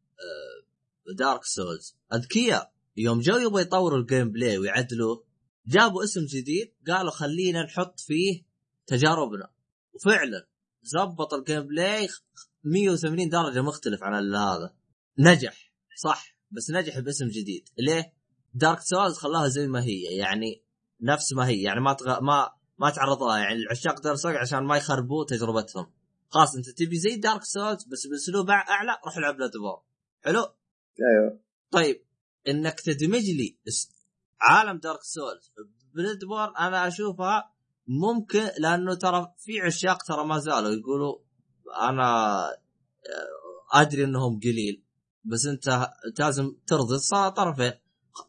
[1.17, 5.23] Dark Souls أذكياء يوم جو يبغوا يطوروا ال gameplay ويعدلوه
[5.67, 8.43] جابوا اسم جديد قالوا خلينا نحط فيه
[8.87, 9.51] تجاربنا.
[9.93, 10.47] وفعلا
[10.83, 12.07] زبط ال gameplay
[12.63, 14.73] 180 درجة مختلف عن ال- هذا.
[15.19, 15.71] نجح.
[16.03, 16.35] صح.
[16.51, 17.69] بس نجح باسم جديد.
[17.77, 18.13] ليه؟
[18.53, 20.01] Dark Souls خلاها زي ما هي.
[20.03, 20.63] يعني
[21.01, 21.61] نفس ما هي.
[21.61, 22.21] يعني ما تغ...
[22.21, 25.91] ما ما تعرضها يعني العشاق Dark Souls عشان ما يخربوا تجربتهم.
[26.29, 29.81] خلاص انت تبي زي Dark Souls بس باسلوب أعلى روح العب Bloodborne
[30.21, 31.39] حلو؟ أيوه.
[31.71, 32.05] طيب
[32.47, 33.57] إنك تدمج لي
[34.41, 35.51] عالم Dark Souls
[35.93, 37.53] Bloodborne أنا أشوفها
[37.87, 41.17] ممكن لأنه ترى في عشاق ترى ما زالوا يقولوا
[41.89, 44.83] أنا آه، أدري إنهم قليل
[45.23, 45.67] بس أنت
[46.07, 46.97] أنت لازم ترضي.
[47.35, 47.71] طرفين.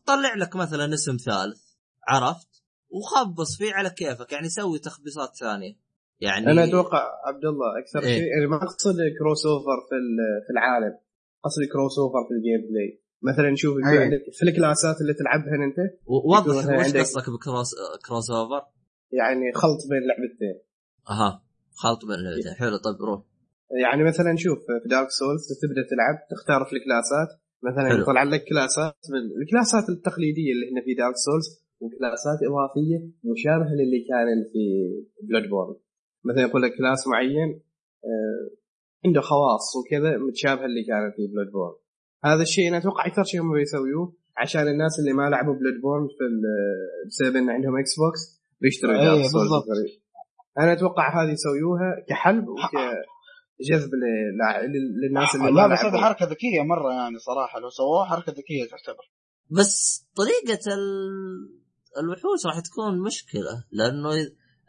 [0.07, 1.63] طلع لك مثلا اسم ثالث
[2.09, 2.49] عرفت؟
[2.91, 5.75] وخبص فيه على كيفك يعني سوي تخبيصات ثانية.
[6.21, 8.19] يعني أنا أتوقع عبد الله أكثر إيه.
[8.19, 10.99] شيء يعني ما أقصد crossover في ال- في العالم.
[11.45, 13.03] قصدي crossover في ال gameplay.
[13.23, 14.05] مثلا شوف يكون أي.
[14.05, 17.71] عندك في ال class ات اللي تلعبها أنت؟ و- وضح وش قصدك ب
[18.07, 18.67] cross crossover؟
[19.13, 20.63] يعني خلط بين لعبتين.
[21.11, 21.45] أها.
[21.75, 22.77] خلط بين اللعبتين حلو.
[22.77, 23.23] طيب روح.
[23.81, 27.31] يعني مثلا شوف في Dark Souls تبدأ تلعب تختار في ال class ات
[27.63, 28.01] مثلا.
[28.01, 31.47] يطلع لك class ات من ال class ات التقليدية اللي هنا في Dark Souls
[31.81, 34.63] و class ات إضافية مشابهة للي كان في
[35.29, 35.75] Bloodborne
[36.25, 37.61] مثلا يقول لك class معين
[38.05, 38.51] آه،
[39.05, 41.75] عنده خواص وكذا متشابهه اللي كانت في Bloodborne
[42.25, 46.25] هذا الشيء أنا أتوقع أكثر شيء هم بيسويوه عشان الناس اللي ما لعبوا Bloodborne في
[47.07, 49.65] بسبب ان عندهم Xbox بيشتروا إيه، Dark Souls بالضبط.
[50.59, 53.05] أنا أتوقع هذه يسويوها كحلب وكجذب
[53.71, 54.61] ل- لع-
[55.03, 59.11] للناس اللي لا بس هذه حركة ذكية مرة يعني صراحة لو سووها حركة ذكية تعتبر.
[59.51, 60.83] بس طريقة ال...
[62.01, 64.11] الوحوش راح تكون مشكلة لأنه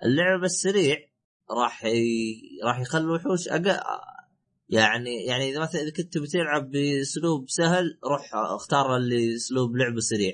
[0.06, 0.98] اللعب السريع
[1.62, 2.36] راح ي...
[2.68, 3.80] راح يخلي الوحوش أقل
[4.70, 10.34] يعني يعني إذا مثلا إذا كنت بتلعب بأسلوب سهل روح اختار اللي أسلوب لعبه سريع.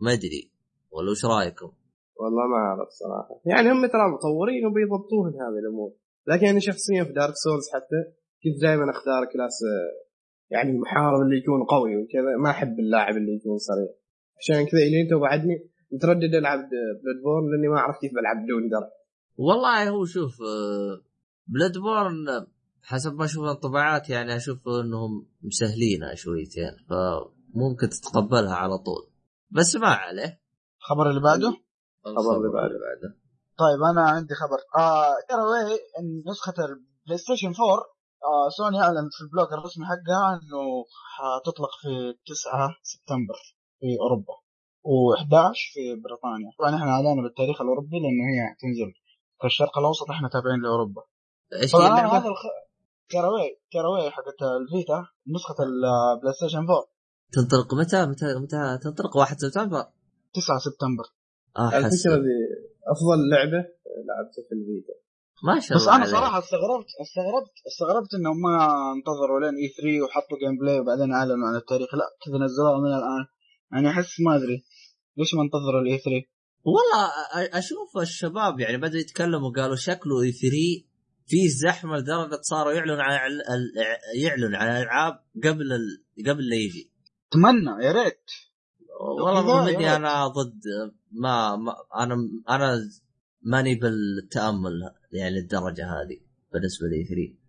[0.00, 0.52] ما أدري
[0.90, 1.72] ولا وش رأيكم؟
[2.16, 3.40] والله ما أعرف صراحة.
[3.46, 5.92] يعني هم ترى مطورين وبيضبطون هذه الأمور.
[6.26, 8.00] لكن أنا شخصيا في Dark Souls حتى
[8.42, 10.10] كنت دائما أختار class آه،
[10.50, 12.36] يعني المحارب اللي يكون قوي وكذا.
[12.44, 13.92] ما أحب اللاعب اللي يكون سريع
[14.38, 16.58] عشان كذا الين تو بعدني متردد ألعب
[17.02, 18.90] Bloodborne لأني ما أعرف كيف بلعب بدون درع.
[19.36, 20.38] والله هو شوف
[21.46, 22.46] Bloodborne
[22.82, 29.10] حسب ما أشوف الانطباعات يعني أشوف إنهم مسهلينها شويتين فممكن تتقبلها على طول.
[29.50, 30.40] بس ما عليه.
[30.80, 31.48] الخبر اللي بعده؟
[32.06, 33.19] الخبر اللي بعده.
[33.62, 34.60] طيب أنا عندي خبر.
[34.82, 35.14] آه
[36.00, 37.60] إن نسخة ال PlayStation 4
[38.30, 40.62] آه سوني أعلنت في ال blog الرسمي حقها إنه
[41.14, 41.92] حتطلق في
[42.26, 43.38] 9 سبتمبر
[43.80, 44.34] في أوروبا
[44.90, 46.50] و11 في بريطانيا.
[46.58, 48.90] طبعا إحنا اعلنا بالتاريخ الأوروبي لإنه هي تنزل
[49.40, 51.02] في الشرق الأوسط إحنا تابعين لأوروبا.
[51.62, 52.42] إيش؟ هذا الخ...
[53.12, 54.98] كاراوي كاراوي حقت ال Vita
[55.34, 56.84] نسخة ال PlayStation 4
[57.32, 59.84] تنطلق متى؟ متى؟ متى تنطلق؟ 1 سبتمبر؟
[60.34, 61.04] 9 سبتمبر.
[61.56, 63.60] آه الفكرة دي أفضل لعبة
[64.08, 64.94] لعبتها في ال Vita.
[65.46, 66.14] ما شاء بس الله أنا عليك.
[66.16, 68.56] صراحة استغربت استغربت استغربت إنهم ما
[68.96, 71.94] انتظروا لين E3 وحطوا gameplay وبعدين أعلنوا عن التاريخ.
[71.94, 73.24] لا كذا نزلوها من الآن.
[73.72, 74.64] يعني أحس ما أدري
[75.16, 76.10] ليش ما انتظروا ال E3
[76.64, 80.50] والله أ- أشوف الشباب يعني بدأوا يتكلموا قالوا شكله E3
[81.26, 83.72] في زحمة لدرجة صاروا يعلنوا عن ال- ال-
[84.22, 86.04] يعلن عن الألعاب قبل ال...
[86.28, 86.90] قبل لا يجي.
[87.28, 88.24] أتمنى يا ريت.
[89.00, 89.78] والله ريت.
[89.80, 90.60] أنا ضد
[91.10, 92.14] ما, ما أنا
[92.48, 92.78] أنا
[93.42, 94.72] ماني بالتأمل
[95.12, 96.20] يعني للدرجة هذه
[96.52, 97.40] بالنسبة ل E3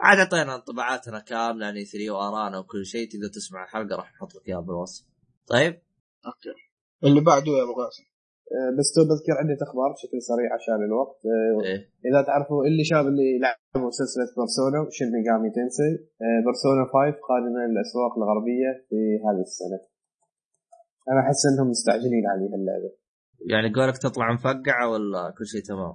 [0.00, 4.48] عاد اعطينا انطباعاتنا كاملة عن E3 وآرائنا وكل شيء تقدر تسمع الحلقة راح نحط لك
[4.48, 5.04] إياها بالوصف.
[5.52, 5.74] طيب؟
[6.26, 6.54] أوكي.
[7.04, 8.04] اللي بعده يا أبو قاسم.
[8.56, 11.20] آه، بس تو بذكر عدة أخبار بشكل سريع عشان الوقت.
[11.26, 11.80] آه، إيه.
[12.08, 15.90] إذا تعرفوا اللي شاب اللي لعبوا سلسلة Persona Shin Megami Tensei.
[16.44, 19.78] Persona 5 قادمه للأسواق الغربية في هذه السنة.
[21.10, 22.90] أنا أحس إنهم مستعجلين عليها اللعبة.
[23.50, 25.94] يعني قولك تطلع مفقعة ولا كل شيء تمام؟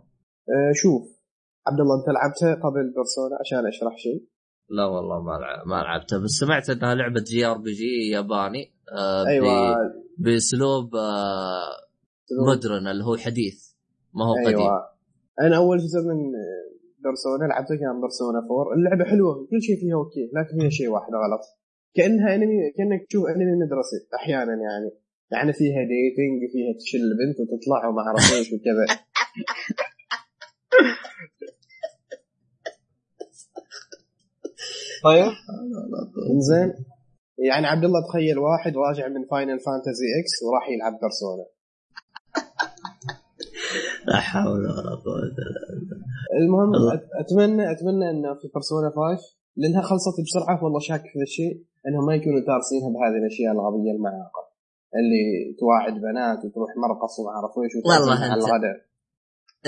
[0.49, 1.15] أه شوف.
[1.67, 4.27] عبد الله أنت لعبتها قبل Persona عشان أشرح شيء؟
[4.69, 9.75] لا والله ما لعب ما لعبتها بس سمعت إنها لعبة JRPG ياباني آه أيوه.
[10.17, 11.75] بأسلوب آه
[12.47, 13.73] modern اللي هو حديث
[14.13, 14.59] ما هو قديم.
[14.59, 14.89] أيوه.
[15.41, 16.31] أنا أول جزء من
[17.03, 21.11] Persona لعبته كان Persona 4 اللعبة حلوة كل شيء فيها أوكي لكن فيها شيء واحد
[21.13, 21.43] غلط.
[21.95, 25.04] كأنها أنمي كأنك تشوف أنمي مدرسي أحيانا يعني.
[25.31, 28.85] يعني فيها dating فيها تشل بنت وتطلع وما اعرف إيش وكذا.
[35.03, 35.31] طيب.
[36.31, 36.73] انزين
[37.37, 41.45] يعني عبد الله تخيل واحد راجع من Final Fantasy X وراح يلعب Persona
[44.05, 46.05] لا حول ولا قوة إلا بالله.
[46.41, 47.01] المهم الله.
[47.13, 52.15] أتمنى أتمنى انه في Persona 5 لأنها خلصت بسرعة والله شاك في الشيء إنهم ما
[52.15, 54.54] يكونوا دارسينها بهذه الأشياء الغبية المعاقه
[54.99, 58.43] اللي تواعد بنات وتروح مرقص وما أعرف إيش والله على أنت.
[58.43, 58.77] الغداء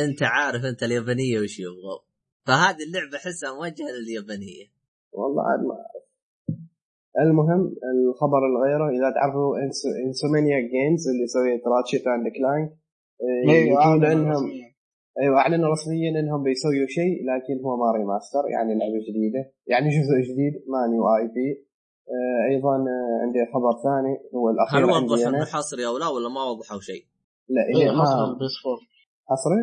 [0.05, 1.99] أنت عارف أنت اليابانية وش يبغوا
[2.47, 4.65] فهذه اللعبة احسها موجهه لليابانية
[5.11, 6.07] والله عاد ما أعرف.
[7.19, 9.57] المهم الخبر اللي غيره إذا تعرفوا
[10.07, 12.77] Insomniac Games اللي سويت Ratchet and Clank
[13.49, 14.67] أيوه يقول انهم رسمياً.
[15.21, 20.17] أيوه اعلنوا رسميا إنهم بيسووا شيء لكن هو ما remaster يعني لعبة جديدة يعني جزء
[20.33, 21.66] جديد ما new IP
[22.51, 26.29] أيضا آه، عندي خبر ثاني هو هل الاخير وضحوا أنا انه حصري أو لا ولا
[26.29, 27.05] ما وضحوا شيء؟
[27.49, 28.79] لا إيه حصري البيس 4
[29.31, 29.61] حصري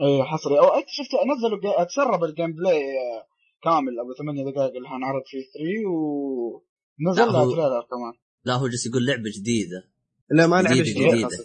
[0.00, 3.26] إيه حصري أو أنت شفت نزلوا جا- تسرب الجيم بلاي آه،
[3.64, 8.12] كامل أبو ثمانية دقائق اللي حنعرض فيه 3 ونزل لا، لها هو- تريلر كمان
[8.44, 9.80] لا هو جالس يقول لعبة جديدة
[10.30, 11.44] لا ما لعبة جديدة، جديدة جديدة.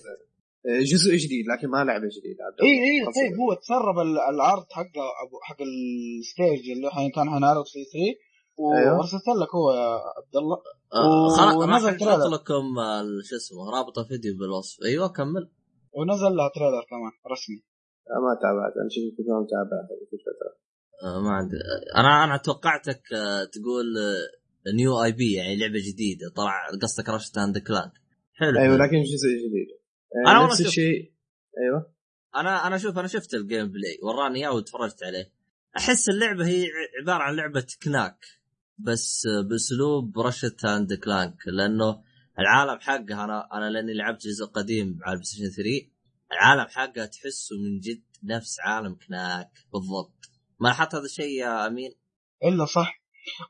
[0.69, 2.83] آه، جزء جديد لكن ما لعبة جديدة عبد اي الله.
[3.01, 3.21] اي خاصة.
[3.21, 8.19] طيب هو تسرب ال- العرض حقه أبو حق الستيج اللي حين كان حنعرض فيه 3
[8.59, 8.97] أيوه.
[8.97, 10.57] وارسلت لك هو يا عبد الله.
[10.93, 12.27] آه، خلاص راح ونزل نحط trailer.
[12.35, 12.65] لكم
[13.23, 14.83] شو اسمه رابط الفيديو بالوصف.
[14.85, 15.49] أيوه كمل.
[15.93, 17.59] ونزل لها trailer كمان رسمي.
[18.25, 18.73] ما تابعت.
[18.81, 20.51] أنا شفت كلهم تابعت هذيك الفترة
[21.03, 21.57] آه، ما عندي.
[21.95, 23.85] أنا أنا توقعتك آه، تقول
[24.75, 26.25] new IP يعني لعبة جديدة.
[26.35, 27.93] طلع قصدك Ratchet and Clank
[28.33, 28.59] حلو.
[28.59, 28.75] أيوه.
[28.75, 29.67] لكن جزء جديد.
[30.15, 31.13] آه، أنا والله نفس الشيء.
[31.63, 31.95] أيوه.
[32.35, 35.31] أنا أنا شوف أنا شفت ال gameplay وراني إياه وتفرجت عليه.
[35.77, 36.65] أحس اللعبة هي
[37.01, 38.17] عبارة عن لعبة Knack.
[38.77, 42.01] بس باسلوب Ratchet and Clank لأنه
[42.39, 45.95] العالم حقها أنا أنا لأني لعبت جزء قديم على ال PlayStation 3
[46.31, 50.19] العالم حقها تحسه من جد نفس عالم Knack بالضبط.
[50.59, 51.91] ما لاحظت هذا الشيء يا أمين؟
[52.43, 53.01] إلا صح.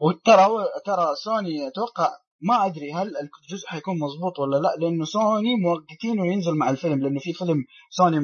[0.02, 0.48] وترى
[0.86, 2.10] ترى سوني أتوقع
[2.42, 7.20] ما أدري هل الجزء حيكون مضبوط ولا لا لأنه سوني موقتينه ينزل مع الفيلم لأنه
[7.20, 8.20] في فيلم سوني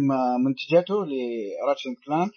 [0.45, 2.29] منتجته ل Ratchet and Clank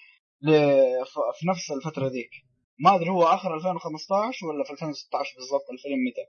[1.39, 2.31] في نفس الفترة ذيك.
[2.79, 6.25] ما أدري هو آخر 2015 ولا في 2016 بالضبط الفيلم متى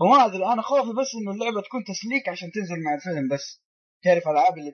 [0.00, 3.60] فما أدري أنا خوفي بس إنه اللعبة تكون تسليك عشان تنزل مع الفيلم بس.
[4.04, 4.72] تعرف الالعاب اللي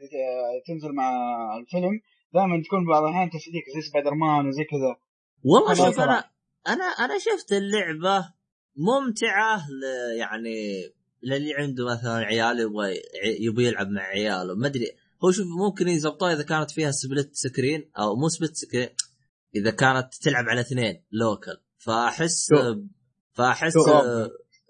[0.67, 1.11] تنزل مع
[1.59, 2.01] الفيلم؟
[2.35, 4.97] دائما تكون بعض الأحيان تسليك زي سبايدر مان وزي كذا.
[5.45, 6.01] والله شوف.
[6.01, 6.25] أنا
[6.69, 8.33] أنا أنا شفت اللعبة
[8.77, 9.83] ممتعة ل
[10.19, 10.57] يعني
[11.23, 12.95] للي عنده مثلا عيال يبغى
[13.41, 14.55] يبغى يلعب مع عياله.
[14.55, 14.87] ما أدري
[15.25, 18.89] هو شوف ممكن يزبطوها إذا كانت فيها split screen أو مو split screen
[19.61, 22.49] إذا كانت تلعب على اثنين local فاحس
[23.33, 23.75] فأحس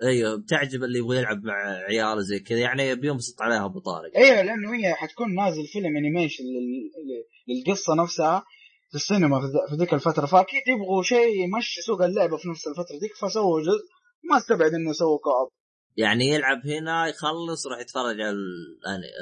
[0.03, 1.55] أيوه بتعجب اللي يبغى يلعب مع
[1.89, 2.59] عياله زي كذا.
[2.59, 4.17] يعني بينبسط عليها أبو طارق.
[4.17, 8.45] أيوه لأنه هي حتكون نازل فيلم animation لل- لل- للقصة نفسها
[8.91, 9.41] في السينما
[9.71, 10.27] في ذيك الفترة.
[10.27, 13.87] فأكيد يبغوا شيء يمشي سوق اللعبة في نفس الفترة ذيك فسووا جزء.
[14.31, 15.51] ما استبعد إنه سووا co-op
[15.97, 18.37] يعني يلعب هنا يخلص يروح يتفرج على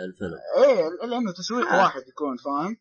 [0.08, 0.38] الفيلم.
[0.64, 1.82] إيه لأنه تسويق آه.
[1.82, 2.76] واحد يكون فاهم؟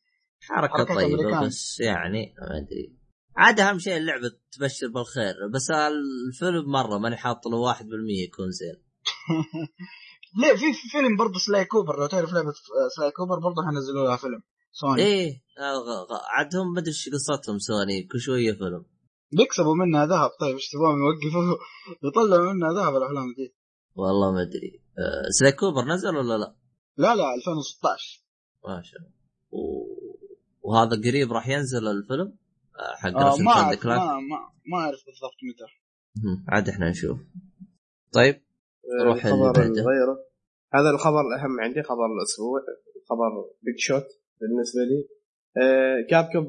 [0.50, 1.48] حركة, حركة طيبة أمريكان.
[1.48, 2.98] بس يعني ما أدري.
[3.38, 7.80] عاد أهم شيء اللعبة تبشر بالخير بس الفيلم مرة ماني حاط له 1%
[8.28, 8.84] يكون زين.
[10.42, 12.54] ليه في في فيلم برضه Sly Cooper لو تعرف لعبة
[12.96, 15.02] Sly Cooper برضه حنزلوا لها فيلم سوني.
[15.04, 16.08] إيه آه،
[16.38, 18.86] عاد هم ما أدري إيش قصتهم سوني كل شوية فيلم.
[19.32, 21.58] بيكسبوا منها ذهب طيب إيش تبغاهم يوقفوا؟
[22.08, 23.56] يطلعوا منها ذهب الأفلام دي.
[23.96, 24.82] والله ما أدري.
[25.00, 26.56] آه، Sly Cooper نزل ولا لا؟
[26.98, 28.24] لا لا 2016
[28.68, 29.14] ما شاء الله.
[30.64, 32.38] وهذا قريب راح ينزل الفيلم
[32.80, 34.38] آه، حق آه ما كلاك ما ما
[34.72, 35.74] ما أعرف بالضبط متى.
[36.50, 37.20] عاد إحنا نشوف.
[38.14, 39.60] طيب آه، روح الخبر
[40.74, 42.60] هذا الخبر الأهم عندي خبر الأسبوع
[43.10, 43.30] خبر
[43.62, 44.08] big shot
[44.42, 45.08] بالنسبة لي.
[45.64, 46.48] آه، Capcom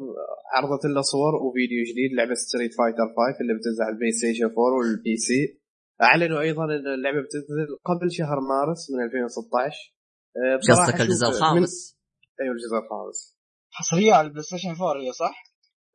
[0.55, 4.57] عرضت لنا صور وفيديو جديد لعبة Street Fighter 5 اللي بتنزل على ال PlayStation 4
[4.59, 5.61] وال PC
[6.03, 9.95] أعلنوا أيضا إن اللعبة بتنزل قبل شهر مارس من 2016
[10.37, 11.99] آه، قصدك الجزء أشوف الخامس؟
[12.41, 13.34] أيوه الجزء الخامس.
[13.75, 15.35] حصرية على ال PlayStation 4 هي صح؟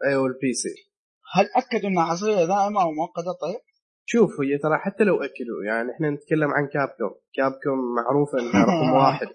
[0.08, 0.70] أيوه ال PC
[1.36, 3.60] هل اكد إنها حصرية دائمه أو مؤقتة طيب؟
[4.06, 8.94] شوف هي ترى حتى لو اكدوا يعني إحنا نتكلم عن Capcom Capcom معروفة إنها رقم
[9.02, 9.28] واحد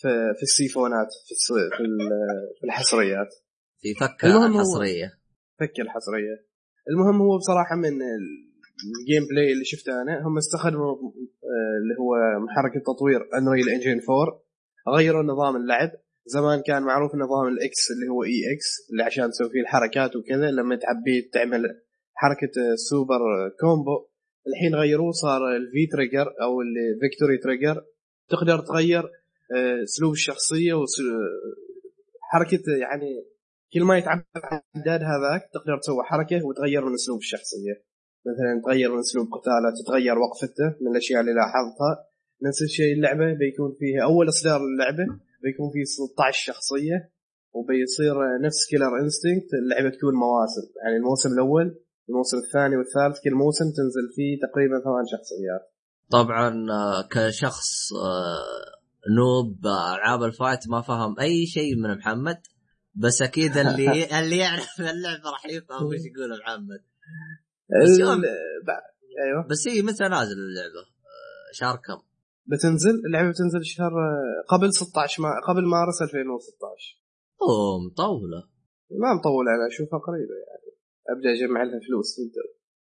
[0.00, 1.34] في في السيفونات في.
[1.76, 1.84] في,
[2.60, 3.28] في الحصريات
[3.80, 5.12] في فك الحصرية
[5.60, 6.36] فك الحصرية
[6.90, 8.50] المهم هو بصراحة من ال-
[9.00, 12.10] ال gameplay اللي شفته أنا هم استخدموا آه، اللي هو
[12.46, 14.42] محرك التطوير Unreal Engine 4
[14.96, 15.90] غيروا نظام اللعب
[16.26, 20.50] زمان كان معروف نظام ال EX اللي هو EX اللي عشان تسوي فيه الحركات وكذا
[20.50, 21.62] لما تحبي تعمل
[22.14, 23.20] حركة super
[23.60, 24.06] combo
[24.48, 27.84] الحين غيروه صار ال V-Trigger أو ال Victory Trigger
[28.28, 29.02] تقدر تغير
[29.56, 33.24] آه، أسلوب الشخصية وحركه يعني
[33.72, 37.84] كل ما يتعبر عن العداد هذاك تقدر تسوي حركة وتغير من أسلوب الشخصية.
[38.26, 42.06] مثلا تغير من أسلوب قتاله تتغير وقفته من الأشياء اللي لاحظتها.
[42.42, 45.06] نفس الشيء اللعبة بيكون فيها أول إصدار اللعبه
[45.42, 46.98] بيكون فيه 16 شخصية
[47.56, 48.14] وبيصير
[48.46, 50.64] نفس كيلر انستنكت اللعبة تكون مواسم.
[50.82, 51.66] يعني الموسم الأول
[52.08, 55.64] الموسم الثاني والثالث كل موسم تنزل فيه تقريبا ثمان شخصيات.
[56.10, 58.80] طبعا آه، كشخص آه،
[59.18, 62.40] نوب آه، ألعاب الفايت ما فهم أي شيء من محمد
[62.94, 66.80] بس أكيد اللي اللي يعرف اللعبة راح يفهم وش يقول محمد.
[67.82, 69.46] بس أيوه.
[69.50, 70.86] بس هي متى نازل اللعبة؟
[71.52, 72.09] شهر كم؟
[72.50, 77.00] بتنزل؟ اللعبة بتنزل شهر آه، قبل 16 ما قبل مارس 2016
[77.42, 78.40] أوه مطولة.
[78.90, 80.70] ما مطول أنا اشوفها قريبة يعني.
[81.12, 82.44] أبدأ أجمع لها فلوس تبدا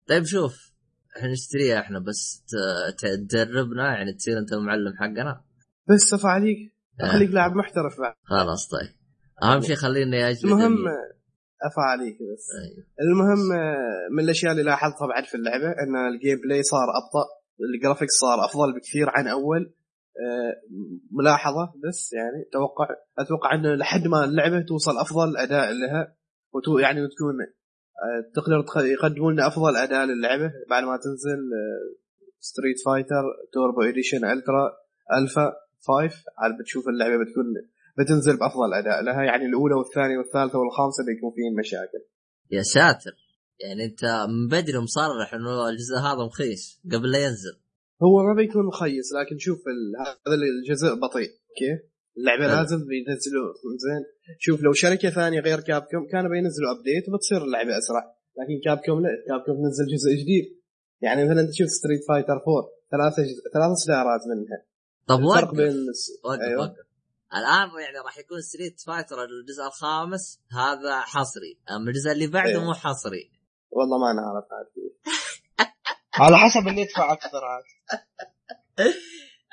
[0.09, 0.73] طيب شوف
[1.17, 2.45] إحنا نشتريها إحنا بس
[2.99, 5.45] تدربنا يعني تصير أنت المعلم حقنا.
[5.89, 6.59] بس أفا عليك.
[7.01, 7.05] آه.
[7.13, 8.15] خليك لاعب محترف بعد.
[8.23, 8.95] خلاص طيب.
[9.43, 11.21] أهم شيء خليني اجلد المهم ال-
[11.63, 12.47] أفا عليك بس.
[12.65, 12.87] أيوه.
[13.01, 17.40] المهم آه، من الأشياء اللي لاحظتها بعد في اللعبة إن ال gameplay صار أبطأ.
[17.75, 19.75] ال graphics صار أفضل بكثير عن أول.
[20.11, 20.55] آه،
[21.11, 22.87] ملاحظة بس يعني توقع
[23.19, 26.17] أتوقع إنه لحد ما اللعبة توصل أفضل أداء لها.
[26.53, 31.39] وتو يعني وتكون آه، تقدر يقدمون لنا أفضل أداء للعبة بعد ما تنزل
[32.41, 34.73] Street Fighter Turbo Edition Ultra
[35.19, 35.53] Alpha
[35.87, 37.45] 5 عاد بتشوف اللعبة بتكون
[37.99, 39.23] بتنزل بأفضل أداء لها.
[39.23, 42.03] يعني الأولى والثانية والثالثة والخامسة بيكون فيهم مشاكل.
[42.51, 43.30] يا ساتر.
[43.65, 47.57] يعني انت من بدري مصرح انه الجزء هذا مخيس قبل لا ينزل.
[48.03, 49.59] هو ما بيكون مخيس لكن شوف
[50.27, 51.73] هذا الجزء بطيء okay؟
[52.19, 52.57] اللعبة حلو.
[52.57, 53.49] لازم بينزلوا
[53.85, 54.05] زين؟
[54.39, 59.09] شوف لو شركة ثانية غير Capcom كانوا بينزلوا update وبتصير اللعبة أسرع لكن Capcom لا
[59.29, 60.61] Capcom تنزل جزء جديد.
[61.01, 62.45] يعني مثلا تشوف Street Fighter 4
[62.91, 63.23] ثلاثة
[63.55, 64.59] ثلاث اصدارات منها.
[65.07, 65.57] طب الفرق وقف.
[65.57, 65.77] بين
[66.25, 66.63] وقف أيوة.
[66.63, 66.77] وقف
[67.39, 71.59] الآن يعني راح يكون Street Fighter الجزء الخامس هذا حصري.
[71.71, 72.65] أما الجزء اللي بعده أيوة.
[72.65, 73.40] مو حصري.
[73.71, 74.67] والله ما نعرف عاد
[76.21, 77.63] على حسب اللي يدفع أكثر عاد.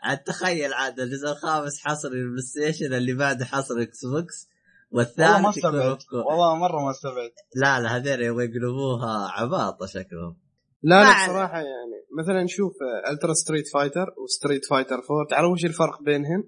[0.04, 4.50] عاد تخيل عاد الجزء الخامس حصري ال PlayStation اللي بعده حصري Xbox
[4.92, 5.98] والله ما والثالث استبعد.
[6.14, 7.32] والله مرة ما استبعد.
[7.56, 10.38] لا لا هذول يبغوا يقلبوها عباطة شكلهم.
[10.84, 11.26] لا لا.
[11.28, 12.74] بصراحه يعني مثلا شوف
[13.12, 16.40] Ultra Street Fighter و Street Fighter 4 تعرف وش الفرق بينهن؟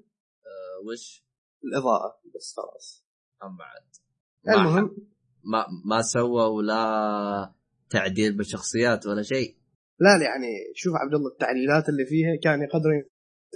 [0.45, 1.23] أه، وش؟
[1.63, 3.05] الإضاءة بس خلاص.
[3.43, 3.81] أم بعد
[4.45, 4.97] ما- المهم
[5.43, 7.53] ما ما سووا لا
[7.89, 9.57] تعديل بالشخصيات ولا شيء.
[9.99, 13.03] لا لا يعني شوف عبد الله التعديلات اللي فيها كان يقدرون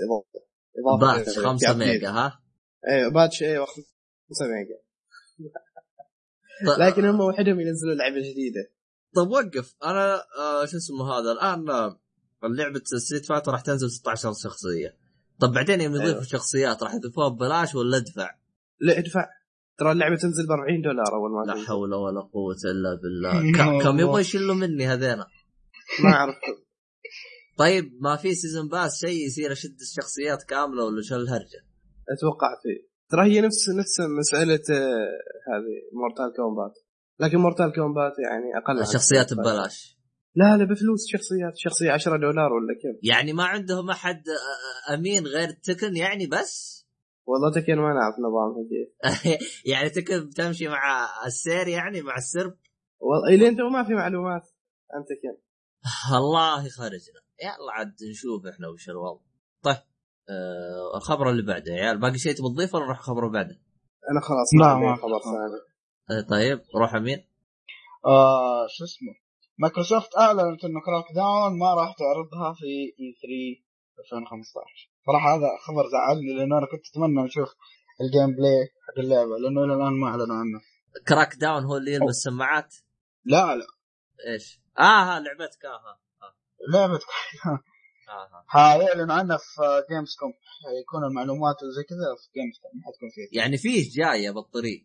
[0.05, 0.45] إضافة
[0.77, 2.39] اضافه patch 5 mega ها؟
[2.89, 3.83] أيوه patch أيوه 5
[4.41, 4.83] mega.
[6.65, 8.71] ط- لكن هم وحدهم ينزلوا لعبة جديدة.
[9.15, 9.75] طب وقف.
[9.83, 11.65] أنا آه شو اسمه هذا؟ الآن
[12.55, 14.97] لعبه Street Fighter راح تنزل 16 شخصية.
[15.39, 16.23] طب بعدين يوم يضيفوا أيوة.
[16.23, 18.35] شخصيات راح يضيفوها ببلاش ولا ادفع؟
[18.79, 19.29] لا ادفع.
[19.77, 21.65] ترى اللعبة تنزل ب 40 دولار أول ما لا.
[21.67, 23.51] حول ولا قوة إلا بالله.
[23.83, 25.25] كم يبغوا يشلوا مني هذينا؟
[26.03, 26.35] ما أعرف.
[27.61, 31.61] طيب ما في season pass شيء يصير أشد الشخصيات كاملة ولا شو الهرجة؟
[32.09, 35.09] أتوقع فيه ترى هي نفس نفس مسألة آه،
[35.49, 36.73] هذه Mortal Kombat
[37.19, 39.33] لكن Mortal Kombat يعني أقل الشخصيات.
[39.33, 39.97] ببلاش.
[40.35, 45.27] لا لا بفلوس شخصيات شخصية 10 دولار ولا كم؟ يعني ما عندهم أحد آه، أمين
[45.27, 46.82] غير Tekken يعني بس؟
[47.25, 52.57] والله Tekken ما نعرف نظامها كيف يعني Tekken تمشي مع السير يعني مع السرب؟
[52.99, 54.41] والله إيه، لين تو ما في معلومات
[54.93, 55.37] عن Tekken
[56.19, 59.21] الله يخرجنا يلا عاد نشوف إحنا وش الوضع.
[59.63, 59.75] طيب
[60.29, 61.99] آه الخبر اللي بعده يا عيال.
[61.99, 63.59] باقي شيء تبغى تضيفه ولا نروح الخبر اللي بعده؟
[64.11, 65.19] أنا خلاص لا، ما- خبر.
[65.19, 67.27] ثاني آه طيب روح أمين.
[68.05, 69.13] آه شو اسمه؟
[69.57, 73.63] مايكروسوفت أعلنت انه Crackdown ما راح تعرضها في E3
[73.99, 77.49] 2015 صراحة هذا خبر زعلني لأنه أنا كنت أتمنى أشوف
[78.01, 80.61] ال gameplay حق اللعبة لأنه إلى الآن ما أعلنوا عنه.
[81.07, 82.75] Crackdown هو اللي يلبس سماعات
[83.25, 83.65] لا لا.
[84.27, 85.99] إيش؟ آه ها لعبتك آه ها
[86.73, 86.99] لعبه آه
[87.45, 87.63] ها.
[88.53, 93.91] حيعلنوا عنها في Gamescom حيكون المعلومات وزي كذا في Gamescom ما حتكون في يعني فيه
[93.91, 94.83] جاية بالطريق.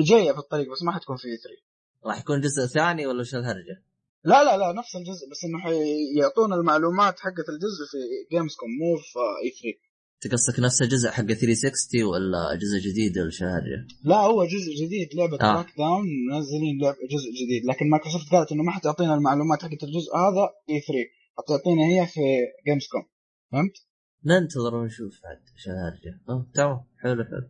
[0.00, 1.68] جاية في الطريق بس ما حتكون في E3
[2.06, 3.82] راح يكون جزء ثاني ولا وش الهرجة؟
[4.24, 7.98] لا لا لا نفس الجزء بس إنه حيعطونا المعلومات حقت الجزء في
[8.36, 9.88] Gamescom مو في E3
[10.20, 15.34] تقصدك نفس الجزء حق 360 ولا جزء جديد ولا الهرجه؟ لا هو جزء جديد لعبة
[15.34, 15.38] آه.
[15.38, 20.44] Crackdown منزلين لعبة جزء جديد لكن مايكروسوفت قالت إنه ما حتعطينا المعلومات حقت الجزء هذا
[20.70, 20.94] E 3
[21.38, 22.20] حتعطينا هي في
[22.66, 23.04] Gamescom
[23.52, 23.76] فهمت؟
[24.24, 27.48] ننتظر ونشوف عاد الهرجه آه تمام حلو حلو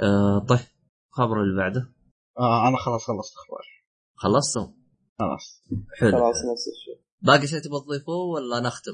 [0.00, 0.66] آه طيب
[1.08, 1.92] الخبر اللي بعده
[2.38, 3.64] آه أنا خلاص خلصت أخبار
[4.14, 4.83] خلصتم؟
[5.18, 5.62] خلاص.
[5.98, 6.10] حلو.
[6.10, 6.36] خلاص.
[6.52, 7.00] نفس الشيء.
[7.22, 8.92] باقي شيء تبغى تضيفوه ولا نختم؟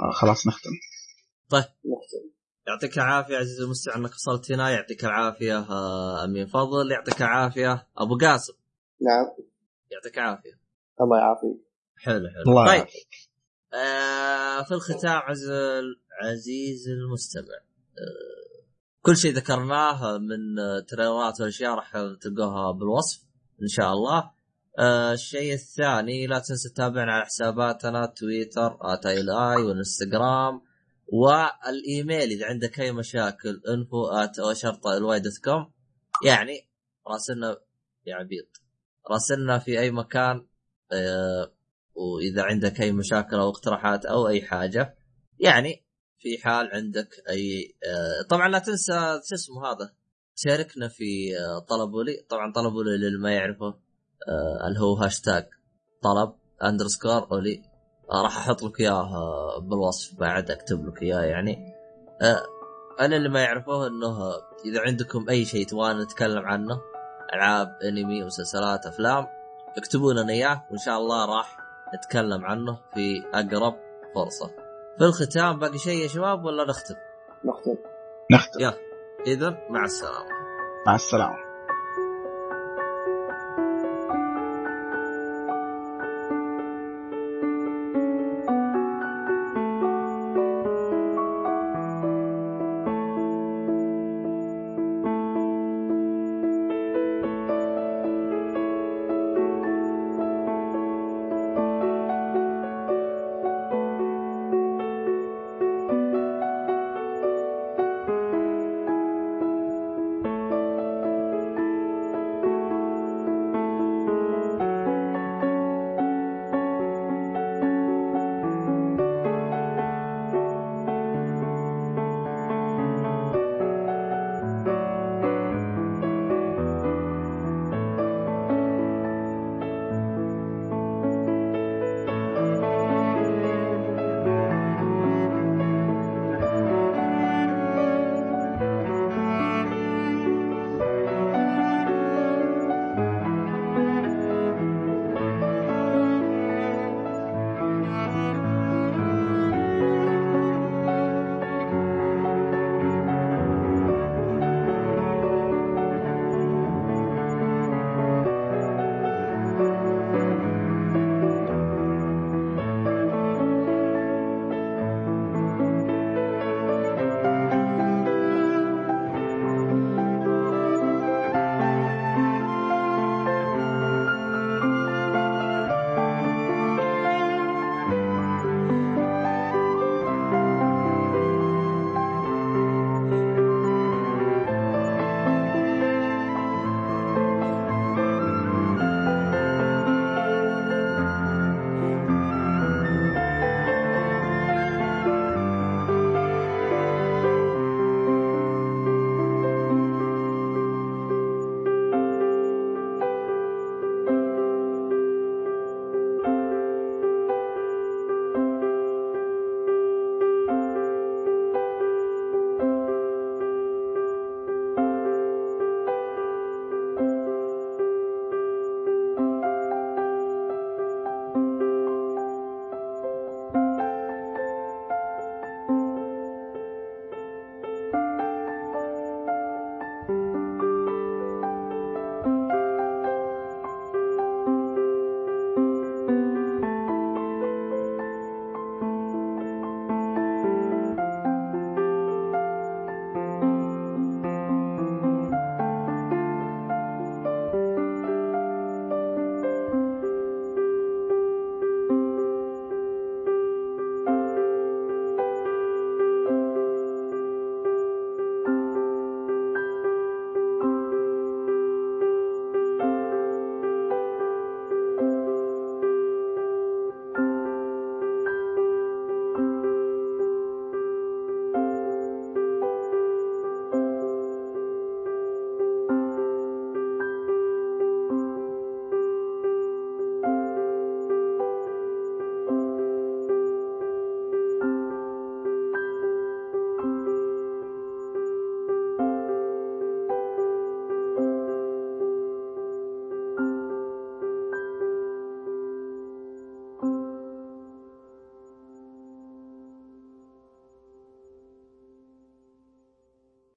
[0.00, 0.70] آه خلاص نختم.
[1.52, 2.36] نختم.
[2.68, 4.70] يعطيك العافية عزيزي المستمع إنك وصلت هنا.
[4.70, 6.92] يعطيك العافية آه، أمين فضل.
[6.92, 8.52] يعطيك العافية أبو قاسم.
[9.00, 9.46] نعم.
[9.90, 10.60] يعطيك العافية.
[11.00, 11.56] الله يعافيك.
[11.96, 12.50] حلو حلو.
[12.50, 12.76] الله طيب.
[12.76, 13.30] يعافيك.
[13.74, 15.50] آه في الختام عز
[16.22, 17.54] عزيزي المستمع
[17.98, 18.46] آه
[19.02, 23.22] كل شيء ذكرناه من آه، trailers والاشياء راح تلقوها بالوصف
[23.62, 24.35] إن شاء الله.
[24.78, 30.60] آه الشيء الثاني لا تنسى تتابعنا على حساباتنا تويتر at اي والإنستغرام
[31.06, 35.72] والإيميل إذا عندك أي مشاكل info at شرطه الواي dot com
[36.24, 36.68] يعني
[37.08, 37.56] راسلنا
[38.06, 38.62] يا عبيط
[39.10, 40.46] راسلنا في أي مكان
[40.92, 41.56] آه
[41.96, 44.96] وإذا عندك أي مشاكل أو اقتراحات أو أي حاجة.
[45.38, 45.86] يعني
[46.18, 49.94] في حال عندك أي آه، طبعا لا تنسى شو اسمه هذا؟
[50.34, 51.58] شاركنا في آه،
[52.28, 53.78] طبعا طلبوا لي للي ما يعرفه.
[54.66, 55.46] اللي هو هاشتاج
[56.02, 56.32] طلب
[56.62, 57.62] underscore اولي
[58.10, 59.10] راح أحط لك إياه
[59.58, 61.72] بالوصف بعد اكتب لك إياه يعني
[63.00, 64.32] أنا اللي ما يعرفه إنه
[64.64, 66.80] إذا عندكم أي شيء تبغانا نتكلم عنه
[67.34, 69.26] ألعاب أنمي مسلسلات أفلام
[69.76, 71.58] اكتبوا لنا إياه وإن شاء الله راح
[71.94, 73.74] نتكلم عنه في أقرب
[74.14, 74.46] فرصة.
[74.98, 76.94] في الختام باقي شيء يا شباب ولا نختم؟
[77.44, 77.76] نختم
[78.32, 78.78] نختم يلا
[79.26, 80.28] اذا مع السلامة.
[80.86, 81.45] مع السلامة.